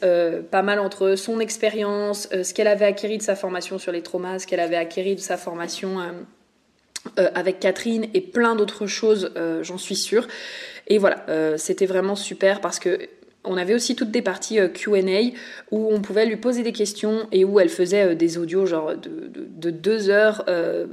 pas 0.52 0.62
mal 0.62 0.80
entre 0.80 1.16
son 1.16 1.40
expérience, 1.40 2.30
ce 2.32 2.54
qu'elle 2.54 2.68
avait 2.68 2.86
acquis 2.86 3.18
de 3.18 3.24
sa 3.24 3.36
formation 3.36 3.78
sur 3.78 3.92
les 3.92 4.02
traumas, 4.02 4.40
ce 4.40 4.48
qu'elle 4.48 4.60
avait 4.60 4.76
acquis 4.76 5.16
de 5.16 5.20
sa 5.20 5.38
formation 5.38 5.98
avec 7.18 7.60
Catherine 7.60 8.08
et 8.14 8.22
plein 8.22 8.56
d'autres 8.56 8.88
choses, 8.88 9.32
j'en 9.62 9.78
suis 9.78 9.96
sûre. 9.96 10.28
Et 10.88 10.98
voilà, 10.98 11.26
c'était 11.58 11.86
vraiment 11.86 12.16
super 12.16 12.62
parce 12.62 12.80
que 12.80 13.00
on 13.44 13.58
avait 13.58 13.74
aussi 13.74 13.96
toutes 13.96 14.12
des 14.12 14.22
parties 14.22 14.60
euh, 14.60 14.68
QA 14.68 15.02
où 15.72 15.92
on 15.92 16.02
pouvait 16.02 16.26
lui 16.26 16.36
poser 16.36 16.62
des 16.62 16.72
questions 16.72 17.28
et 17.32 17.44
où 17.44 17.60
elle 17.60 17.70
faisait 17.70 18.12
euh, 18.12 18.16
des 18.16 18.38
audios 18.38 18.66
genre 18.66 18.94
de, 18.96 19.70
deux 19.72 20.10
heures 20.10 20.44
euh, 20.48 20.86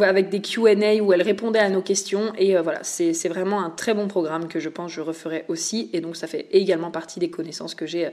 avec 0.00 0.30
des 0.30 0.40
QA 0.40 1.02
où 1.02 1.12
elle 1.12 1.22
répondait 1.22 1.58
à 1.58 1.68
nos 1.68 1.82
questions. 1.82 2.32
Et 2.38 2.56
voilà, 2.56 2.80
c'est 2.82 3.28
vraiment 3.28 3.62
un 3.62 3.70
très 3.70 3.92
bon 3.92 4.08
programme 4.08 4.48
que 4.48 4.60
je 4.60 4.68
pense 4.68 4.92
je 4.92 5.00
referai 5.00 5.44
aussi. 5.48 5.90
Et 5.92 6.00
donc 6.00 6.16
ça 6.16 6.26
fait 6.26 6.46
également 6.52 6.90
partie 6.90 7.20
des 7.20 7.30
connaissances 7.30 7.74
que 7.74 7.86
j'ai 7.86 8.08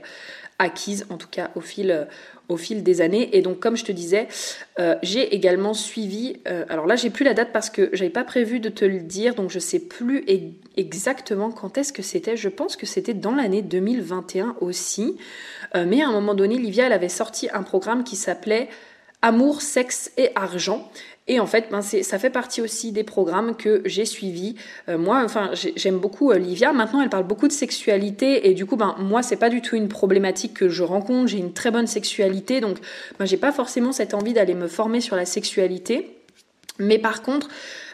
acquises, 0.58 1.06
en 1.08 1.16
tout 1.16 1.28
cas 1.30 1.50
au 1.54 1.60
fil, 1.60 2.06
au 2.48 2.56
fil 2.56 2.82
des 2.82 3.00
années. 3.00 3.36
Et 3.36 3.42
donc, 3.42 3.60
comme 3.60 3.76
je 3.76 3.84
te 3.84 3.92
disais, 3.92 4.28
euh, 4.78 4.96
j'ai 5.02 5.34
également 5.34 5.74
suivi. 5.74 6.40
Euh, 6.48 6.64
alors 6.68 6.86
là, 6.86 6.96
j'ai 6.96 7.10
plus 7.10 7.24
la 7.24 7.34
date 7.34 7.50
parce 7.52 7.70
que 7.70 7.90
j'avais 7.92 8.10
pas 8.10 8.24
prévu 8.24 8.60
de 8.60 8.68
te 8.68 8.84
le 8.84 9.00
dire, 9.00 9.34
donc 9.34 9.50
je 9.50 9.58
sais 9.58 9.80
plus 9.80 10.24
exactement 10.76 11.50
quand 11.50 11.78
est-ce 11.78 11.92
que 11.92 12.02
c'était. 12.02 12.36
Je 12.36 12.48
pense 12.48 12.76
que 12.76 12.86
c'était 12.86 13.14
dans 13.14 13.34
l'année 13.34 13.62
2021 13.62 14.56
aussi. 14.60 15.16
Euh, 15.74 15.84
mais 15.86 16.02
à 16.02 16.08
un 16.08 16.12
moment 16.12 16.34
donné, 16.34 16.56
Livia, 16.58 16.86
elle 16.86 16.92
avait 16.92 17.08
sorti 17.08 17.48
un 17.52 17.62
programme 17.62 18.04
qui 18.04 18.16
s'appelait 18.16 18.68
Amour, 19.20 19.62
sexe 19.62 20.12
et 20.16 20.30
argent. 20.36 20.90
Et 21.28 21.40
en 21.40 21.46
fait, 21.46 21.66
ben 21.70 21.82
ça 21.82 22.18
fait 22.18 22.30
partie 22.30 22.62
aussi 22.62 22.90
des 22.90 23.04
programmes 23.04 23.54
que 23.54 23.82
j'ai 23.84 24.06
suivis. 24.06 24.56
Euh, 24.88 24.96
moi, 24.96 25.22
enfin, 25.24 25.50
j'aime 25.52 25.98
beaucoup 25.98 26.32
euh, 26.32 26.38
Livia. 26.38 26.72
Maintenant, 26.72 27.02
elle 27.02 27.10
parle 27.10 27.26
beaucoup 27.26 27.46
de 27.46 27.52
sexualité 27.52 28.48
et 28.48 28.54
du 28.54 28.64
coup, 28.64 28.76
ben 28.76 28.96
moi, 28.98 29.22
c'est 29.22 29.36
pas 29.36 29.50
du 29.50 29.60
tout 29.60 29.76
une 29.76 29.88
problématique 29.88 30.54
que 30.54 30.70
je 30.70 30.82
rencontre. 30.82 31.28
J'ai 31.28 31.38
une 31.38 31.52
très 31.52 31.70
bonne 31.70 31.86
sexualité, 31.86 32.60
donc 32.60 32.78
ben, 33.18 33.26
j'ai 33.26 33.36
pas 33.36 33.52
forcément 33.52 33.92
cette 33.92 34.14
envie 34.14 34.32
d'aller 34.32 34.54
me 34.54 34.68
former 34.68 35.02
sur 35.02 35.16
la 35.16 35.26
sexualité. 35.26 36.14
Mais 36.78 36.98
par 36.98 37.22
contre, 37.22 37.48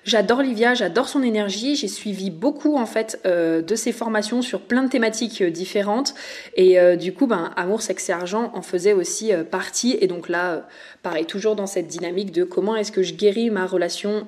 J'adore 0.04 0.42
Livia, 0.42 0.74
j'adore 0.74 1.08
son 1.08 1.22
énergie. 1.22 1.76
J'ai 1.76 1.88
suivi 1.88 2.30
beaucoup 2.30 2.76
en 2.76 2.84
fait 2.84 3.18
euh, 3.24 3.62
de 3.62 3.74
ses 3.74 3.90
formations 3.90 4.42
sur 4.42 4.60
plein 4.60 4.82
de 4.82 4.90
thématiques 4.90 5.40
euh, 5.40 5.50
différentes. 5.50 6.14
Et 6.56 6.78
euh, 6.78 6.96
du 6.96 7.14
coup, 7.14 7.26
ben, 7.26 7.52
Amour, 7.56 7.80
sexe 7.80 8.10
et 8.10 8.12
argent 8.12 8.50
en 8.54 8.60
faisait 8.60 8.92
aussi 8.92 9.32
partie. 9.50 9.96
Et 10.00 10.06
donc 10.06 10.28
là, 10.28 10.68
pareil, 11.02 11.24
toujours 11.24 11.56
dans 11.56 11.66
cette 11.66 11.86
dynamique 11.86 12.32
de 12.32 12.44
comment 12.44 12.76
est-ce 12.76 12.92
que 12.92 13.02
je 13.02 13.14
guéris 13.14 13.48
ma 13.48 13.66
relation. 13.66 14.26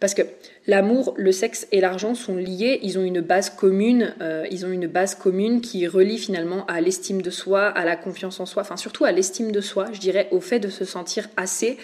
parce 0.00 0.14
que 0.14 0.22
l'amour, 0.68 1.14
le 1.16 1.32
sexe 1.32 1.66
et 1.72 1.80
l'argent 1.80 2.14
sont 2.14 2.36
liés. 2.36 2.78
Ils 2.82 2.96
ont 2.98 3.02
une 3.02 3.20
base 3.20 3.50
commune. 3.50 4.14
ils 4.50 4.64
ont 4.64 4.70
une 4.70 4.86
base 4.86 5.16
commune 5.16 5.60
qui 5.60 5.88
relie 5.88 6.18
finalement 6.18 6.64
à 6.66 6.80
l'estime 6.80 7.20
de 7.22 7.30
soi, 7.30 7.66
à 7.66 7.84
la 7.84 7.96
confiance 7.96 8.38
en 8.38 8.46
soi. 8.46 8.62
Enfin, 8.62 8.76
surtout 8.76 9.04
à 9.04 9.10
l'estime 9.10 9.50
de 9.50 9.60
soi, 9.60 9.86
je 9.92 9.98
dirais, 9.98 10.28
au 10.30 10.40
fait 10.40 10.60
de 10.60 10.68
se 10.68 10.84
sentir 10.84 11.28
assez. 11.36 11.78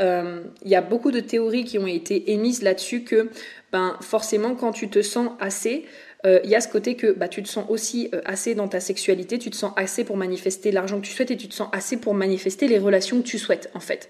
Il 0.00 0.44
y 0.64 0.74
a 0.74 0.80
beaucoup 0.80 1.10
de 1.10 1.20
théories 1.20 1.64
qui 1.64 1.78
ont 1.78 1.86
été 1.86 2.32
émises 2.32 2.62
là-dessus 2.62 3.02
que 3.02 3.28
ben, 3.72 3.96
forcément 4.00 4.54
quand 4.54 4.72
tu 4.72 4.88
te 4.88 5.02
sens 5.02 5.32
assez, 5.40 5.84
euh, 6.26 6.40
il 6.44 6.50
y 6.50 6.54
a 6.54 6.60
ce 6.60 6.68
côté 6.68 6.96
que 6.96 7.12
bah, 7.12 7.28
tu 7.28 7.42
te 7.42 7.48
sens 7.48 7.64
aussi 7.68 8.08
euh, 8.12 8.20
assez 8.24 8.54
dans 8.54 8.68
ta 8.68 8.80
sexualité, 8.80 9.38
tu 9.38 9.50
te 9.50 9.56
sens 9.56 9.72
assez 9.76 10.04
pour 10.04 10.16
manifester 10.16 10.72
l'argent 10.72 11.00
que 11.00 11.06
tu 11.06 11.12
souhaites 11.12 11.30
et 11.30 11.36
tu 11.36 11.48
te 11.48 11.54
sens 11.54 11.68
assez 11.72 11.96
pour 11.96 12.14
manifester 12.14 12.66
les 12.68 12.78
relations 12.78 13.18
que 13.22 13.26
tu 13.26 13.38
souhaites 13.38 13.70
en 13.74 13.80
fait. 13.80 14.08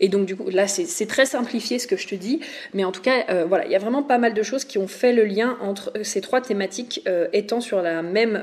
Et 0.00 0.08
donc 0.08 0.26
du 0.26 0.36
coup 0.36 0.48
là 0.50 0.66
c'est 0.68 1.06
très 1.06 1.26
simplifié 1.26 1.78
ce 1.78 1.86
que 1.86 1.96
je 1.96 2.06
te 2.06 2.14
dis, 2.14 2.40
mais 2.72 2.84
en 2.84 2.92
tout 2.92 3.02
cas 3.02 3.24
euh, 3.28 3.44
voilà, 3.46 3.66
il 3.66 3.72
y 3.72 3.76
a 3.76 3.78
vraiment 3.78 4.02
pas 4.02 4.18
mal 4.18 4.34
de 4.34 4.42
choses 4.42 4.64
qui 4.64 4.78
ont 4.78 4.88
fait 4.88 5.12
le 5.12 5.24
lien 5.24 5.58
entre 5.60 5.92
ces 6.02 6.20
trois 6.20 6.40
thématiques 6.40 7.04
étant 7.32 7.60
sur 7.60 7.82
la 7.82 8.02
même 8.02 8.42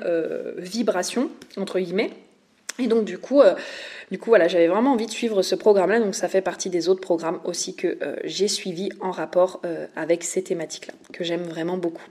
vibration 0.57 1.29
entre 1.57 1.79
guillemets. 1.79 2.11
Et 2.79 2.87
donc 2.87 3.05
du 3.05 3.17
coup, 3.17 3.41
du 4.09 4.19
coup, 4.19 4.29
voilà, 4.29 4.47
j'avais 4.47 4.67
vraiment 4.67 4.93
envie 4.93 5.05
de 5.05 5.11
suivre 5.11 5.41
ce 5.41 5.53
programme-là, 5.53 5.99
donc 5.99 6.15
ça 6.15 6.29
fait 6.29 6.41
partie 6.41 6.69
des 6.69 6.87
autres 6.87 7.01
programmes 7.01 7.41
aussi 7.43 7.75
que 7.75 7.97
euh, 8.01 8.15
j'ai 8.23 8.47
suivis 8.47 8.89
en 9.01 9.11
rapport 9.11 9.59
euh, 9.65 9.85
avec 9.97 10.23
ces 10.23 10.41
thématiques-là, 10.43 10.93
que 11.11 11.25
j'aime 11.25 11.43
vraiment 11.43 11.77
beaucoup. 11.77 12.05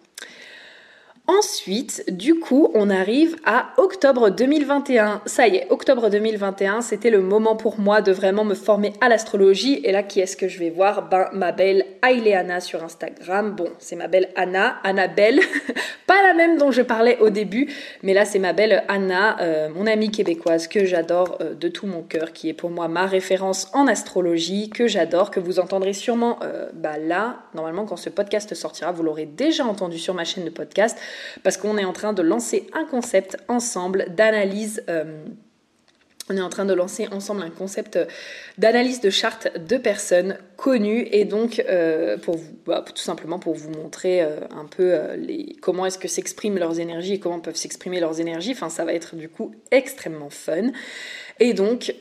Ensuite, 1.29 2.05
du 2.09 2.39
coup, 2.39 2.71
on 2.75 2.89
arrive 2.89 3.37
à 3.45 3.71
octobre 3.79 4.31
2021. 4.31 5.23
Ça 5.27 5.49
y 5.49 5.57
est, 5.57 5.67
octobre 5.71 6.09
2021, 6.09 6.83
c'était 6.83 7.11
le 7.11 7.21
moment 7.21 7.57
pour 7.57 7.81
moi 7.81 8.01
de 8.01 8.13
vraiment 8.13 8.45
me 8.45 8.55
former 8.55 8.93
à 9.01 9.09
l'astrologie. 9.09 9.81
Et 9.83 9.91
là, 9.91 10.05
qui 10.05 10.21
est-ce 10.21 10.37
que 10.37 10.47
je 10.47 10.61
vais 10.61 10.71
voir? 10.71 11.09
Ben, 11.09 11.29
ma 11.33 11.51
belle 11.51 11.85
Aileana 12.07 12.61
sur 12.61 12.85
Instagram. 12.85 13.57
Bon, 13.57 13.69
c'est 13.81 13.97
ma 13.97 14.07
belle 14.07 14.29
Anna, 14.37 14.77
Annabelle, 14.85 15.41
pas 16.07 16.23
la 16.23 16.33
même 16.33 16.59
dont 16.59 16.71
je 16.71 16.83
parlais 16.83 17.19
au 17.19 17.31
début, 17.31 17.73
mais 18.05 18.15
là, 18.15 18.25
c'est 18.25 18.39
ma 18.39 18.53
belle 18.53 18.85
Anna, 18.87 19.41
euh, 19.41 19.69
mon 19.69 19.89
amie 19.89 20.13
québécoise 20.13 20.69
que 20.69 20.85
j'adore 20.85 21.39
euh, 21.41 21.55
de 21.55 21.67
tout 21.67 21.89
mon 21.89 22.03
cœur, 22.03 22.33
qui 22.33 22.49
est 22.49 22.55
pour 22.55 22.71
moi 22.71 22.87
ma 22.87 23.07
référence 23.07 23.69
en 23.75 23.89
astrologie, 23.89 24.71
que 24.71 24.87
j'adore, 24.87 25.33
que 25.33 25.41
vous 25.41 25.59
entendrez 25.59 25.93
sûrement 25.93 26.39
euh, 26.45 26.69
bah 26.73 26.99
là, 26.99 27.41
normalement, 27.55 27.85
quand 27.85 27.97
ce 27.97 28.11
podcast 28.11 28.55
sortira, 28.55 28.93
vous 28.93 29.03
l'aurez 29.03 29.27
déjà 29.27 29.65
entendu 29.65 29.99
sur 29.99 30.15
ma 30.15 30.25
chaîne 30.25 30.45
de 30.45 30.51
podcast 30.51 30.97
parce 31.43 31.57
qu'on 31.57 31.79
est 31.79 31.85
en 31.85 31.93
train 31.93 32.13
de 32.13 32.23
lancer 32.23 32.67
un 32.73 32.85
concept 32.85 33.37
ensemble 33.49 34.07
d'analyse. 34.15 34.83
Euh, 34.89 35.25
on 36.29 36.37
est 36.37 36.41
en 36.41 36.49
train 36.49 36.65
de 36.65 36.75
lancer 36.75 37.07
ensemble 37.13 37.43
un 37.43 37.51
concept 37.51 37.99
d'analyse 38.59 39.01
de 39.01 39.11
charte 39.11 39.49
de 39.59 39.77
personnes 39.77 40.39
connues 40.57 41.07
et 41.13 41.25
donc 41.25 41.63
euh, 41.69 42.17
pour 42.17 42.37
vous, 42.37 42.53
bah, 42.67 42.85
tout 42.85 43.03
simplement 43.03 43.39
pour 43.39 43.55
vous 43.55 43.71
montrer 43.71 44.23
euh, 44.23 44.41
un 44.51 44.65
peu 44.65 44.95
euh, 44.95 45.17
comment 45.61 45.87
est-ce 45.87 45.99
que 45.99 46.09
s'expriment 46.09 46.59
leurs 46.59 46.81
énergies 46.81 47.15
et 47.15 47.21
comment 47.21 47.41
peuvent 47.41 47.57
s'exprimer 47.57 48.01
leurs 48.01 48.21
énergies. 48.21 48.53
Enfin, 48.53 48.71
ça 48.71 48.85
va 48.85 48.93
être 48.93 49.15
du 49.15 49.29
coup 49.29 49.55
extrêmement 49.71 50.31
fun. 50.31 50.73
Et 51.39 51.53
donc, 51.53 51.95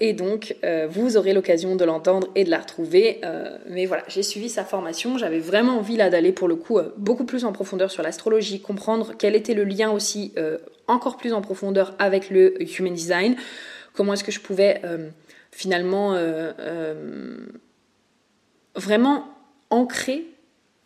et 0.00 0.12
donc 0.12 0.54
vous 0.90 1.16
aurez 1.16 1.32
l'occasion 1.32 1.74
de 1.74 1.84
l'entendre 1.84 2.28
et 2.36 2.44
de 2.44 2.50
la 2.50 2.60
retrouver. 2.60 3.20
mais 3.68 3.84
voilà, 3.84 4.04
j'ai 4.06 4.22
suivi 4.22 4.48
sa 4.48 4.64
formation. 4.64 5.18
J'avais 5.18 5.40
vraiment 5.40 5.78
envie 5.78 5.96
là 5.96 6.08
d'aller 6.08 6.30
pour 6.30 6.46
le 6.46 6.54
coup 6.54 6.78
beaucoup 6.96 7.24
plus 7.24 7.44
en 7.44 7.50
profondeur 7.50 7.90
sur 7.90 8.04
l'astrologie, 8.04 8.60
comprendre 8.60 9.14
quel 9.18 9.34
était 9.34 9.54
le 9.54 9.64
lien 9.64 9.90
aussi 9.90 10.32
encore 10.90 11.16
plus 11.16 11.32
en 11.32 11.40
profondeur 11.40 11.94
avec 11.98 12.30
le 12.30 12.54
human 12.78 12.92
design. 12.92 13.36
Comment 13.94 14.14
est-ce 14.14 14.24
que 14.24 14.32
je 14.32 14.40
pouvais 14.40 14.80
euh, 14.84 15.08
finalement 15.50 16.14
euh, 16.14 16.52
euh, 16.58 17.46
vraiment 18.74 19.26
ancrer 19.70 20.24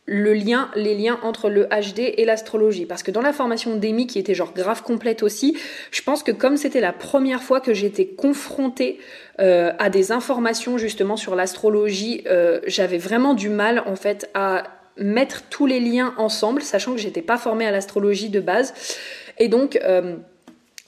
le 0.06 0.34
lien, 0.34 0.70
les 0.74 0.94
liens 0.94 1.18
entre 1.22 1.48
le 1.48 1.64
HD 1.64 2.00
et 2.16 2.24
l'astrologie? 2.24 2.84
Parce 2.86 3.02
que 3.02 3.10
dans 3.10 3.22
la 3.22 3.32
formation 3.32 3.76
d'Emi, 3.76 4.06
qui 4.06 4.18
était 4.18 4.34
genre 4.34 4.52
grave 4.52 4.82
complète 4.82 5.22
aussi, 5.22 5.56
je 5.90 6.02
pense 6.02 6.22
que 6.22 6.32
comme 6.32 6.56
c'était 6.56 6.80
la 6.80 6.92
première 6.92 7.42
fois 7.42 7.60
que 7.60 7.72
j'étais 7.72 8.06
confrontée 8.06 8.98
à 9.38 9.90
des 9.90 10.12
informations 10.12 10.76
justement 10.76 11.16
sur 11.16 11.34
l'astrologie, 11.34 12.22
j'avais 12.66 12.98
vraiment 12.98 13.32
du 13.32 13.48
mal 13.48 13.82
en 13.86 13.96
fait 13.96 14.30
à 14.34 14.64
mettre 14.96 15.42
tous 15.50 15.66
les 15.66 15.80
liens 15.80 16.14
ensemble, 16.18 16.62
sachant 16.62 16.92
que 16.92 16.98
j'étais 16.98 17.22
pas 17.22 17.36
formée 17.36 17.66
à 17.66 17.70
l'astrologie 17.70 18.28
de 18.28 18.40
base. 18.40 18.74
Et 19.38 19.48
donc, 19.48 19.78
euh, 19.82 20.16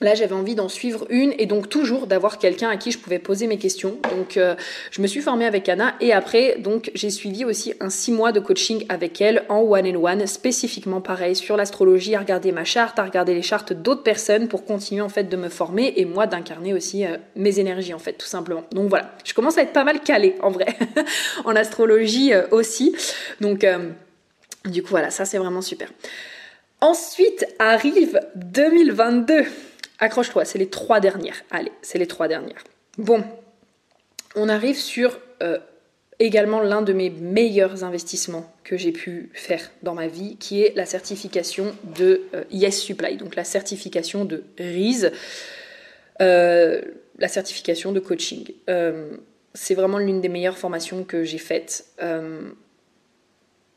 Là, 0.02 0.14
j'avais 0.14 0.34
envie 0.34 0.54
d'en 0.54 0.68
suivre 0.68 1.06
une 1.08 1.32
et 1.38 1.46
donc 1.46 1.70
toujours 1.70 2.06
d'avoir 2.06 2.36
quelqu'un 2.36 2.68
à 2.68 2.76
qui 2.76 2.90
je 2.90 2.98
pouvais 2.98 3.18
poser 3.18 3.46
mes 3.46 3.56
questions. 3.56 3.96
Donc, 4.14 4.36
euh, 4.36 4.54
je 4.90 5.00
me 5.00 5.06
suis 5.06 5.22
formée 5.22 5.46
avec 5.46 5.70
Anna 5.70 5.94
et 6.02 6.12
après, 6.12 6.56
donc, 6.58 6.90
j'ai 6.94 7.08
suivi 7.08 7.46
aussi 7.46 7.72
un 7.80 7.88
six 7.88 8.12
mois 8.12 8.30
de 8.30 8.38
coaching 8.38 8.84
avec 8.90 9.22
elle 9.22 9.44
en 9.48 9.60
one 9.60 9.86
and 9.86 10.04
one, 10.04 10.26
spécifiquement 10.26 11.00
pareil 11.00 11.34
sur 11.34 11.56
l'astrologie, 11.56 12.14
à 12.14 12.18
regarder 12.18 12.52
ma 12.52 12.64
charte, 12.64 12.98
à 12.98 13.04
regarder 13.04 13.32
les 13.32 13.40
chartes 13.40 13.72
d'autres 13.72 14.02
personnes 14.02 14.48
pour 14.48 14.66
continuer 14.66 15.00
en 15.00 15.08
fait 15.08 15.30
de 15.30 15.36
me 15.38 15.48
former 15.48 15.94
et 15.96 16.04
moi 16.04 16.26
d'incarner 16.26 16.74
aussi 16.74 17.06
euh, 17.06 17.16
mes 17.34 17.58
énergies 17.58 17.94
en 17.94 17.98
fait, 17.98 18.12
tout 18.12 18.26
simplement. 18.26 18.64
Donc 18.72 18.90
voilà, 18.90 19.14
je 19.24 19.32
commence 19.32 19.56
à 19.56 19.62
être 19.62 19.72
pas 19.72 19.84
mal 19.84 20.00
calée 20.00 20.34
en 20.42 20.50
vrai 20.50 20.76
en 21.46 21.56
astrologie 21.56 22.32
aussi. 22.50 22.94
Donc, 23.40 23.66
du 24.66 24.82
coup, 24.82 24.90
voilà, 24.90 25.10
ça 25.10 25.24
c'est 25.24 25.38
vraiment 25.38 25.62
super. 25.62 25.88
Ensuite 26.80 27.46
arrive 27.58 28.20
2022. 28.34 29.44
Accroche-toi, 29.98 30.44
c'est 30.44 30.58
les 30.58 30.68
trois 30.68 31.00
dernières. 31.00 31.42
Allez, 31.50 31.72
c'est 31.80 31.98
les 31.98 32.06
trois 32.06 32.28
dernières. 32.28 32.62
Bon, 32.98 33.24
on 34.34 34.48
arrive 34.50 34.76
sur 34.76 35.18
euh, 35.42 35.58
également 36.18 36.60
l'un 36.60 36.82
de 36.82 36.92
mes 36.92 37.08
meilleurs 37.08 37.82
investissements 37.82 38.52
que 38.62 38.76
j'ai 38.76 38.92
pu 38.92 39.30
faire 39.32 39.70
dans 39.82 39.94
ma 39.94 40.06
vie, 40.06 40.36
qui 40.36 40.62
est 40.62 40.74
la 40.76 40.84
certification 40.84 41.74
de 41.96 42.22
euh, 42.34 42.44
Yes 42.50 42.78
Supply, 42.78 43.16
donc 43.16 43.36
la 43.36 43.44
certification 43.44 44.26
de 44.26 44.44
RISE, 44.58 45.12
euh, 46.20 46.82
la 47.18 47.28
certification 47.28 47.92
de 47.92 48.00
coaching. 48.00 48.52
c'est 49.54 49.74
vraiment 49.74 49.98
l'une 49.98 50.20
des 50.20 50.28
meilleures 50.28 50.58
formations 50.58 51.04
que 51.04 51.24
j'ai 51.24 51.38
faites. 51.38 51.86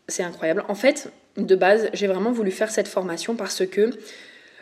c'est 0.10 0.24
incroyable. 0.24 0.66
En 0.68 0.76
fait, 0.76 1.10
de 1.38 1.56
base, 1.56 1.90
j'ai 1.94 2.08
vraiment 2.08 2.32
voulu 2.32 2.52
faire 2.52 2.72
cette 2.72 2.88
formation 2.88 3.36
parce 3.36 3.66
que 3.66 3.92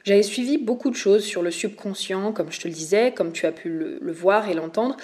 j'avais 0.04 0.24
suivi 0.24 0.58
beaucoup 0.58 0.90
de 0.90 0.96
choses 0.96 1.24
sur 1.24 1.42
le 1.42 1.52
subconscient, 1.52 2.32
comme 2.32 2.52
je 2.52 2.60
te 2.60 2.68
le 2.68 2.74
disais, 2.74 3.12
comme 3.12 3.32
tu 3.32 3.46
as 3.46 3.52
pu 3.52 3.70
le, 3.70 4.12
voir 4.12 4.50
et 4.50 4.54
l'entendre. 4.54 4.96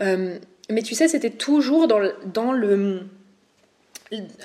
Euh, 0.00 0.38
mais 0.70 0.82
tu 0.82 0.94
sais, 0.94 1.08
c'était 1.08 1.30
toujours 1.30 1.88
dans 1.88 2.00
dans 2.26 2.52
le 2.52 3.00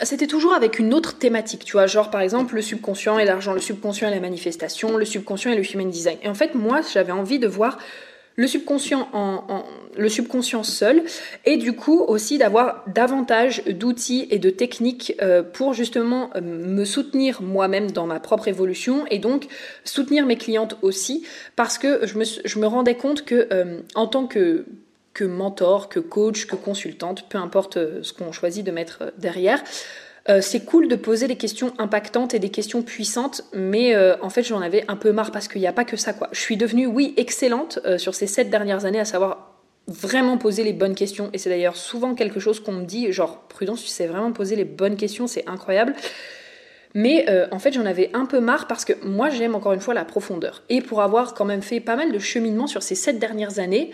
c'était 0.03 0.27
toujours 0.27 0.53
avec 0.53 0.79
une 0.79 0.93
autre 0.93 1.17
thématique, 1.17 1.65
tu 1.65 1.73
vois, 1.73 1.85
genre 1.85 2.09
par 2.09 2.21
exemple 2.21 2.55
le 2.55 2.61
subconscient 2.61 3.19
et 3.19 3.25
l'argent, 3.25 3.53
le 3.53 3.59
subconscient 3.59 4.07
et 4.07 4.11
la 4.11 4.19
manifestation, 4.19 4.97
le 4.97 5.05
subconscient 5.05 5.51
et 5.51 5.55
le 5.55 5.63
human 5.63 5.89
design. 5.89 6.17
Et 6.23 6.29
en 6.29 6.33
fait, 6.33 6.55
moi, 6.55 6.81
j'avais 6.93 7.11
envie 7.11 7.39
de 7.39 7.47
voir 7.47 7.77
le 8.39 8.47
subconscient, 10.07 10.63
seul, 10.63 11.03
et 11.45 11.57
du 11.57 11.73
coup 11.73 11.99
aussi 11.99 12.37
d'avoir 12.37 12.85
davantage 12.87 13.63
d'outils 13.65 14.27
et 14.31 14.39
de 14.39 14.49
techniques 14.49 15.13
euh, 15.21 15.43
pour 15.43 15.73
justement 15.73 16.29
euh, 16.35 16.41
me 16.41 16.85
soutenir 16.85 17.41
moi-même 17.41 17.91
dans 17.91 18.07
ma 18.07 18.21
propre 18.21 18.47
évolution 18.47 19.05
et 19.11 19.19
donc 19.19 19.47
soutenir 19.83 20.25
mes 20.25 20.37
clientes 20.37 20.77
aussi, 20.81 21.25
parce 21.57 21.77
que 21.77 22.07
je 22.07 22.59
me, 22.59 22.65
rendais 22.65 22.95
compte 22.95 23.25
que 23.25 23.49
euh, 23.51 23.81
en 23.93 24.07
tant 24.07 24.25
que 24.25 24.65
mentor, 25.21 25.89
que 25.89 25.99
coach, 25.99 26.45
que 26.45 26.55
consultante, 26.55 27.25
peu 27.27 27.37
importe 27.37 27.77
ce 28.03 28.13
qu'on 28.13 28.31
choisit 28.31 28.65
de 28.65 28.71
mettre 28.71 29.11
derrière, 29.17 29.61
euh, 30.29 30.41
c'est 30.41 30.63
cool 30.63 30.87
de 30.87 30.95
poser 30.95 31.27
des 31.27 31.35
questions 31.35 31.73
impactantes 31.79 32.33
et 32.33 32.39
des 32.39 32.49
questions 32.49 32.83
puissantes, 32.83 33.43
mais 33.53 33.95
euh, 33.95 34.15
en 34.21 34.29
fait 34.29 34.43
j'en 34.43 34.61
avais 34.61 34.85
un 34.87 34.95
peu 34.95 35.11
marre 35.11 35.31
parce 35.31 35.47
qu'il 35.47 35.61
n'y 35.61 35.67
a 35.67 35.73
pas 35.73 35.85
que 35.85 35.97
ça 35.97 36.13
quoi. 36.13 36.29
Je 36.31 36.39
suis 36.39 36.55
devenue 36.55 36.85
oui 36.85 37.13
excellente 37.17 37.79
euh, 37.85 37.97
sur 37.97 38.13
ces 38.13 38.27
sept 38.27 38.49
dernières 38.49 38.85
années 38.85 38.99
à 38.99 39.05
savoir 39.05 39.55
vraiment 39.87 40.37
poser 40.37 40.63
les 40.63 40.73
bonnes 40.73 40.93
questions 40.93 41.31
et 41.33 41.39
c'est 41.39 41.49
d'ailleurs 41.49 41.75
souvent 41.75 42.13
quelque 42.13 42.39
chose 42.39 42.59
qu'on 42.59 42.73
me 42.73 42.85
dit 42.85 43.11
genre 43.11 43.47
prudence 43.47 43.81
tu 43.81 43.87
sais 43.87 44.05
vraiment 44.05 44.31
poser 44.31 44.55
les 44.55 44.65
bonnes 44.65 44.97
questions 44.97 45.25
c'est 45.25 45.47
incroyable. 45.47 45.95
Mais 46.95 47.27
en 47.51 47.59
fait, 47.59 47.71
j'en 47.71 47.85
avais 47.85 48.09
un 48.15 48.25
peu 48.25 48.39
marre 48.39 48.65
parce 48.65 48.83
que 48.83 48.93
moi, 49.05 49.29
j'aime 49.29 49.53
encore 49.53 49.73
une 49.73 49.79
fois 49.79 49.93
la 49.93 50.05
profondeur. 50.05 50.63
Et 50.69 50.81
pour 50.81 51.03
avoir 51.03 51.35
quand 51.35 51.45
même 51.45 51.61
fait 51.61 51.79
pas 51.79 51.95
mal 51.95 52.11
de 52.11 52.17
cheminement 52.17 52.65
sur 52.65 52.81
ces 52.81 52.95
sept 52.95 53.19
dernières 53.19 53.59
années, 53.59 53.91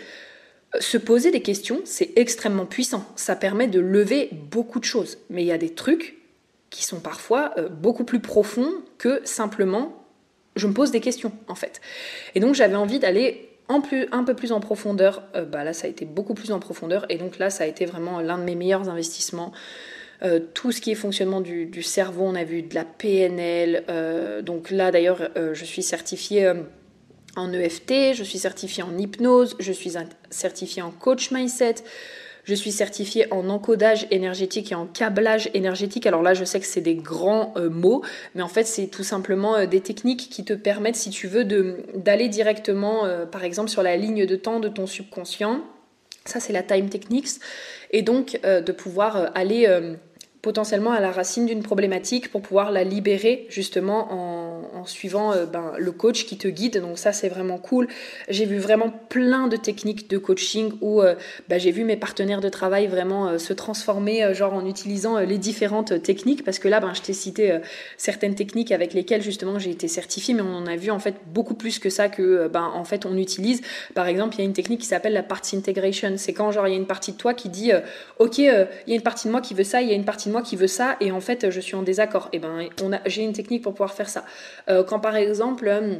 se 0.80 0.96
poser 0.96 1.30
des 1.30 1.42
questions, 1.42 1.82
c'est 1.84 2.12
extrêmement 2.16 2.64
puissant. 2.64 3.04
Ça 3.14 3.36
permet 3.36 3.68
de 3.68 3.80
lever 3.80 4.30
beaucoup 4.32 4.80
de 4.80 4.86
choses. 4.86 5.18
Mais 5.28 5.42
il 5.42 5.46
y 5.46 5.52
a 5.52 5.58
des 5.58 5.74
trucs 5.74 6.15
qui 6.70 6.84
sont 6.84 7.00
parfois 7.00 7.52
euh, 7.58 7.68
beaucoup 7.68 8.04
plus 8.04 8.20
profonds 8.20 8.72
que 8.98 9.20
simplement 9.24 10.02
je 10.56 10.66
me 10.66 10.72
pose 10.72 10.90
des 10.90 11.00
questions 11.00 11.32
en 11.48 11.54
fait. 11.54 11.80
Et 12.34 12.40
donc 12.40 12.54
j'avais 12.54 12.76
envie 12.76 12.98
d'aller 12.98 13.50
un 13.68 13.80
peu 13.80 14.34
plus 14.34 14.52
en 14.52 14.60
profondeur. 14.60 15.22
Euh, 15.34 15.44
bah 15.44 15.64
là 15.64 15.72
ça 15.72 15.86
a 15.86 15.90
été 15.90 16.04
beaucoup 16.04 16.34
plus 16.34 16.52
en 16.52 16.60
profondeur 16.60 17.04
et 17.08 17.18
donc 17.18 17.38
là 17.38 17.50
ça 17.50 17.64
a 17.64 17.66
été 17.66 17.84
vraiment 17.84 18.20
l'un 18.20 18.38
de 18.38 18.44
mes 18.44 18.54
meilleurs 18.54 18.88
investissements. 18.88 19.52
Euh, 20.22 20.40
tout 20.54 20.72
ce 20.72 20.80
qui 20.80 20.90
est 20.90 20.94
fonctionnement 20.94 21.42
du, 21.42 21.82
cerveau, 21.82 22.24
on 22.24 22.34
a 22.34 22.44
vu 22.44 22.62
de 22.62 22.74
la 22.74 22.84
PNL. 22.84 23.84
donc 24.42 24.70
là 24.70 24.90
d'ailleurs 24.90 25.28
je 25.36 25.64
suis 25.64 25.82
certifiée 25.82 26.52
en 27.36 27.52
EFT, 27.52 28.14
je 28.14 28.24
suis 28.24 28.38
certifiée 28.38 28.82
en 28.82 28.96
hypnose, 28.96 29.56
je 29.60 29.72
suis 29.72 29.92
certifiée 30.30 30.80
en 30.80 30.90
coach 30.90 31.30
mindset. 31.32 31.76
Je 32.46 32.54
suis 32.54 32.70
certifiée 32.70 33.26
en 33.32 33.48
encodage 33.48 34.06
énergétique 34.12 34.70
et 34.70 34.76
en 34.76 34.86
câblage 34.86 35.50
énergétique. 35.52 36.06
Alors 36.06 36.22
là, 36.22 36.32
je 36.32 36.44
sais 36.44 36.60
que 36.60 36.66
c'est 36.66 36.80
des 36.80 36.94
grands 36.94 37.52
euh, 37.56 37.68
mots, 37.68 38.02
mais 38.36 38.42
en 38.42 38.48
fait, 38.48 38.64
c'est 38.64 38.86
tout 38.86 39.02
simplement 39.02 39.56
euh, 39.56 39.66
des 39.66 39.80
techniques 39.80 40.28
qui 40.30 40.44
te 40.44 40.52
permettent, 40.52 40.94
si 40.94 41.10
tu 41.10 41.26
veux, 41.26 41.44
d'aller 41.44 42.28
directement, 42.28 43.04
euh, 43.04 43.26
par 43.26 43.42
exemple, 43.42 43.68
sur 43.68 43.82
la 43.82 43.96
ligne 43.96 44.26
de 44.26 44.36
temps 44.36 44.60
de 44.60 44.68
ton 44.68 44.86
subconscient. 44.86 45.60
Ça, 46.24 46.38
c'est 46.38 46.52
la 46.52 46.62
time 46.62 46.88
techniques. 46.88 47.28
Et 47.90 48.02
donc, 48.02 48.40
de 48.42 48.72
pouvoir 48.72 49.30
aller 49.36 49.68
potentiellement 50.46 50.92
à 50.92 51.00
la 51.00 51.10
racine 51.10 51.44
d'une 51.44 51.64
problématique 51.64 52.30
pour 52.30 52.40
pouvoir 52.40 52.70
la 52.70 52.84
libérer 52.84 53.46
justement 53.48 54.12
en, 54.12 54.84
suivant 54.84 55.32
euh, 55.32 55.44
ben, 55.44 55.72
le 55.76 55.90
coach 55.90 56.24
qui 56.24 56.38
te 56.38 56.46
guide. 56.46 56.80
Donc 56.80 56.98
ça 56.98 57.12
c'est 57.12 57.28
vraiment 57.28 57.58
cool. 57.58 57.88
J'ai 58.28 58.46
vu 58.46 58.58
vraiment 58.58 58.90
plein 59.08 59.48
de 59.48 59.56
techniques 59.56 60.08
de 60.08 60.18
coaching 60.18 60.70
où 60.80 61.02
euh, 61.02 61.16
ben, 61.48 61.58
j'ai 61.58 61.72
vu 61.72 61.82
mes 61.82 61.96
partenaires 61.96 62.40
de 62.40 62.48
travail 62.48 62.86
vraiment 62.86 63.26
euh, 63.26 63.38
se 63.38 63.52
transformer 63.52 64.32
genre 64.34 64.54
en 64.54 64.64
utilisant 64.64 65.18
les 65.18 65.38
différentes 65.38 66.00
techniques 66.00 66.44
parce 66.44 66.60
que 66.60 66.68
là 66.68 66.78
ben, 66.78 66.94
je 66.94 67.02
t'ai 67.02 67.12
cité 67.12 67.58
certaines 67.96 68.36
techniques 68.36 68.70
avec 68.70 68.94
lesquelles 68.94 69.22
justement 69.22 69.58
j'ai 69.58 69.70
été 69.70 69.88
certifiée 69.88 70.32
mais 70.32 70.42
on 70.42 70.54
en 70.54 70.66
a 70.68 70.76
vu 70.76 70.92
en 70.92 71.00
fait 71.00 71.16
beaucoup 71.26 71.54
plus 71.54 71.80
que 71.80 71.90
ça 71.90 72.08
que 72.08 72.46
ben, 72.46 72.70
en 72.72 72.84
fait 72.84 73.04
on 73.04 73.16
utilise. 73.16 73.62
Par 73.94 74.06
exemple 74.06 74.36
il 74.36 74.38
y 74.38 74.42
a 74.42 74.44
une 74.44 74.52
technique 74.52 74.82
qui 74.82 74.86
s'appelle 74.86 75.14
la 75.14 75.24
party 75.24 75.56
integration. 75.56 76.14
C'est 76.18 76.34
quand 76.34 76.52
genre 76.52 76.68
il 76.68 76.70
y 76.70 76.74
a 76.74 76.78
une 76.78 76.86
partie 76.86 77.10
de 77.10 77.16
toi 77.16 77.34
qui 77.34 77.48
dit 77.48 77.72
ok 78.20 78.38
il 78.38 78.44
y 78.44 78.92
a 78.92 78.94
une 78.94 79.02
partie 79.02 79.26
de 79.26 79.32
moi 79.32 79.40
qui 79.40 79.52
veut 79.52 79.64
ça, 79.64 79.82
il 79.82 79.88
y 79.88 79.90
a 79.90 79.96
une 79.96 80.04
partie 80.04 80.28
de 80.28 80.35
moi 80.36 80.42
qui 80.42 80.56
veut 80.56 80.66
ça 80.66 80.98
et 81.00 81.12
en 81.12 81.20
fait 81.22 81.50
je 81.50 81.60
suis 81.60 81.76
en 81.76 81.82
désaccord. 81.82 82.28
Et 82.30 82.36
eh 82.36 82.38
ben 82.40 82.68
on 82.82 82.92
a, 82.92 83.00
j'ai 83.06 83.22
une 83.22 83.32
technique 83.32 83.62
pour 83.62 83.72
pouvoir 83.72 83.94
faire 83.94 84.10
ça. 84.10 84.22
Euh, 84.68 84.84
quand 84.84 85.00
par 85.00 85.16
exemple 85.16 85.66
euh, 85.66 85.94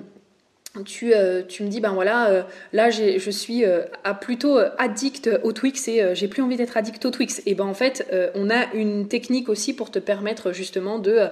tu, 0.84 1.14
euh, 1.14 1.42
tu, 1.42 1.62
me 1.62 1.68
dis 1.68 1.80
ben 1.80 1.94
voilà 1.94 2.46
là 2.74 2.90
je 2.90 3.30
suis 3.30 3.64
à 3.64 4.12
plutôt 4.12 4.58
addict 4.76 5.30
au 5.42 5.52
Twix 5.52 5.88
et 5.88 6.14
j'ai 6.14 6.28
plus 6.28 6.42
envie 6.42 6.56
d'être 6.56 6.76
addict 6.76 7.02
au 7.06 7.10
Twix 7.10 7.40
et 7.46 7.54
ben 7.54 7.64
en 7.64 7.72
fait 7.72 8.06
on 8.34 8.50
a 8.50 8.70
une 8.74 9.08
technique 9.08 9.48
aussi 9.48 9.72
pour 9.74 9.90
te 9.90 9.98
permettre 9.98 10.52
justement 10.52 10.98
de 10.98 11.28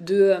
de 0.00 0.34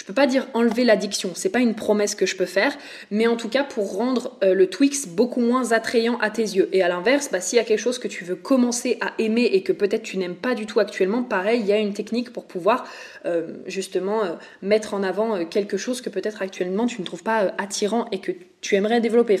je 0.00 0.04
peux 0.06 0.14
pas 0.14 0.26
dire 0.26 0.46
enlever 0.54 0.84
l'addiction, 0.84 1.32
c'est 1.34 1.50
pas 1.50 1.58
une 1.58 1.74
promesse 1.74 2.14
que 2.14 2.24
je 2.24 2.34
peux 2.34 2.46
faire, 2.46 2.74
mais 3.10 3.26
en 3.26 3.36
tout 3.36 3.50
cas 3.50 3.64
pour 3.64 3.98
rendre 3.98 4.34
euh, 4.42 4.54
le 4.54 4.66
Twix 4.66 5.06
beaucoup 5.06 5.42
moins 5.42 5.72
attrayant 5.72 6.16
à 6.20 6.30
tes 6.30 6.40
yeux. 6.40 6.70
Et 6.72 6.82
à 6.82 6.88
l'inverse, 6.88 7.28
bah, 7.30 7.42
s'il 7.42 7.58
y 7.58 7.60
a 7.60 7.64
quelque 7.64 7.80
chose 7.80 7.98
que 7.98 8.08
tu 8.08 8.24
veux 8.24 8.34
commencer 8.34 8.96
à 9.02 9.12
aimer 9.18 9.42
et 9.52 9.62
que 9.62 9.74
peut-être 9.74 10.02
tu 10.02 10.16
n'aimes 10.16 10.36
pas 10.36 10.54
du 10.54 10.64
tout 10.64 10.80
actuellement, 10.80 11.22
pareil, 11.22 11.60
il 11.60 11.66
y 11.66 11.72
a 11.72 11.76
une 11.76 11.92
technique 11.92 12.32
pour 12.32 12.46
pouvoir 12.46 12.86
euh, 13.26 13.58
justement 13.66 14.24
euh, 14.24 14.36
mettre 14.62 14.94
en 14.94 15.02
avant 15.02 15.44
quelque 15.44 15.76
chose 15.76 16.00
que 16.00 16.08
peut-être 16.08 16.40
actuellement 16.40 16.86
tu 16.86 17.02
ne 17.02 17.04
trouves 17.04 17.22
pas 17.22 17.52
attirant 17.58 18.06
et 18.10 18.20
que 18.20 18.32
tu 18.62 18.76
aimerais 18.76 19.02
développer. 19.02 19.38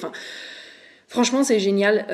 Franchement, 1.08 1.42
c'est 1.42 1.58
génial 1.58 2.04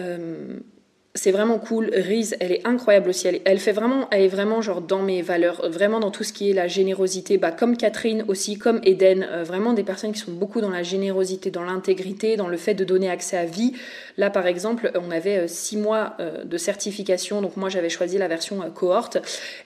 c'est 1.17 1.33
vraiment 1.33 1.59
cool. 1.59 1.91
Riz, 1.93 2.35
elle 2.39 2.53
est 2.53 2.67
incroyable 2.67 3.11
aussi. 3.11 3.27
Elle, 3.45 3.59
fait 3.59 3.73
vraiment, 3.73 4.09
elle 4.13 4.23
est 4.23 4.29
vraiment 4.29 4.63
genre 4.63 4.81
dans 4.81 5.03
mes 5.03 5.23
valeurs, 5.23 5.69
vraiment 5.69 5.99
dans 5.99 6.11
tout 6.11 6.23
ce 6.23 6.33
qui 6.33 6.51
est 6.51 6.53
la 6.55 6.69
générosité. 6.69 7.39
Bah, 7.39 7.51
comme 7.51 7.77
Catherine 7.77 8.25
aussi, 8.29 8.57
comme 8.59 8.81
Eden, 8.85 9.27
euh, 9.29 9.43
vraiment 9.43 9.73
des 9.73 9.83
personnes 9.83 10.13
qui 10.13 10.21
sont 10.21 10.33
beaucoup 10.33 10.61
dans 10.61 10.71
la 10.71 10.83
générosité, 10.83 11.51
dans 11.51 11.65
l'intégrité, 11.65 12.37
dans 12.37 12.49
le 12.49 12.57
fait 12.57 12.75
de 12.75 12.85
donner 12.85 13.11
accès 13.11 13.37
à 13.37 13.45
vie. 13.45 13.73
Là, 14.17 14.31
par 14.31 14.47
exemple, 14.47 14.93
on 14.95 15.11
avait 15.11 15.39
euh, 15.39 15.49
six 15.49 15.77
mois 15.77 16.15
euh, 16.21 16.45
de 16.45 16.57
certification, 16.59 17.41
donc 17.41 17.57
moi 17.57 17.69
j'avais 17.69 17.89
choisi 17.89 18.19
la 18.19 18.29
version 18.29 18.61
cohorte. 18.75 19.19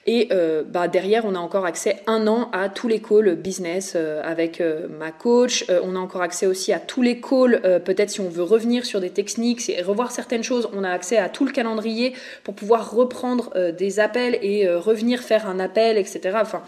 Et 0.07 0.29
bah, 0.71 0.87
derrière, 0.87 1.25
on 1.25 1.35
a 1.35 1.39
encore 1.39 1.65
accès 1.65 2.01
un 2.07 2.27
an 2.27 2.49
à 2.53 2.69
tous 2.69 2.87
les 2.87 3.01
calls 3.01 3.35
business 3.35 3.95
avec 4.23 4.61
ma 4.89 5.11
coach. 5.11 5.65
on 5.83 5.95
a 5.95 5.99
encore 5.99 6.21
accès 6.21 6.45
aussi 6.45 6.73
à 6.73 6.79
tous 6.79 7.01
les 7.01 7.19
calls, 7.19 7.61
peut-être 7.83 8.09
si 8.09 8.21
on 8.21 8.29
veut 8.29 8.43
revenir 8.43 8.85
sur 8.85 8.99
des 8.99 9.09
techniques 9.09 9.61
revoir 9.81 10.11
certaines 10.11 10.43
choses, 10.43 10.69
on 10.73 10.83
a 10.83 10.89
accès 10.89 11.17
à 11.17 11.29
tout 11.29 11.40
le 11.45 11.51
calendrier 11.51 12.13
pour 12.43 12.53
pouvoir 12.53 12.91
reprendre 12.91 13.51
euh, 13.55 13.71
des 13.71 13.99
appels 13.99 14.37
et 14.41 14.67
euh, 14.67 14.79
revenir 14.79 15.21
faire 15.21 15.47
un 15.47 15.59
appel, 15.59 15.97
etc. 15.97 16.37
Enfin, 16.41 16.63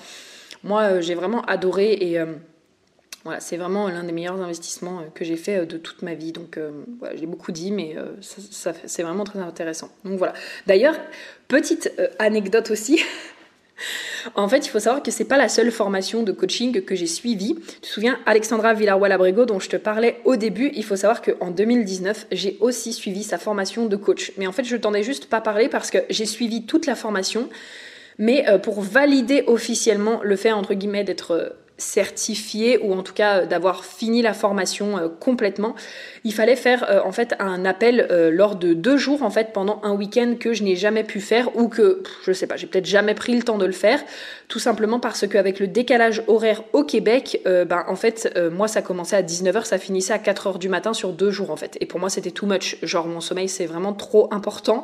moi, 0.63 0.83
euh, 0.83 1.01
j'ai 1.01 1.15
vraiment 1.15 1.41
adoré 1.43 1.93
et 1.93 2.19
voilà, 3.23 3.39
c'est 3.39 3.55
vraiment 3.55 3.87
l'un 3.87 4.03
des 4.03 4.11
meilleurs 4.11 4.41
investissements 4.41 5.03
que 5.15 5.23
j'ai 5.23 5.37
fait 5.37 5.65
de 5.65 5.77
toute 5.77 6.01
ma 6.01 6.13
vie. 6.13 6.33
Donc, 6.33 6.59
voilà, 6.99 7.15
j'ai 7.15 7.25
beaucoup 7.25 7.53
dit, 7.53 7.71
mais 7.71 7.95
ça, 8.19 8.73
c'est 8.85 9.01
vraiment 9.01 9.23
très 9.23 9.39
intéressant. 9.39 9.89
Donc 10.03 10.17
voilà. 10.17 10.33
D'ailleurs, 10.67 10.95
petite 11.47 11.89
anecdote 12.19 12.69
aussi. 12.71 13.01
En 14.35 14.47
fait, 14.47 14.65
il 14.65 14.69
faut 14.69 14.79
savoir 14.79 15.03
que 15.03 15.11
c'est 15.11 15.25
pas 15.25 15.37
la 15.37 15.49
seule 15.49 15.71
formation 15.71 16.23
de 16.23 16.31
coaching 16.31 16.81
que 16.81 16.95
j'ai 16.95 17.07
suivie. 17.07 17.55
Tu 17.55 17.81
te 17.81 17.87
souviens, 17.87 18.19
Alexandra 18.25 18.73
Villarroel-Abrego, 18.73 19.45
dont 19.45 19.59
je 19.59 19.69
te 19.69 19.77
parlais 19.77 20.19
au 20.25 20.35
début, 20.35 20.71
il 20.75 20.83
faut 20.83 20.95
savoir 20.95 21.21
qu'en 21.21 21.51
2019, 21.51 22.27
j'ai 22.31 22.57
aussi 22.61 22.93
suivi 22.93 23.23
sa 23.23 23.37
formation 23.37 23.85
de 23.85 23.95
coach. 23.95 24.31
Mais 24.37 24.47
en 24.47 24.51
fait, 24.51 24.63
je 24.63 24.75
t'en 24.75 24.93
ai 24.93 25.03
juste 25.03 25.25
pas 25.25 25.41
parlé 25.41 25.69
parce 25.69 25.91
que 25.91 25.99
j'ai 26.09 26.25
suivi 26.25 26.65
toute 26.65 26.85
la 26.85 26.95
formation. 26.95 27.49
Mais 28.17 28.47
euh, 28.47 28.57
pour 28.57 28.81
valider 28.81 29.43
officiellement 29.47 30.21
le 30.23 30.35
fait, 30.35 30.51
entre 30.51 30.73
guillemets, 30.73 31.03
d'être 31.03 31.31
euh, 31.31 31.49
certifié 31.77 32.77
ou 32.77 32.93
en 32.93 33.01
tout 33.01 33.13
cas 33.13 33.39
euh, 33.39 33.45
d'avoir 33.45 33.83
fini 33.83 34.21
la 34.21 34.33
formation 34.33 34.97
euh, 34.97 35.07
complètement, 35.07 35.75
il 36.23 36.33
fallait 36.33 36.55
faire 36.55 36.85
euh, 36.89 37.01
en 37.03 37.11
fait 37.11 37.35
un 37.39 37.65
appel 37.65 38.07
lors 38.31 38.55
de 38.55 38.73
deux 38.73 38.97
jours 38.97 39.23
en 39.23 39.29
fait 39.29 39.53
pendant 39.53 39.79
un 39.83 39.93
week-end 39.93 40.35
que 40.39 40.53
je 40.53 40.63
n'ai 40.63 40.75
jamais 40.75 41.03
pu 41.03 41.19
faire 41.19 41.55
ou 41.55 41.67
que 41.67 42.03
je 42.25 42.31
sais 42.31 42.47
pas, 42.47 42.57
j'ai 42.57 42.67
peut-être 42.67 42.85
jamais 42.85 43.13
pris 43.13 43.35
le 43.35 43.43
temps 43.43 43.57
de 43.57 43.65
le 43.65 43.71
faire, 43.71 43.99
tout 44.47 44.59
simplement 44.59 44.99
parce 44.99 45.27
qu'avec 45.27 45.59
le 45.59 45.67
décalage 45.67 46.23
horaire 46.27 46.63
au 46.73 46.83
Québec, 46.83 47.41
ben 47.45 47.83
en 47.87 47.95
fait 47.95 48.37
moi 48.51 48.67
ça 48.67 48.81
commençait 48.81 49.15
à 49.15 49.21
19h, 49.21 49.65
ça 49.65 49.77
finissait 49.77 50.13
à 50.13 50.17
4h 50.17 50.59
du 50.59 50.69
matin 50.69 50.93
sur 50.93 51.11
deux 51.11 51.31
jours 51.31 51.51
en 51.51 51.55
fait. 51.55 51.77
Et 51.81 51.85
pour 51.85 51.99
moi 51.99 52.09
c'était 52.09 52.31
too 52.31 52.45
much, 52.45 52.77
genre 52.83 53.07
mon 53.07 53.21
sommeil 53.21 53.49
c'est 53.49 53.65
vraiment 53.65 53.93
trop 53.93 54.27
important. 54.31 54.83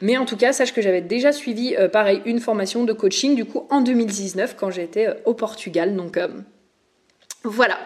Mais 0.00 0.16
en 0.16 0.24
tout 0.24 0.36
cas, 0.36 0.52
sache 0.52 0.72
que 0.72 0.82
j'avais 0.82 1.00
déjà 1.00 1.32
suivi 1.32 1.74
pareil 1.92 2.22
une 2.26 2.40
formation 2.40 2.84
de 2.84 2.92
coaching 2.92 3.34
du 3.34 3.44
coup 3.44 3.66
en 3.70 3.80
2019 3.80 4.56
quand 4.56 4.70
j'étais 4.70 5.08
au 5.24 5.34
Portugal. 5.34 5.96
Donc 5.96 6.18
voilà. 7.46 7.78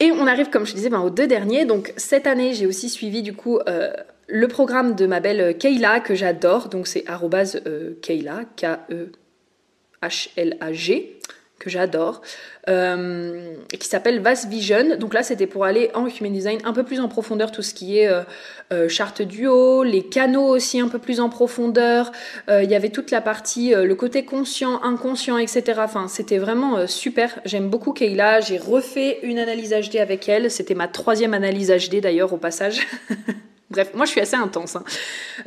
Et 0.00 0.10
on 0.10 0.26
arrive, 0.26 0.50
comme 0.50 0.66
je 0.66 0.74
disais, 0.74 0.90
ben, 0.90 1.00
aux 1.00 1.10
deux 1.10 1.26
derniers. 1.26 1.64
Donc 1.64 1.92
cette 1.96 2.26
année, 2.26 2.54
j'ai 2.54 2.66
aussi 2.66 2.90
suivi 2.90 3.22
du 3.22 3.32
coup 3.34 3.58
euh, 3.68 3.92
le 4.26 4.48
programme 4.48 4.94
de 4.94 5.06
ma 5.06 5.20
belle 5.20 5.56
Kayla 5.56 6.00
que 6.00 6.14
j'adore. 6.14 6.68
Donc 6.68 6.86
c'est 6.86 7.04
euh, 7.08 7.94
Kayla, 8.02 8.40
K-E-H-L-A-G 8.56 9.10
que 11.64 11.70
j'adore, 11.70 12.20
euh, 12.68 13.54
qui 13.80 13.88
s'appelle 13.88 14.20
Vast 14.20 14.48
Vision. 14.48 14.96
Donc 14.98 15.14
là, 15.14 15.22
c'était 15.22 15.46
pour 15.46 15.64
aller 15.64 15.90
en 15.94 16.06
Human 16.06 16.32
Design 16.32 16.60
un 16.64 16.72
peu 16.72 16.84
plus 16.84 17.00
en 17.00 17.08
profondeur, 17.08 17.50
tout 17.50 17.62
ce 17.62 17.72
qui 17.72 17.98
est 17.98 18.06
euh, 18.06 18.22
euh, 18.72 18.88
charte 18.88 19.22
duo, 19.22 19.82
les 19.82 20.02
canaux 20.02 20.46
aussi 20.46 20.78
un 20.78 20.88
peu 20.88 20.98
plus 20.98 21.20
en 21.20 21.30
profondeur. 21.30 22.12
Il 22.48 22.70
y 22.70 22.74
avait 22.74 22.90
toute 22.90 23.10
la 23.10 23.20
partie, 23.20 23.72
le 23.74 23.94
côté 23.94 24.24
conscient, 24.24 24.82
inconscient, 24.82 25.38
etc. 25.38 25.62
Enfin, 25.78 26.08
c'était 26.08 26.38
vraiment 26.38 26.86
super. 26.86 27.38
J'aime 27.44 27.70
beaucoup 27.70 27.92
Kayla. 27.92 28.40
J'ai 28.40 28.58
refait 28.58 29.20
une 29.22 29.38
analyse 29.38 29.70
HD 29.70 29.96
avec 29.96 30.28
elle. 30.28 30.50
C'était 30.50 30.74
ma 30.74 30.88
troisième 30.88 31.34
analyse 31.34 31.70
HD 31.70 32.00
d'ailleurs 32.00 32.32
au 32.32 32.38
passage. 32.38 32.86
Bref, 33.74 33.90
moi 33.92 34.06
je 34.06 34.12
suis 34.12 34.20
assez 34.20 34.36
intense. 34.36 34.76
Hein. 34.76 34.84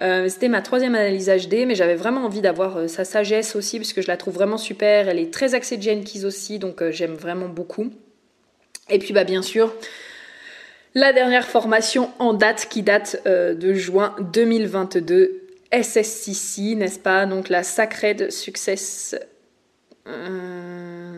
Euh, 0.01 0.27
c'était 0.27 0.49
ma 0.49 0.61
troisième 0.61 0.95
analyse 0.95 1.29
HD, 1.29 1.65
mais 1.65 1.75
j'avais 1.75 1.95
vraiment 1.95 2.25
envie 2.25 2.41
d'avoir 2.41 2.75
euh, 2.75 2.87
sa 2.89 3.05
sagesse 3.05 3.55
aussi, 3.55 3.79
parce 3.79 3.93
que 3.93 4.01
je 4.01 4.07
la 4.09 4.17
trouve 4.17 4.33
vraiment 4.33 4.57
super. 4.57 5.07
Elle 5.07 5.17
est 5.17 5.33
très 5.33 5.55
axée 5.55 5.81
Jenkins 5.81 6.25
aussi, 6.25 6.59
donc 6.59 6.81
euh, 6.81 6.91
j'aime 6.91 7.13
vraiment 7.13 7.47
beaucoup. 7.47 7.89
Et 8.89 8.99
puis 8.99 9.13
bah 9.13 9.23
bien 9.23 9.41
sûr, 9.41 9.73
la 10.93 11.13
dernière 11.13 11.47
formation 11.47 12.11
en 12.19 12.33
date 12.33 12.67
qui 12.69 12.81
date 12.81 13.25
de 13.25 13.73
juin 13.73 14.13
2022, 14.33 15.43
SSCC, 15.71 16.75
n'est-ce 16.75 16.99
pas? 16.99 17.25
Donc 17.25 17.47
la 17.49 17.63
Sacred 17.63 18.31
Success... 18.31 19.15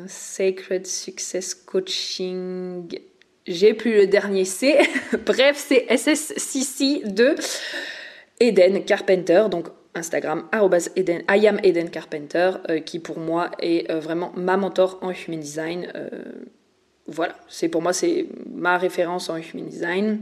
Sacred 0.07 0.87
Success 0.87 1.53
Coaching 1.53 2.89
j'ai 3.49 3.73
plus 3.73 3.93
le 3.93 4.07
dernier 4.07 4.45
C. 4.45 4.77
Bref, 5.25 5.57
c'est 5.57 5.85
SSCC2 5.89 7.35
Eden 8.39 8.85
Carpenter, 8.85 9.45
donc 9.51 9.67
Instagram, 9.95 10.45
Eden, 10.95 11.23
I 11.29 11.47
am 11.47 11.59
Eden 11.63 11.89
Carpenter, 11.89 12.51
euh, 12.69 12.79
qui 12.79 12.99
pour 12.99 13.19
moi 13.19 13.51
est 13.59 13.89
euh, 13.91 13.99
vraiment 13.99 14.31
ma 14.35 14.55
mentor 14.55 14.99
en 15.01 15.11
Human 15.11 15.39
Design. 15.39 15.91
Euh, 15.95 16.09
voilà, 17.07 17.35
c'est 17.47 17.67
pour 17.67 17.81
moi 17.81 17.91
c'est 17.91 18.27
ma 18.53 18.77
référence 18.77 19.29
en 19.29 19.37
Human 19.37 19.67
Design. 19.67 20.19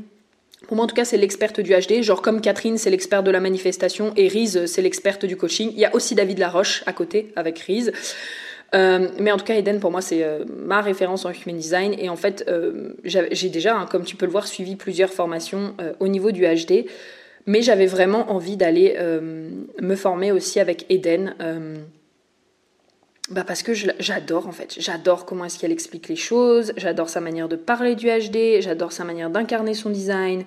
Pour 0.67 0.75
moi, 0.75 0.85
en 0.85 0.87
tout 0.87 0.95
cas, 0.95 1.05
c'est 1.05 1.17
l'experte 1.17 1.59
du 1.59 1.71
HD. 1.71 2.01
Genre, 2.01 2.23
comme 2.23 2.41
Catherine, 2.41 2.79
c'est 2.79 2.89
l'experte 2.89 3.23
de 3.23 3.29
la 3.29 3.39
manifestation 3.39 4.11
et 4.15 4.27
Riz, 4.27 4.67
c'est 4.67 4.81
l'experte 4.81 5.23
du 5.23 5.37
coaching. 5.37 5.69
Il 5.71 5.79
y 5.79 5.85
a 5.85 5.93
aussi 5.93 6.15
David 6.15 6.39
Laroche 6.39 6.81
à 6.87 6.93
côté 6.93 7.31
avec 7.35 7.59
Riz. 7.59 7.91
Euh, 8.75 9.07
mais 9.19 9.31
en 9.31 9.37
tout 9.37 9.45
cas, 9.45 9.55
Eden, 9.55 9.79
pour 9.79 9.91
moi, 9.91 10.01
c'est 10.01 10.23
euh, 10.23 10.43
ma 10.47 10.81
référence 10.81 11.25
en 11.25 11.31
human 11.31 11.57
design. 11.57 11.95
Et 11.97 12.09
en 12.09 12.15
fait, 12.15 12.45
euh, 12.47 12.93
j'ai 13.03 13.49
déjà, 13.49 13.75
hein, 13.75 13.85
comme 13.89 14.03
tu 14.03 14.15
peux 14.15 14.25
le 14.25 14.31
voir, 14.31 14.47
suivi 14.47 14.75
plusieurs 14.75 15.11
formations 15.11 15.75
au 15.99 16.07
niveau 16.07 16.31
du 16.31 16.43
HD. 16.43 16.85
Mais 17.45 17.61
j'avais 17.61 17.85
vraiment 17.85 18.31
envie 18.31 18.57
d'aller 18.57 18.97
me 19.81 19.95
former 19.95 20.33
aussi 20.33 20.59
avec 20.59 20.85
Eden. 20.89 21.33
Bah 23.29 23.43
parce 23.45 23.61
que 23.61 23.73
j'adore 23.73 24.47
en 24.47 24.53
fait, 24.53 24.75
j'adore 24.79 25.25
comment 25.25 25.43
est-ce 25.43 25.59
qu'elle 25.59 25.73
explique 25.73 26.07
les 26.07 26.15
choses, 26.15 26.71
j'adore 26.77 27.09
sa 27.09 27.19
manière 27.19 27.49
de 27.49 27.57
parler 27.57 27.93
du 27.93 28.07
HD, 28.07 28.61
j'adore 28.61 28.93
sa 28.93 29.03
manière 29.03 29.29
d'incarner 29.29 29.73
son 29.73 29.89
design, 29.89 30.45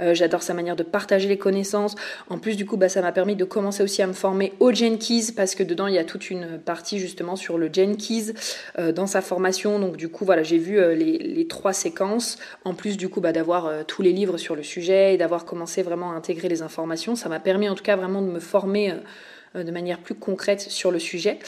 euh, 0.00 0.14
j'adore 0.14 0.42
sa 0.42 0.54
manière 0.54 0.74
de 0.74 0.82
partager 0.82 1.28
les 1.28 1.36
connaissances. 1.36 1.94
En 2.30 2.38
plus 2.38 2.56
du 2.56 2.64
coup, 2.64 2.78
bah, 2.78 2.88
ça 2.88 3.02
m'a 3.02 3.12
permis 3.12 3.36
de 3.36 3.44
commencer 3.44 3.82
aussi 3.82 4.00
à 4.00 4.06
me 4.06 4.14
former 4.14 4.54
au 4.60 4.72
Jenkins 4.72 5.26
parce 5.36 5.54
que 5.54 5.62
dedans 5.62 5.88
il 5.88 5.94
y 5.94 5.98
a 5.98 6.04
toute 6.04 6.30
une 6.30 6.58
partie 6.58 6.98
justement 6.98 7.36
sur 7.36 7.58
le 7.58 7.68
Jenkins 7.70 8.32
euh, 8.78 8.92
dans 8.92 9.06
sa 9.06 9.20
formation. 9.20 9.78
Donc 9.78 9.98
du 9.98 10.08
coup 10.08 10.24
voilà, 10.24 10.42
j'ai 10.42 10.56
vu 10.56 10.78
euh, 10.78 10.94
les, 10.94 11.18
les, 11.18 11.46
trois 11.46 11.74
séquences. 11.74 12.38
En 12.64 12.72
plus 12.72 12.96
du 12.96 13.10
coup 13.10 13.20
bah, 13.20 13.32
d'avoir 13.32 13.84
tous 13.86 14.00
les 14.00 14.12
livres 14.12 14.38
sur 14.38 14.56
le 14.56 14.62
sujet 14.62 15.12
et 15.12 15.18
d'avoir 15.18 15.44
commencé 15.44 15.82
vraiment 15.82 16.12
à 16.12 16.14
intégrer 16.14 16.48
les 16.48 16.62
informations, 16.62 17.14
ça 17.14 17.28
m'a 17.28 17.40
permis 17.40 17.68
en 17.68 17.74
tout 17.74 17.84
cas 17.84 17.96
vraiment 17.96 18.22
de 18.22 18.28
me 18.28 18.40
former 18.40 18.94
de 19.54 19.70
manière 19.70 19.98
plus 19.98 20.14
concrète 20.14 20.60
sur 20.60 20.90
le 20.90 20.98
sujet. 20.98 21.38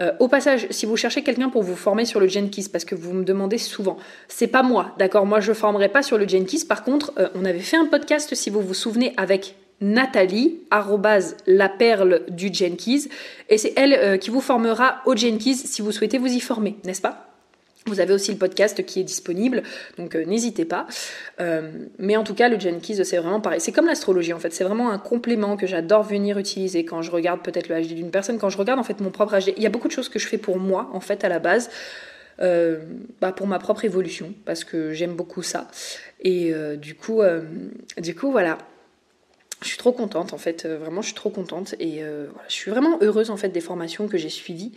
Euh, 0.00 0.12
au 0.20 0.28
passage, 0.28 0.66
si 0.70 0.86
vous 0.86 0.96
cherchez 0.96 1.22
quelqu'un 1.22 1.48
pour 1.48 1.62
vous 1.62 1.76
former 1.76 2.04
sur 2.04 2.20
le 2.20 2.28
Jenkins, 2.28 2.62
parce 2.70 2.84
que 2.84 2.94
vous 2.94 3.12
me 3.12 3.24
demandez 3.24 3.58
souvent, 3.58 3.96
c'est 4.28 4.46
pas 4.46 4.62
moi, 4.62 4.94
d'accord 4.98 5.26
Moi, 5.26 5.40
je 5.40 5.52
formerai 5.52 5.88
pas 5.88 6.02
sur 6.02 6.18
le 6.18 6.28
Jenkins. 6.28 6.64
Par 6.68 6.84
contre, 6.84 7.12
euh, 7.18 7.28
on 7.34 7.44
avait 7.44 7.58
fait 7.58 7.76
un 7.76 7.86
podcast, 7.86 8.34
si 8.34 8.50
vous 8.50 8.60
vous 8.60 8.74
souvenez, 8.74 9.12
avec 9.16 9.56
Nathalie, 9.80 10.60
arrobase 10.70 11.36
la 11.46 11.68
perle 11.68 12.22
du 12.28 12.52
Jenkins, 12.52 13.08
et 13.48 13.58
c'est 13.58 13.72
elle 13.76 13.94
euh, 13.94 14.16
qui 14.16 14.30
vous 14.30 14.40
formera 14.40 15.02
au 15.06 15.16
Jenkins 15.16 15.54
si 15.54 15.82
vous 15.82 15.92
souhaitez 15.92 16.18
vous 16.18 16.32
y 16.32 16.40
former, 16.40 16.76
n'est-ce 16.84 17.00
pas? 17.00 17.27
Vous 17.86 18.00
avez 18.00 18.12
aussi 18.12 18.30
le 18.32 18.38
podcast 18.38 18.84
qui 18.84 19.00
est 19.00 19.04
disponible, 19.04 19.62
donc 19.96 20.14
euh, 20.14 20.24
n'hésitez 20.24 20.64
pas. 20.64 20.86
Euh, 21.40 21.70
mais 21.98 22.16
en 22.16 22.24
tout 22.24 22.34
cas, 22.34 22.48
le 22.48 22.58
Jenkins, 22.58 23.04
c'est 23.04 23.16
vraiment 23.16 23.40
pareil. 23.40 23.60
C'est 23.60 23.72
comme 23.72 23.86
l'astrologie 23.86 24.32
en 24.32 24.38
fait, 24.38 24.52
c'est 24.52 24.64
vraiment 24.64 24.90
un 24.90 24.98
complément 24.98 25.56
que 25.56 25.66
j'adore 25.66 26.02
venir 26.02 26.38
utiliser 26.38 26.84
quand 26.84 27.02
je 27.02 27.10
regarde 27.10 27.42
peut-être 27.42 27.68
le 27.68 27.80
HD 27.80 27.94
d'une 27.94 28.10
personne, 28.10 28.38
quand 28.38 28.50
je 28.50 28.58
regarde 28.58 28.78
en 28.78 28.84
fait 28.84 29.00
mon 29.00 29.10
propre 29.10 29.38
HD. 29.38 29.54
Il 29.56 29.62
y 29.62 29.66
a 29.66 29.70
beaucoup 29.70 29.88
de 29.88 29.92
choses 29.92 30.08
que 30.08 30.18
je 30.18 30.26
fais 30.26 30.38
pour 30.38 30.58
moi 30.58 30.90
en 30.92 31.00
fait 31.00 31.24
à 31.24 31.28
la 31.28 31.38
base. 31.38 31.70
Euh, 32.40 32.78
bah 33.20 33.32
pour 33.32 33.48
ma 33.48 33.58
propre 33.58 33.84
évolution 33.84 34.32
parce 34.44 34.62
que 34.62 34.92
j'aime 34.92 35.16
beaucoup 35.16 35.42
ça 35.42 35.66
et 36.20 36.52
du 36.76 36.94
coup 36.94 37.20
du 37.96 38.14
coup 38.14 38.30
voilà 38.30 38.58
je 39.60 39.66
suis 39.66 39.76
trop 39.76 39.90
contente 39.90 40.32
en 40.32 40.38
fait 40.38 40.64
vraiment 40.64 41.00
je 41.00 41.06
suis 41.06 41.16
trop 41.16 41.30
contente 41.30 41.74
et 41.80 41.98
je 41.98 42.52
suis 42.52 42.70
vraiment 42.70 42.96
heureuse 43.00 43.30
en 43.30 43.36
fait 43.36 43.48
des 43.48 43.60
formations 43.60 44.06
que 44.06 44.18
j'ai 44.18 44.28
suivies 44.28 44.70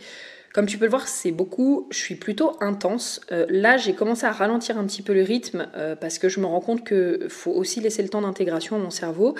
comme 0.52 0.66
tu 0.66 0.76
peux 0.76 0.84
le 0.84 0.90
voir, 0.90 1.08
c'est 1.08 1.30
beaucoup, 1.30 1.88
je 1.90 1.96
suis 1.96 2.14
plutôt 2.14 2.56
intense. 2.60 3.20
Euh, 3.32 3.46
là, 3.48 3.78
j'ai 3.78 3.94
commencé 3.94 4.26
à 4.26 4.32
ralentir 4.32 4.78
un 4.78 4.84
petit 4.84 5.00
peu 5.00 5.14
le 5.14 5.22
rythme 5.22 5.66
euh, 5.76 5.96
parce 5.96 6.18
que 6.18 6.28
je 6.28 6.40
me 6.40 6.46
rends 6.46 6.60
compte 6.60 6.86
qu'il 6.86 7.28
faut 7.30 7.52
aussi 7.52 7.80
laisser 7.80 8.02
le 8.02 8.10
temps 8.10 8.20
d'intégration 8.20 8.76
à 8.76 8.78
mon 8.78 8.90
cerveau. 8.90 9.34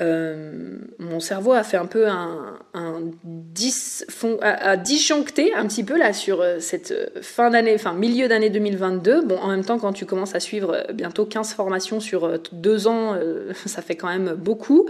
euh, 0.00 0.78
mon 1.00 1.18
cerveau 1.18 1.52
a 1.52 1.64
fait 1.64 1.78
un 1.78 1.86
peu 1.86 2.06
un, 2.06 2.60
un 2.74 3.10
a, 4.42 4.76
disjoncté 4.76 5.52
un 5.52 5.66
petit 5.66 5.82
peu 5.82 5.98
là 5.98 6.12
sur 6.12 6.44
cette 6.60 6.94
fin 7.22 7.50
d'année, 7.50 7.74
enfin 7.74 7.94
milieu 7.94 8.28
d'année 8.28 8.50
2022. 8.50 9.22
Bon, 9.22 9.38
en 9.38 9.48
même 9.48 9.64
temps, 9.64 9.80
quand 9.80 9.94
tu 9.94 10.06
commences 10.06 10.36
à 10.36 10.40
suivre 10.40 10.86
bientôt 10.94 11.26
15 11.26 11.54
formations 11.54 11.98
sur 11.98 12.38
deux 12.52 12.86
ans, 12.86 13.18
ça 13.66 13.82
fait 13.82 13.96
quand 13.96 14.08
même 14.08 14.34
beaucoup 14.34 14.86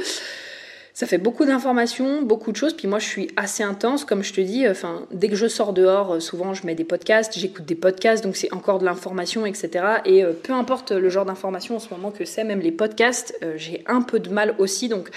ça 0.97 1.07
fait 1.07 1.18
beaucoup 1.18 1.44
d'informations, 1.44 2.22
beaucoup 2.22 2.53
de 2.53 2.57
choses. 2.57 2.72
Puis 2.72 2.88
moi, 2.88 2.99
je 2.99 3.05
suis 3.05 3.30
assez 3.36 3.62
intense, 3.62 4.07
comme 4.07 4.24
je 4.24 4.32
te 4.32 4.40
dis. 4.40 4.66
Enfin, 4.66 5.07
dès 5.12 5.28
que 5.28 5.36
je 5.36 5.47
sors 5.47 5.74
dehors, 5.74 6.14
euh, 6.14 6.20
souvent, 6.20 6.55
je 6.55 6.64
mets 6.66 6.74
des 6.74 6.84
podcasts, 6.84 7.38
j'écoute 7.38 7.66
des 7.66 7.74
podcasts, 7.74 8.24
donc 8.24 8.34
c'est 8.34 8.51
encore 8.55 8.78
de 8.78 8.86
l'information, 8.86 9.44
etc. 9.44 9.84
Et 10.07 10.24
euh, 10.24 10.32
peu 10.32 10.55
importe 10.55 10.92
le 10.92 11.11
genre 11.11 11.26
d'information 11.26 11.76
en 11.76 11.80
ce 11.80 11.90
moment 11.90 12.11
que 12.11 12.24
c'est, 12.24 12.44
même 12.44 12.61
les 12.61 12.72
podcasts, 12.72 13.38
euh, 13.42 13.53
j'ai 13.59 13.84
un 13.86 14.01
peu 14.01 14.20
de 14.20 14.30
mal 14.30 14.55
aussi. 14.59 14.88
Donc, 14.88 15.11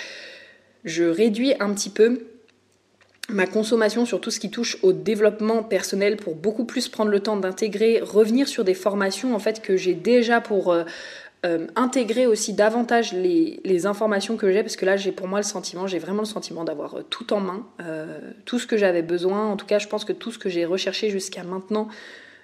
je 0.83 1.05
réduis 1.05 1.53
un 1.61 1.73
petit 1.73 1.89
peu 1.89 2.25
ma 3.29 3.47
consommation 3.47 4.05
sur 4.05 4.19
tout 4.19 4.31
ce 4.31 4.41
qui 4.41 4.51
touche 4.51 4.79
au 4.83 4.91
développement 4.91 5.63
personnel 5.63 6.17
pour 6.17 6.35
beaucoup 6.35 6.65
plus 6.65 6.89
prendre 6.89 7.09
le 7.09 7.21
temps 7.21 7.37
d'intégrer, 7.37 8.01
revenir 8.01 8.49
sur 8.49 8.65
des 8.65 8.73
formations 8.73 9.33
en 9.33 9.39
fait 9.39 9.61
que 9.61 9.77
j'ai 9.77 9.93
déjà 9.93 10.41
pour 10.41 10.75
euh, 11.45 11.67
intégrer 11.77 12.27
aussi 12.27 12.53
davantage 12.53 13.13
les, 13.13 13.85
informations 13.85 14.35
que 14.35 14.51
j'ai, 14.51 14.61
parce 14.61 14.75
que 14.75 14.85
là, 14.85 14.97
j'ai 14.97 15.13
pour 15.13 15.27
moi 15.27 15.39
le 15.39 15.45
sentiment, 15.45 15.87
j'ai 15.87 15.97
vraiment 15.97 16.19
le 16.19 16.25
sentiment 16.25 16.65
d'avoir 16.65 16.95
euh, 16.95 17.03
tout 17.09 17.31
en 17.31 17.39
main, 17.39 17.65
euh, 17.81 18.19
tout 18.43 18.59
ce 18.59 18.67
que 18.67 18.75
j'avais 18.75 19.01
besoin. 19.01 19.45
En 19.45 19.55
tout 19.55 19.65
cas, 19.65 19.79
je 19.79 19.87
pense 19.87 20.03
que 20.03 20.11
tout 20.11 20.33
ce 20.33 20.37
que 20.37 20.49
j'ai 20.49 20.65
recherché 20.65 21.09
jusqu'à 21.09 21.43
maintenant, 21.43 21.87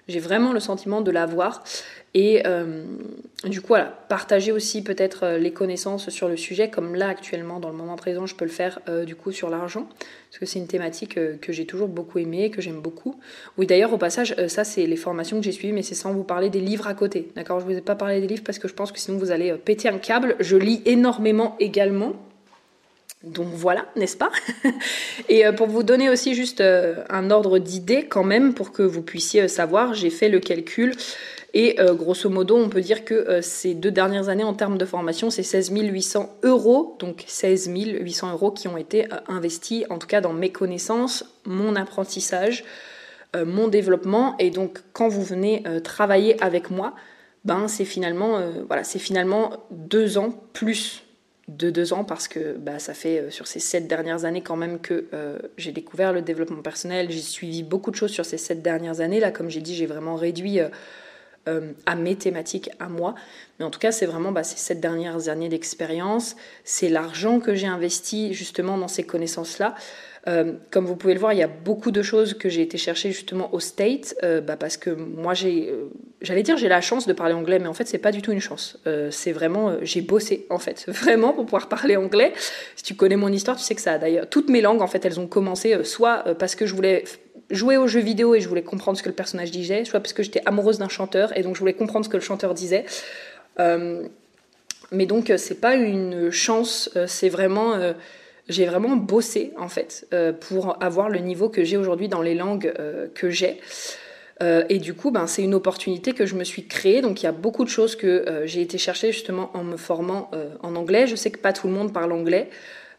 j'ai 0.08 0.20
vraiment 0.20 0.54
le 0.54 0.60
sentiment 0.60 1.02
de 1.02 1.12
l'avoir. 1.12 1.64
Et 2.14 2.44
euh, 2.48 2.86
du 3.44 3.60
coup, 3.60 3.68
voilà, 3.70 3.86
partager 4.08 4.54
aussi 4.54 4.82
peut-être 4.82 5.26
euh, 5.26 5.38
les 5.38 5.52
connaissances 5.52 6.10
sur 6.10 6.30
le 6.30 6.38
sujet, 6.38 6.70
comme 6.70 6.96
là 6.96 7.10
actuellement, 7.10 7.60
dans 7.60 7.70
le 7.70 7.76
moment 7.76 7.98
présent, 7.98 8.26
je 8.26 8.36
peux 8.36 8.46
le 8.46 8.52
faire 8.52 8.80
euh, 8.88 9.04
du 9.04 9.16
coup 9.16 9.34
sur 9.34 9.50
l'argent, 9.50 9.86
parce 10.30 10.40
que 10.40 10.46
c'est 10.46 10.60
une 10.60 10.68
thématique 10.68 11.16
que 11.16 11.52
j'ai 11.52 11.66
toujours 11.66 11.90
beaucoup 11.90 12.20
aimée, 12.20 12.52
que 12.52 12.62
j'aime 12.62 12.80
beaucoup. 12.80 13.20
Oui, 13.58 13.68
d'ailleurs, 13.68 13.92
au 13.92 13.98
passage, 13.98 14.34
ça 14.48 14.64
c'est 14.64 14.86
les 14.86 14.96
formations 14.96 15.40
que 15.40 15.44
j'ai 15.44 15.52
suivies, 15.52 15.74
mais 15.74 15.84
c'est 15.84 15.94
sans 15.94 16.14
vous 16.14 16.24
parler 16.24 16.50
des 16.50 16.62
livres 16.62 16.88
à 16.88 16.94
côté. 16.94 17.28
D'accord? 17.36 17.60
Je 17.60 17.66
vous 17.66 17.78
ai 17.78 17.82
pas 17.82 17.96
parlé 17.96 18.22
des 18.22 18.28
livres 18.28 18.44
parce 18.46 18.60
que 18.60 18.70
je 18.70 18.74
pense 18.74 18.94
que 18.94 19.00
sinon 19.00 19.18
vous 19.18 19.32
allez 19.32 19.54
péter 19.54 19.90
un 19.90 19.98
câble. 19.98 20.38
Je 20.40 20.56
lis 20.56 20.82
énormément 20.86 21.58
également. 21.60 22.14
Donc 23.24 23.48
voilà, 23.54 23.88
n'est-ce 23.96 24.18
pas? 24.18 24.32
Et 25.30 25.44
pour 25.58 25.68
vous 25.68 25.82
donner 25.84 26.10
aussi 26.10 26.36
juste 26.36 26.62
un 26.62 27.32
ordre 27.32 27.58
d'idée 27.58 28.06
quand 28.06 28.24
même, 28.24 28.54
pour 28.54 28.72
que 28.72 28.84
vous 28.84 29.02
puissiez 29.02 29.48
savoir, 29.48 29.94
j'ai 29.96 30.12
fait 30.12 30.30
le 30.30 30.40
calcul 30.40 30.94
et 31.56 31.80
euh, 31.80 31.94
grosso 31.94 32.30
modo, 32.30 32.58
on 32.58 32.68
peut 32.68 32.82
dire 32.82 33.06
que 33.06 33.14
euh, 33.14 33.42
ces 33.42 33.76
deux 33.76 33.90
dernières 33.90 34.28
années 34.28 34.44
en 34.44 34.54
termes 34.54 34.78
de 34.78 34.84
formation, 34.84 35.30
c'est 35.30 35.42
16 35.42 35.72
800 35.74 36.40
euros, 36.44 36.98
donc 37.00 37.24
16 37.26 37.72
800 37.74 38.34
euros 38.34 38.52
qui 38.52 38.68
ont 38.68 38.76
été 38.76 39.06
euh, 39.06 39.20
investis, 39.30 39.86
en 39.90 39.98
tout 39.98 40.06
cas 40.06 40.20
dans 40.20 40.34
mes 40.34 40.52
connaissances, 40.52 41.24
mon 41.46 41.76
apprentissage, 41.76 42.66
mon 43.46 43.68
développement. 43.68 44.38
Et 44.40 44.50
donc, 44.50 44.80
quand 44.94 45.10
vous 45.10 45.22
venez 45.22 45.62
travailler 45.84 46.42
avec 46.42 46.72
moi, 46.72 46.96
ben 47.44 47.68
c'est 47.68 47.84
finalement, 47.84 48.40
voilà, 48.66 48.86
c'est 48.86 48.98
finalement 48.98 49.68
deux 49.72 50.18
ans 50.18 50.30
plus 50.54 51.05
de 51.48 51.70
deux 51.70 51.94
ans 51.94 52.04
parce 52.04 52.28
que 52.28 52.54
bah, 52.58 52.80
ça 52.80 52.94
fait 52.94 53.30
sur 53.30 53.46
ces 53.46 53.60
sept 53.60 53.88
dernières 53.88 54.26
années 54.26 54.42
quand 54.42 54.56
même 54.56 54.80
que 54.80 55.06
j'ai 55.58 55.72
découvert 55.72 56.12
le 56.12 56.22
développement 56.22 56.62
personnel, 56.62 57.12
j'ai 57.12 57.22
suivi 57.22 57.62
beaucoup 57.62 57.92
de 57.92 57.96
choses 57.96 58.12
sur 58.12 58.26
ces 58.26 58.38
sept 58.38 58.64
dernières 58.64 59.00
années. 59.00 59.20
Là, 59.20 59.32
comme 59.32 59.50
j'ai 59.50 59.62
dit, 59.62 59.76
j'ai 59.76 59.86
vraiment 59.86 60.16
réduit 60.16 60.60
euh, 61.48 61.74
à 61.86 61.96
mes 61.96 62.16
thématiques, 62.16 62.72
à 62.80 62.90
moi. 62.90 63.14
Mais 63.60 63.66
en 63.66 63.70
tout 63.70 63.78
cas, 63.78 63.92
c'est 63.92 64.08
vraiment 64.08 64.32
bah, 64.32 64.44
ces 64.44 64.58
sept 64.58 64.80
dernières 64.80 65.30
années 65.30 65.48
d'expérience, 65.48 66.36
c'est 66.64 66.90
l'argent 66.90 67.40
que 67.40 67.54
j'ai 67.54 67.68
investi 67.68 68.34
justement 68.34 68.80
dans 68.80 68.88
ces 68.88 69.04
connaissances-là. 69.04 69.76
Euh, 70.28 70.54
comme 70.72 70.86
vous 70.86 70.96
pouvez 70.96 71.14
le 71.14 71.20
voir, 71.20 71.34
il 71.34 71.40
y 71.40 71.44
a 71.44 71.48
beaucoup 71.48 71.92
de 71.92 72.02
choses 72.02 72.34
que 72.34 72.50
j'ai 72.50 72.62
été 72.62 72.78
chercher 72.78 73.12
justement 73.12 73.54
au 73.54 73.60
State, 73.60 74.16
euh, 74.24 74.42
bah, 74.42 74.58
parce 74.58 74.78
que 74.78 74.90
moi 74.90 75.34
j'ai, 75.34 75.72
j'allais 76.22 76.42
dire 76.42 76.58
j'ai 76.58 76.68
la 76.68 76.82
chance 76.82 77.06
de 77.06 77.14
parler 77.14 77.34
anglais, 77.34 77.60
mais 77.60 77.68
en 77.68 77.74
fait 77.74 77.88
c'est 77.88 78.00
pas 78.00 78.12
du 78.12 78.22
tout 78.22 78.32
une 78.32 78.42
chance. 78.42 78.80
c'est 79.12 79.32
vraiment, 79.32 79.76
j'ai 79.82 80.02
bossé 80.02 80.48
en 80.50 80.60
fait, 80.60 80.86
vraiment 80.88 81.34
pour 81.34 81.46
pouvoir 81.46 81.70
parler 81.70 81.96
anglais. 81.96 82.34
Si 82.76 82.84
tu 82.84 82.96
connais 82.96 83.18
mon 83.18 83.30
histoire, 83.30 83.56
tu 83.58 83.64
sais 83.64 83.76
que 83.76 83.82
ça. 83.82 83.98
D'ailleurs, 83.98 84.28
toutes 84.30 84.50
mes 84.50 84.62
langues 84.62 84.82
en 84.82 84.88
fait, 84.88 85.06
elles 85.06 85.20
ont 85.20 85.28
commencé 85.28 85.84
soit 85.84 86.24
parce 86.40 86.56
que 86.56 86.66
je 86.66 86.74
voulais 86.74 87.04
jouer 87.50 87.78
aux 87.78 87.88
jeux 87.88 88.02
vidéo 88.02 88.36
et 88.36 88.42
je 88.42 88.50
voulais 88.50 88.64
comprendre 88.64 88.98
ce 88.98 89.04
que 89.04 89.10
le 89.10 89.16
personnage 89.16 89.52
disait, 89.52 89.86
soit 89.86 90.00
parce 90.00 90.14
que 90.14 90.24
j'étais 90.24 90.42
amoureuse 90.46 90.80
d'un 90.80 90.90
chanteur 90.90 91.38
et 91.38 91.44
donc 91.44 91.56
je 91.56 91.60
voulais 91.60 91.74
comprendre 91.74 92.06
ce 92.06 92.10
que 92.10 92.18
le 92.18 92.24
chanteur 92.24 92.54
disait. 92.54 92.86
Euh, 93.60 94.08
mais 94.92 95.06
donc 95.06 95.30
euh, 95.30 95.38
c'est 95.38 95.60
pas 95.60 95.76
une 95.76 96.32
chance, 96.32 96.90
euh, 96.96 97.08
c'est 97.08 97.30
vraiment 97.30 97.74
j'ai 98.48 98.66
vraiment 98.66 98.96
bossé 98.96 99.54
en 99.58 99.68
fait 99.68 100.08
pour 100.42 100.82
avoir 100.84 101.10
le 101.10 101.20
niveau 101.20 101.50
que 101.50 101.64
j'ai 101.64 101.78
aujourd'hui 101.78 102.08
dans 102.08 102.22
les 102.22 102.36
langues 102.36 102.74
que 103.14 103.30
j'ai. 103.30 103.60
et 104.42 104.78
du 104.78 104.94
coup, 104.94 105.12
ben, 105.12 105.28
c'est 105.28 105.44
une 105.44 105.56
opportunité 105.56 106.14
que 106.14 106.26
je 106.26 106.36
me 106.36 106.44
suis 106.44 106.68
créée. 106.68 107.02
Donc, 107.02 107.24
il 107.24 107.26
y 107.26 107.30
a 107.30 107.32
beaucoup 107.32 107.64
de 107.64 107.70
choses 107.70 107.96
que 107.96 108.44
j'ai 108.46 108.62
été 108.62 108.78
chercher 108.78 109.12
justement 109.12 109.50
en 109.56 109.64
me 109.64 109.78
formant 109.78 110.30
en 110.62 110.76
anglais. 110.76 111.08
Je 111.08 111.16
sais 111.16 111.32
que 111.32 111.40
pas 111.40 111.54
tout 111.54 111.68
le 111.68 111.74
monde 111.74 111.92
parle 111.92 112.12
anglais. 112.12 112.50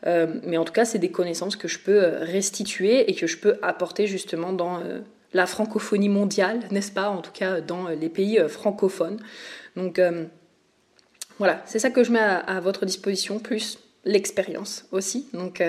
Euh, 0.07 0.27
mais 0.45 0.57
en 0.57 0.65
tout 0.65 0.73
cas, 0.73 0.85
c'est 0.85 0.99
des 0.99 1.11
connaissances 1.11 1.57
que 1.57 1.69
je 1.69 1.79
peux 1.79 2.03
euh, 2.03 2.19
restituer 2.21 3.11
et 3.11 3.15
que 3.15 3.27
je 3.27 3.39
peux 3.39 3.59
apporter 3.63 4.07
justement 4.07 4.53
dans 4.53 4.81
euh, 4.81 5.01
la 5.33 5.47
francophonie 5.47 6.09
mondiale, 6.09 6.61
n'est-ce 6.71 6.93
pas? 6.93 7.09
En 7.09 7.23
tout 7.23 7.33
cas, 7.33 7.61
dans 7.61 7.89
les 7.89 8.09
pays 8.09 8.41
francophones. 8.49 9.19
Donc 9.75 10.01
voilà, 11.39 11.61
c'est 11.67 11.79
ça 11.79 11.91
que 11.91 12.03
je 12.03 12.11
mets 12.11 12.19
à, 12.19 12.61
votre 12.61 12.87
disposition, 12.87 13.39
plus 13.39 13.79
l'expérience 14.07 14.87
aussi. 14.91 15.29
Donc 15.35 15.63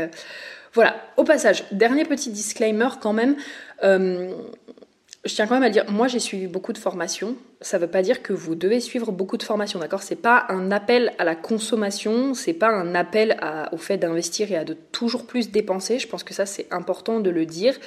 voilà, 0.73 0.95
au 1.17 1.25
passage, 1.25 1.65
dernier 1.71 2.05
petit 2.05 2.29
disclaimer 2.29 2.87
quand 3.01 3.13
même 3.13 3.35
je 5.25 5.35
tiens 5.35 5.45
quand 5.45 5.55
même 5.55 5.63
à 5.63 5.69
dire, 5.69 5.83
moi 5.91 6.07
j'ai 6.07 6.19
suivi 6.19 6.47
beaucoup 6.47 6.71
de 6.71 6.77
formations. 6.77 7.35
Ça 7.59 7.77
ne 7.77 7.81
veut 7.81 7.89
pas 7.89 8.01
dire 8.01 8.21
que 8.21 8.31
vous 8.31 8.55
devez 8.55 8.79
suivre 8.79 9.11
beaucoup 9.11 9.35
de 9.35 9.43
formations, 9.43 9.77
d'accord? 9.77 10.01
C'est 10.01 10.15
pas 10.15 10.45
un 10.47 10.71
appel 10.71 11.11
à 11.17 11.25
la 11.25 11.35
consommation, 11.35 12.33
c'est 12.33 12.53
pas 12.53 12.69
un 12.69 12.95
appel 12.95 13.37
au 13.73 13.77
fait 13.77 13.97
d'investir 13.97 14.51
et 14.51 14.55
à 14.55 14.63
de 14.63 14.73
toujours 14.73 15.25
plus 15.25 15.51
dépenser. 15.51 15.99
Je 15.99 16.07
pense 16.07 16.23
que 16.23 16.33
ça 16.33 16.45
c'est 16.45 16.67
important 16.71 17.19
de 17.19 17.29
le 17.29 17.45
dire, 17.45 17.77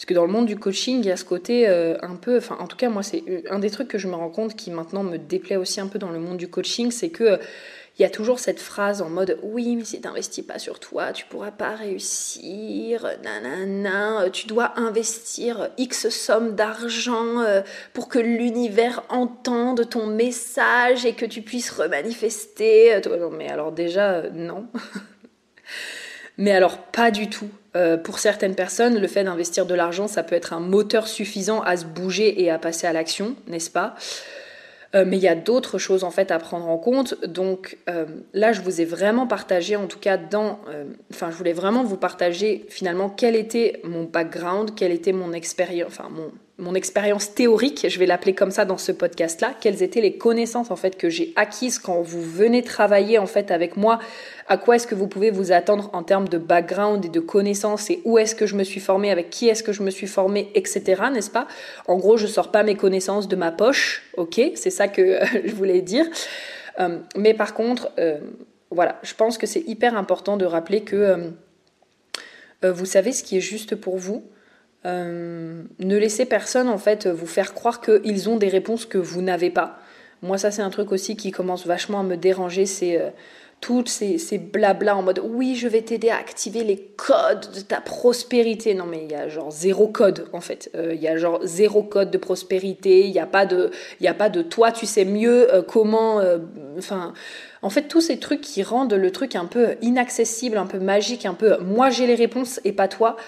parce 0.00 0.06
que 0.06 0.14
dans 0.14 0.24
le 0.24 0.32
monde 0.32 0.46
du 0.46 0.56
coaching, 0.56 1.00
il 1.00 1.04
y 1.04 1.10
a 1.10 1.16
ce 1.18 1.26
côté 1.26 1.68
euh, 1.68 1.98
un 2.00 2.16
peu, 2.16 2.38
enfin 2.38 2.56
en 2.58 2.66
tout 2.66 2.78
cas 2.78 2.88
moi 2.88 3.02
c'est 3.02 3.22
un 3.50 3.58
des 3.58 3.68
trucs 3.68 3.88
que 3.88 3.98
je 3.98 4.08
me 4.08 4.14
rends 4.14 4.30
compte 4.30 4.56
qui 4.56 4.70
maintenant 4.70 5.02
me 5.02 5.18
déplaît 5.18 5.56
aussi 5.56 5.78
un 5.78 5.88
peu 5.88 5.98
dans 5.98 6.08
le 6.08 6.18
monde 6.18 6.38
du 6.38 6.48
coaching, 6.48 6.90
c'est 6.90 7.10
que 7.10 7.38
il 7.98 8.02
y 8.02 8.06
a 8.06 8.08
toujours 8.08 8.38
cette 8.38 8.60
phrase 8.60 9.02
en 9.02 9.10
mode 9.10 9.38
oui 9.42 9.76
mais 9.76 9.84
si 9.84 10.00
tu 10.00 10.08
n'investis 10.08 10.42
pas 10.42 10.58
sur 10.58 10.80
toi 10.80 11.12
tu 11.12 11.26
pourras 11.26 11.50
pas 11.50 11.74
réussir 11.74 13.06
nanana 13.22 14.30
tu 14.30 14.46
dois 14.46 14.72
investir 14.78 15.68
x 15.76 16.08
somme 16.08 16.54
d'argent 16.54 17.40
euh, 17.40 17.60
pour 17.92 18.08
que 18.08 18.18
l'univers 18.18 19.02
entende 19.10 19.86
ton 19.86 20.06
message 20.06 21.04
et 21.04 21.12
que 21.12 21.26
tu 21.26 21.42
puisses 21.42 21.70
remanifester 21.70 23.02
non 23.06 23.28
mais 23.28 23.50
alors 23.50 23.70
déjà 23.70 24.12
euh, 24.12 24.30
non. 24.32 24.66
Mais 26.38 26.52
alors 26.52 26.78
pas 26.78 27.10
du 27.10 27.28
tout 27.28 27.50
euh, 27.76 27.96
pour 27.96 28.18
certaines 28.18 28.54
personnes, 28.54 28.98
le 28.98 29.06
fait 29.06 29.24
d'investir 29.24 29.66
de 29.66 29.74
l'argent, 29.74 30.08
ça 30.08 30.22
peut 30.22 30.34
être 30.34 30.52
un 30.52 30.60
moteur 30.60 31.06
suffisant 31.06 31.60
à 31.60 31.76
se 31.76 31.84
bouger 31.84 32.42
et 32.42 32.50
à 32.50 32.58
passer 32.58 32.86
à 32.86 32.92
l'action, 32.92 33.36
n'est-ce 33.46 33.70
pas? 33.70 33.94
Euh, 34.96 35.04
mais 35.06 35.18
il 35.18 35.22
y 35.22 35.28
a 35.28 35.36
d'autres 35.36 35.78
choses 35.78 36.02
en 36.02 36.10
fait 36.10 36.32
à 36.32 36.38
prendre 36.40 36.68
en 36.68 36.76
compte. 36.76 37.24
Donc 37.24 37.78
euh, 37.88 38.06
là, 38.32 38.52
je 38.52 38.60
vous 38.60 38.80
ai 38.80 38.84
vraiment 38.84 39.28
partagé, 39.28 39.76
en 39.76 39.86
tout 39.86 40.00
cas 40.00 40.16
dans, 40.16 40.58
enfin, 41.12 41.30
je 41.30 41.36
voulais 41.36 41.52
vraiment 41.52 41.84
vous 41.84 41.96
partager 41.96 42.66
finalement 42.68 43.08
quel 43.08 43.36
était 43.36 43.80
mon 43.84 44.02
background, 44.02 44.74
quelle 44.74 44.92
était 44.92 45.12
mon 45.12 45.32
expérience, 45.32 45.86
enfin 45.88 46.08
mon 46.10 46.32
mon 46.60 46.74
expérience 46.74 47.34
théorique, 47.34 47.86
je 47.88 47.98
vais 47.98 48.06
l'appeler 48.06 48.34
comme 48.34 48.50
ça 48.50 48.64
dans 48.64 48.78
ce 48.78 48.92
podcast-là, 48.92 49.54
quelles 49.60 49.82
étaient 49.82 50.00
les 50.00 50.16
connaissances 50.16 50.70
en 50.70 50.76
fait 50.76 50.96
que 50.96 51.08
j'ai 51.08 51.32
acquises 51.36 51.78
quand 51.78 52.02
vous 52.02 52.22
venez 52.22 52.62
travailler 52.62 53.18
en 53.18 53.26
fait 53.26 53.50
avec 53.50 53.76
moi, 53.76 53.98
à 54.46 54.56
quoi 54.56 54.76
est-ce 54.76 54.86
que 54.86 54.94
vous 54.94 55.08
pouvez 55.08 55.30
vous 55.30 55.52
attendre 55.52 55.90
en 55.92 56.02
termes 56.02 56.28
de 56.28 56.38
background 56.38 57.04
et 57.04 57.08
de 57.08 57.20
connaissances? 57.20 57.90
Et 57.90 58.00
où 58.04 58.18
est-ce 58.18 58.34
que 58.34 58.46
je 58.46 58.54
me 58.54 58.64
suis 58.64 58.80
formée, 58.80 59.10
avec 59.10 59.30
qui 59.30 59.48
est-ce 59.48 59.62
que 59.62 59.72
je 59.72 59.82
me 59.82 59.90
suis 59.90 60.06
formée, 60.06 60.50
etc. 60.54 61.02
N'est-ce 61.12 61.30
pas? 61.30 61.48
En 61.88 61.96
gros, 61.96 62.16
je 62.16 62.26
sors 62.26 62.50
pas 62.50 62.62
mes 62.62 62.76
connaissances 62.76 63.28
de 63.28 63.36
ma 63.36 63.52
poche, 63.52 64.02
ok? 64.16 64.40
C'est 64.54 64.70
ça 64.70 64.88
que 64.88 65.20
je 65.44 65.54
voulais 65.54 65.80
dire. 65.80 66.06
Euh, 66.78 66.98
mais 67.16 67.34
par 67.34 67.54
contre, 67.54 67.90
euh, 67.98 68.18
voilà, 68.70 68.98
je 69.02 69.14
pense 69.14 69.38
que 69.38 69.46
c'est 69.46 69.66
hyper 69.66 69.96
important 69.96 70.36
de 70.36 70.44
rappeler 70.44 70.82
que 70.82 71.32
euh, 72.64 72.72
vous 72.72 72.86
savez 72.86 73.12
ce 73.12 73.24
qui 73.24 73.38
est 73.38 73.40
juste 73.40 73.74
pour 73.74 73.96
vous. 73.96 74.22
Euh, 74.86 75.62
ne 75.78 75.96
laissez 75.96 76.24
personne 76.24 76.68
en 76.68 76.78
fait 76.78 77.06
vous 77.06 77.26
faire 77.26 77.52
croire 77.52 77.82
qu'ils 77.82 78.30
ont 78.30 78.36
des 78.36 78.48
réponses 78.48 78.86
que 78.86 78.96
vous 78.96 79.20
n'avez 79.20 79.50
pas. 79.50 79.78
Moi 80.22 80.38
ça 80.38 80.50
c'est 80.50 80.62
un 80.62 80.70
truc 80.70 80.90
aussi 80.92 81.16
qui 81.16 81.32
commence 81.32 81.66
vachement 81.66 82.00
à 82.00 82.02
me 82.02 82.16
déranger, 82.16 82.64
c'est 82.64 82.98
euh, 82.98 83.10
toutes 83.60 83.90
ces, 83.90 84.16
ces 84.16 84.38
blabla 84.38 84.96
en 84.96 85.02
mode 85.02 85.20
oui, 85.22 85.54
je 85.54 85.68
vais 85.68 85.82
t'aider 85.82 86.08
à 86.08 86.16
activer 86.16 86.64
les 86.64 86.78
codes 86.96 87.52
de 87.54 87.60
ta 87.60 87.82
prospérité. 87.82 88.72
Non, 88.72 88.86
mais 88.86 89.04
il 89.04 89.12
y 89.12 89.14
a 89.14 89.28
genre 89.28 89.50
zéro 89.50 89.86
code 89.86 90.28
en 90.32 90.40
fait. 90.40 90.70
Euh, 90.74 90.94
il 90.94 91.00
y 91.02 91.08
a 91.08 91.18
genre 91.18 91.40
zéro 91.44 91.82
code 91.82 92.10
de 92.10 92.16
prospérité. 92.16 93.00
Il 93.04 93.12
n'y 93.12 93.18
a, 93.18 93.26
pas 93.26 93.44
de, 93.44 93.70
a 94.02 94.14
pas 94.14 94.30
de 94.30 94.40
toi, 94.40 94.72
tu 94.72 94.86
sais 94.86 95.04
mieux 95.04 95.46
comment. 95.68 96.22
Enfin. 96.78 97.12
en 97.60 97.68
fait, 97.68 97.82
tous 97.82 98.00
ces 98.00 98.18
trucs 98.18 98.40
qui 98.40 98.62
rendent 98.62 98.94
le 98.94 99.10
truc 99.10 99.36
un 99.36 99.44
peu 99.44 99.76
inaccessible, 99.82 100.56
un 100.56 100.66
peu 100.66 100.78
magique, 100.78 101.26
un 101.26 101.34
peu 101.34 101.58
moi 101.58 101.90
j'ai 101.90 102.06
les 102.06 102.14
réponses 102.14 102.60
et 102.64 102.72
pas 102.72 102.88
toi, 102.88 103.18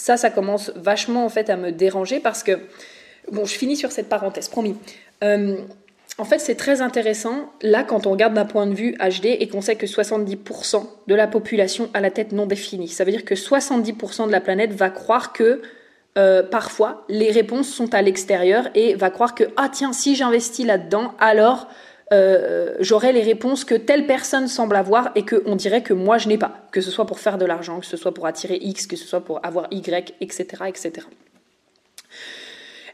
ça, 0.00 0.16
ça 0.16 0.30
commence 0.30 0.72
vachement 0.76 1.24
en 1.24 1.28
fait 1.28 1.50
à 1.50 1.56
me 1.56 1.72
déranger 1.72 2.20
parce 2.20 2.42
que, 2.42 2.58
bon, 3.30 3.44
je 3.44 3.54
finis 3.54 3.76
sur 3.76 3.92
cette 3.92 4.08
parenthèse, 4.08 4.48
promis. 4.48 4.76
En 6.20 6.24
fait, 6.24 6.38
c'est 6.38 6.54
très 6.54 6.82
intéressant, 6.82 7.50
là, 7.62 7.82
quand 7.82 8.06
on 8.06 8.10
regarde 8.10 8.34
d'un 8.34 8.44
point 8.44 8.66
de 8.66 8.74
vue 8.74 8.94
HD 8.96 9.26
et 9.26 9.48
qu'on 9.48 9.62
sait 9.62 9.76
que 9.76 9.86
70% 9.86 10.84
de 11.06 11.14
la 11.14 11.26
population 11.26 11.88
a 11.94 12.00
la 12.00 12.10
tête 12.10 12.32
non 12.32 12.44
définie. 12.44 12.88
Ça 12.88 13.04
veut 13.04 13.10
dire 13.10 13.24
que 13.24 13.34
70% 13.34 14.26
de 14.26 14.32
la 14.32 14.40
planète 14.40 14.72
va 14.72 14.90
croire 14.90 15.32
que 15.32 15.62
euh, 16.18 16.42
parfois 16.42 17.06
les 17.08 17.30
réponses 17.30 17.68
sont 17.68 17.94
à 17.94 18.02
l'extérieur 18.02 18.68
et 18.74 18.94
va 18.94 19.10
croire 19.10 19.34
que, 19.34 19.44
ah 19.56 19.70
tiens, 19.72 19.92
si 19.92 20.14
j'investis 20.14 20.66
là-dedans, 20.66 21.14
alors 21.18 21.68
euh, 22.12 22.74
j'aurai 22.80 23.12
les 23.12 23.22
réponses 23.22 23.64
que 23.64 23.74
telle 23.74 24.06
personne 24.06 24.48
semble 24.48 24.74
avoir 24.74 25.12
et 25.14 25.24
qu'on 25.24 25.54
dirait 25.54 25.82
que 25.82 25.94
moi 25.94 26.18
je 26.18 26.28
n'ai 26.28 26.38
pas. 26.38 26.66
Que 26.72 26.80
ce 26.80 26.90
soit 26.90 27.06
pour 27.06 27.20
faire 27.20 27.38
de 27.38 27.44
l'argent, 27.44 27.80
que 27.80 27.86
ce 27.86 27.96
soit 27.96 28.12
pour 28.12 28.26
attirer 28.26 28.58
X, 28.60 28.86
que 28.86 28.96
ce 28.96 29.06
soit 29.06 29.20
pour 29.20 29.44
avoir 29.44 29.68
Y, 29.70 30.14
etc. 30.20 30.64
etc. 30.66 31.06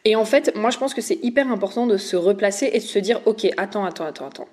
Et 0.04 0.16
en 0.16 0.24
fait, 0.24 0.54
moi 0.54 0.70
je 0.70 0.78
pense 0.78 0.92
que 0.92 1.00
c'est 1.00 1.18
hyper 1.22 1.50
important 1.50 1.86
de 1.86 1.96
se 1.96 2.16
replacer 2.16 2.70
et 2.72 2.78
de 2.78 2.84
se 2.84 2.98
dire, 2.98 3.20
ok, 3.24 3.46
attends, 3.56 3.84
attends, 3.84 4.04
attends, 4.04 4.26
attends. 4.26 4.48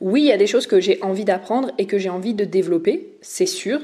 Oui, 0.00 0.22
il 0.22 0.26
y 0.26 0.32
a 0.32 0.36
des 0.36 0.46
choses 0.46 0.66
que 0.66 0.78
j'ai 0.78 1.02
envie 1.02 1.24
d'apprendre 1.24 1.70
et 1.78 1.86
que 1.86 1.98
j'ai 1.98 2.10
envie 2.10 2.34
de 2.34 2.44
développer, 2.44 3.16
c'est 3.22 3.46
sûr. 3.46 3.80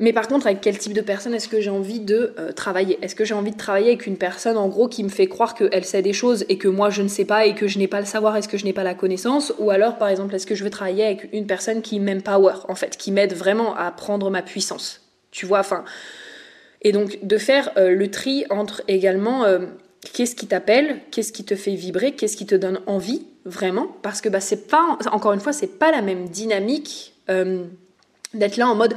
Mais 0.00 0.14
par 0.14 0.28
contre, 0.28 0.46
avec 0.46 0.62
quel 0.62 0.78
type 0.78 0.94
de 0.94 1.02
personne 1.02 1.34
est-ce 1.34 1.46
que 1.46 1.60
j'ai 1.60 1.68
envie 1.68 2.00
de 2.00 2.32
euh, 2.38 2.52
travailler? 2.52 2.98
Est-ce 3.02 3.14
que 3.14 3.26
j'ai 3.26 3.34
envie 3.34 3.50
de 3.50 3.56
travailler 3.58 3.88
avec 3.88 4.06
une 4.06 4.16
personne, 4.16 4.56
en 4.56 4.66
gros, 4.66 4.88
qui 4.88 5.04
me 5.04 5.10
fait 5.10 5.26
croire 5.26 5.54
qu'elle 5.54 5.84
sait 5.84 6.00
des 6.00 6.14
choses 6.14 6.46
et 6.48 6.56
que 6.56 6.68
moi 6.68 6.88
je 6.88 7.02
ne 7.02 7.08
sais 7.08 7.26
pas 7.26 7.44
et 7.44 7.54
que 7.54 7.68
je 7.68 7.78
n'ai 7.78 7.86
pas 7.86 8.00
le 8.00 8.06
savoir, 8.06 8.34
est-ce 8.36 8.48
que 8.48 8.56
je 8.56 8.64
n'ai 8.64 8.72
pas 8.72 8.82
la 8.82 8.94
connaissance? 8.94 9.52
Ou 9.58 9.70
alors, 9.70 9.98
par 9.98 10.08
exemple, 10.08 10.34
est-ce 10.34 10.46
que 10.46 10.54
je 10.54 10.64
veux 10.64 10.70
travailler 10.70 11.04
avec 11.04 11.28
une 11.34 11.46
personne 11.46 11.82
qui 11.82 12.00
m'empower, 12.00 12.54
en 12.68 12.74
fait, 12.74 12.96
qui 12.96 13.12
m'aide 13.12 13.34
vraiment 13.34 13.76
à 13.76 13.90
prendre 13.92 14.30
ma 14.30 14.40
puissance? 14.40 15.02
Tu 15.32 15.44
vois, 15.44 15.60
enfin. 15.60 15.84
Et 16.80 16.92
donc, 16.92 17.18
de 17.22 17.36
faire 17.36 17.70
euh, 17.76 17.90
le 17.90 18.10
tri 18.10 18.46
entre 18.48 18.82
également. 18.88 19.44
Euh, 19.44 19.66
qu'est-ce 20.14 20.34
qui 20.34 20.46
t'appelle, 20.46 21.00
qu'est-ce 21.10 21.30
qui 21.30 21.44
te 21.44 21.54
fait 21.54 21.74
vibrer, 21.74 22.12
qu'est-ce 22.12 22.38
qui 22.38 22.46
te 22.46 22.54
donne 22.54 22.80
envie 22.86 23.26
vraiment, 23.44 23.86
parce 24.00 24.22
que 24.22 24.30
bah 24.30 24.40
c'est 24.40 24.66
pas, 24.66 24.96
encore 25.12 25.34
une 25.34 25.40
fois, 25.40 25.52
c'est 25.52 25.78
pas 25.78 25.90
la 25.90 26.00
même 26.00 26.30
dynamique 26.30 27.12
d'être 27.28 28.56
là 28.56 28.66
en 28.66 28.74
mode 28.74 28.94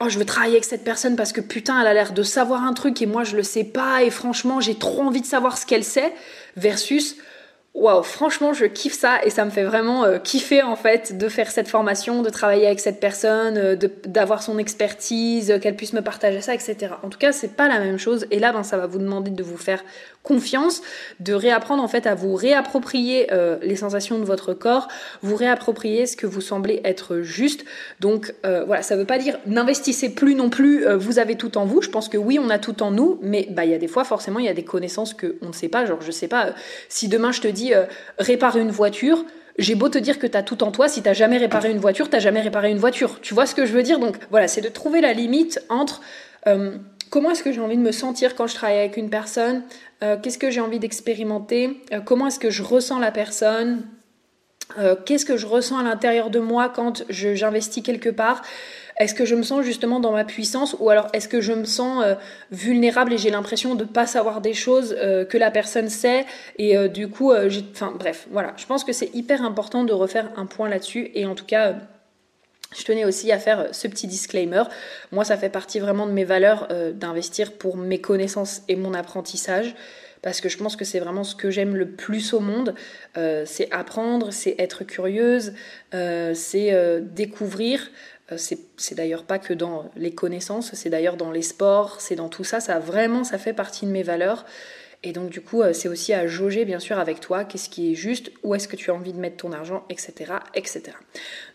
oh 0.00 0.08
je 0.08 0.18
veux 0.18 0.24
travailler 0.24 0.54
avec 0.54 0.64
cette 0.64 0.84
personne 0.84 1.16
parce 1.16 1.32
que 1.32 1.40
putain 1.40 1.80
elle 1.80 1.86
a 1.86 1.94
l'air 1.94 2.12
de 2.12 2.22
savoir 2.22 2.64
un 2.64 2.72
truc 2.72 3.00
et 3.02 3.06
moi 3.06 3.24
je 3.24 3.36
le 3.36 3.42
sais 3.42 3.64
pas 3.64 4.02
et 4.02 4.10
franchement 4.10 4.60
j'ai 4.60 4.74
trop 4.74 5.02
envie 5.02 5.20
de 5.20 5.26
savoir 5.26 5.58
ce 5.58 5.66
qu'elle 5.66 5.84
sait 5.84 6.12
versus 6.56 7.16
Waouh, 7.72 8.02
franchement, 8.02 8.52
je 8.52 8.64
kiffe 8.64 8.98
ça 8.98 9.22
et 9.24 9.30
ça 9.30 9.44
me 9.44 9.50
fait 9.50 9.62
vraiment 9.62 10.04
euh, 10.04 10.18
kiffer 10.18 10.60
en 10.60 10.74
fait 10.74 11.16
de 11.16 11.28
faire 11.28 11.52
cette 11.52 11.68
formation, 11.68 12.22
de 12.22 12.28
travailler 12.28 12.66
avec 12.66 12.80
cette 12.80 12.98
personne, 12.98 13.56
euh, 13.56 13.76
d'avoir 14.06 14.42
son 14.42 14.58
expertise, 14.58 15.56
qu'elle 15.62 15.76
puisse 15.76 15.92
me 15.92 16.02
partager 16.02 16.40
ça, 16.40 16.52
etc. 16.52 16.94
En 17.04 17.10
tout 17.10 17.18
cas, 17.18 17.30
c'est 17.30 17.54
pas 17.54 17.68
la 17.68 17.78
même 17.78 17.96
chose 17.96 18.26
et 18.32 18.40
là, 18.40 18.52
ben, 18.52 18.64
ça 18.64 18.76
va 18.76 18.88
vous 18.88 18.98
demander 18.98 19.30
de 19.30 19.42
vous 19.44 19.56
faire 19.56 19.84
confiance, 20.22 20.82
de 21.20 21.32
réapprendre 21.32 21.82
en 21.82 21.88
fait 21.88 22.06
à 22.06 22.14
vous 22.14 22.34
réapproprier 22.34 23.32
euh, 23.32 23.56
les 23.62 23.76
sensations 23.76 24.18
de 24.18 24.24
votre 24.24 24.52
corps, 24.54 24.88
vous 25.22 25.36
réapproprier 25.36 26.06
ce 26.06 26.16
que 26.16 26.26
vous 26.26 26.40
semblez 26.40 26.80
être 26.84 27.20
juste. 27.20 27.64
Donc 28.00 28.34
voilà, 28.42 28.82
ça 28.82 28.96
veut 28.96 29.04
pas 29.04 29.18
dire 29.18 29.38
n'investissez 29.46 30.10
plus 30.14 30.34
non 30.34 30.50
plus, 30.50 30.86
vous 30.96 31.18
avez 31.18 31.36
tout 31.36 31.56
en 31.58 31.64
vous. 31.64 31.82
Je 31.82 31.90
pense 31.90 32.08
que 32.08 32.16
oui, 32.16 32.38
on 32.40 32.50
a 32.50 32.58
tout 32.58 32.82
en 32.82 32.90
nous, 32.90 33.18
mais 33.22 33.48
bah 33.50 33.64
il 33.64 33.70
y 33.70 33.74
a 33.74 33.78
des 33.78 33.88
fois 33.88 34.04
forcément 34.04 34.38
il 34.38 34.46
y 34.46 34.48
a 34.48 34.54
des 34.54 34.64
connaissances 34.64 35.14
que 35.14 35.36
on 35.42 35.48
ne 35.48 35.52
sait 35.52 35.68
pas. 35.68 35.86
Genre 35.86 36.00
je 36.00 36.10
sais 36.10 36.28
pas 36.28 36.54
si 36.88 37.08
demain 37.08 37.32
je 37.32 37.40
te 37.40 37.48
dis 37.48 37.74
euh, 37.74 37.84
réparer 38.18 38.60
une 38.60 38.70
voiture, 38.70 39.24
j'ai 39.58 39.74
beau 39.74 39.88
te 39.88 39.98
dire 39.98 40.18
que 40.18 40.26
tu 40.26 40.36
as 40.36 40.42
tout 40.42 40.62
en 40.62 40.70
toi, 40.70 40.88
si 40.88 41.02
tu 41.02 41.14
jamais 41.14 41.38
réparé 41.38 41.70
une 41.70 41.78
voiture, 41.78 42.08
tu 42.08 42.20
jamais 42.20 42.40
réparé 42.40 42.70
une 42.70 42.78
voiture. 42.78 43.20
Tu 43.20 43.34
vois 43.34 43.46
ce 43.46 43.54
que 43.54 43.66
je 43.66 43.72
veux 43.72 43.82
dire? 43.82 43.98
Donc 43.98 44.16
voilà, 44.30 44.48
c'est 44.48 44.60
de 44.60 44.68
trouver 44.68 45.00
la 45.00 45.12
limite 45.12 45.60
entre 45.68 46.00
euh, 46.46 46.76
comment 47.10 47.30
est-ce 47.32 47.42
que 47.42 47.52
j'ai 47.52 47.60
envie 47.60 47.76
de 47.76 47.82
me 47.82 47.92
sentir 47.92 48.34
quand 48.34 48.46
je 48.46 48.54
travaille 48.54 48.78
avec 48.78 48.96
une 48.96 49.10
personne, 49.10 49.62
euh, 50.02 50.16
qu'est-ce 50.20 50.38
que 50.38 50.50
j'ai 50.50 50.60
envie 50.60 50.78
d'expérimenter, 50.78 51.82
comment 52.04 52.28
est-ce 52.28 52.38
que 52.38 52.50
je 52.50 52.62
ressens 52.62 52.98
la 52.98 53.12
personne, 53.12 53.82
qu'est-ce 55.04 55.24
que 55.24 55.36
je 55.36 55.46
ressens 55.46 55.78
à 55.78 55.82
l'intérieur 55.82 56.30
de 56.30 56.38
moi 56.38 56.68
quand 56.68 57.04
j'investis 57.10 57.82
quelque 57.82 58.08
part? 58.08 58.42
Est-ce 59.00 59.14
que 59.14 59.24
je 59.24 59.34
me 59.34 59.42
sens 59.42 59.62
justement 59.64 59.98
dans 59.98 60.12
ma 60.12 60.24
puissance 60.24 60.76
ou 60.78 60.90
alors 60.90 61.08
est-ce 61.14 61.26
que 61.26 61.40
je 61.40 61.54
me 61.54 61.64
sens 61.64 62.04
euh, 62.04 62.16
vulnérable 62.50 63.14
et 63.14 63.18
j'ai 63.18 63.30
l'impression 63.30 63.74
de 63.74 63.84
ne 63.84 63.88
pas 63.88 64.06
savoir 64.06 64.42
des 64.42 64.52
choses 64.52 64.94
euh, 64.98 65.24
que 65.24 65.38
la 65.38 65.50
personne 65.50 65.88
sait 65.88 66.26
et 66.58 66.76
euh, 66.76 66.86
du 66.86 67.08
coup, 67.08 67.32
enfin 67.32 67.94
bref, 67.98 68.28
voilà. 68.30 68.52
Je 68.58 68.66
pense 68.66 68.84
que 68.84 68.92
c'est 68.92 69.12
hyper 69.14 69.42
important 69.42 69.84
de 69.84 69.94
refaire 69.94 70.30
un 70.36 70.44
point 70.44 70.68
là-dessus 70.68 71.10
et 71.14 71.24
en 71.24 71.34
tout 71.34 71.46
cas... 71.46 71.76
Je 72.76 72.84
tenais 72.84 73.04
aussi 73.04 73.32
à 73.32 73.38
faire 73.38 73.68
ce 73.72 73.88
petit 73.88 74.06
disclaimer. 74.06 74.62
Moi, 75.10 75.24
ça 75.24 75.36
fait 75.36 75.48
partie 75.48 75.80
vraiment 75.80 76.06
de 76.06 76.12
mes 76.12 76.24
valeurs 76.24 76.68
d'investir 76.94 77.52
pour 77.54 77.76
mes 77.76 78.00
connaissances 78.00 78.62
et 78.68 78.76
mon 78.76 78.94
apprentissage 78.94 79.74
parce 80.22 80.42
que 80.42 80.50
je 80.50 80.58
pense 80.58 80.76
que 80.76 80.84
c'est 80.84 81.00
vraiment 81.00 81.24
ce 81.24 81.34
que 81.34 81.50
j'aime 81.50 81.74
le 81.74 81.88
plus 81.88 82.34
au 82.34 82.40
monde. 82.40 82.74
c'est 83.16 83.68
apprendre, 83.72 84.32
c'est 84.32 84.54
être 84.58 84.84
curieuse, 84.84 85.54
c'est 85.92 87.00
découvrir. 87.00 87.90
Euh, 88.32 88.36
c'est 88.76 88.94
d'ailleurs 88.94 89.24
pas 89.24 89.38
que 89.38 89.52
dans 89.52 89.90
les 89.96 90.14
connaissances, 90.14 90.74
c'est 90.74 90.90
d'ailleurs 90.90 91.16
dans 91.16 91.30
les 91.30 91.42
sports, 91.42 92.00
c'est 92.00 92.16
dans 92.16 92.28
tout 92.28 92.44
ça, 92.44 92.60
ça 92.60 92.78
vraiment, 92.78 93.24
ça 93.24 93.38
fait 93.38 93.52
partie 93.52 93.86
de 93.86 93.90
mes 93.90 94.02
valeurs. 94.02 94.44
Et 95.02 95.12
donc 95.12 95.30
du 95.30 95.40
coup, 95.40 95.62
euh, 95.62 95.72
c'est 95.72 95.88
aussi 95.88 96.12
à 96.12 96.26
jauger 96.26 96.64
bien 96.66 96.78
sûr 96.78 96.98
avec 96.98 97.20
toi, 97.20 97.44
qu'est-ce 97.44 97.70
qui 97.70 97.92
est 97.92 97.94
juste, 97.94 98.30
où 98.42 98.54
est-ce 98.54 98.68
que 98.68 98.76
tu 98.76 98.90
as 98.90 98.94
envie 98.94 99.14
de 99.14 99.18
mettre 99.18 99.38
ton 99.38 99.52
argent, 99.52 99.84
etc. 99.88 100.32
etc. 100.54 100.82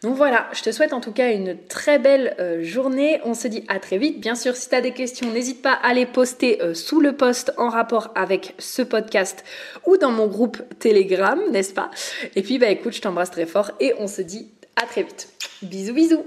Donc 0.01 0.15
voilà, 0.15 0.49
je 0.53 0.63
te 0.63 0.71
souhaite 0.71 0.93
en 0.93 0.99
tout 0.99 1.11
cas 1.11 1.31
une 1.31 1.57
très 1.67 1.99
belle 1.99 2.35
euh, 2.39 2.63
journée. 2.63 3.21
On 3.23 3.35
se 3.35 3.47
dit 3.47 3.63
à 3.67 3.79
très 3.79 3.99
vite. 3.99 4.19
Bien 4.19 4.35
sûr, 4.35 4.55
si 4.55 4.69
tu 4.69 4.75
as 4.75 4.81
des 4.81 4.93
questions, 4.93 5.31
n'hésite 5.31 5.61
pas 5.61 5.73
à 5.73 5.93
les 5.93 6.07
poster 6.07 6.59
sous 6.73 6.99
le 6.99 7.15
post 7.15 7.53
en 7.57 7.69
rapport 7.69 8.11
avec 8.15 8.55
ce 8.57 8.81
podcast 8.81 9.43
ou 9.85 9.97
dans 9.97 10.11
mon 10.11 10.27
groupe 10.27 10.57
Telegram, 10.79 11.39
n'est-ce 11.51 11.73
pas? 11.73 11.91
Et 12.35 12.41
puis 12.41 12.57
bah 12.57 12.69
écoute, 12.69 12.93
je 12.93 13.01
t'embrasse 13.01 13.31
très 13.31 13.45
fort 13.45 13.71
et 13.79 13.93
on 13.99 14.07
se 14.07 14.21
dit 14.21 14.49
à 14.75 14.87
très 14.87 15.03
vite. 15.03 15.29
Bisous 15.61 15.93
bisous 15.93 16.25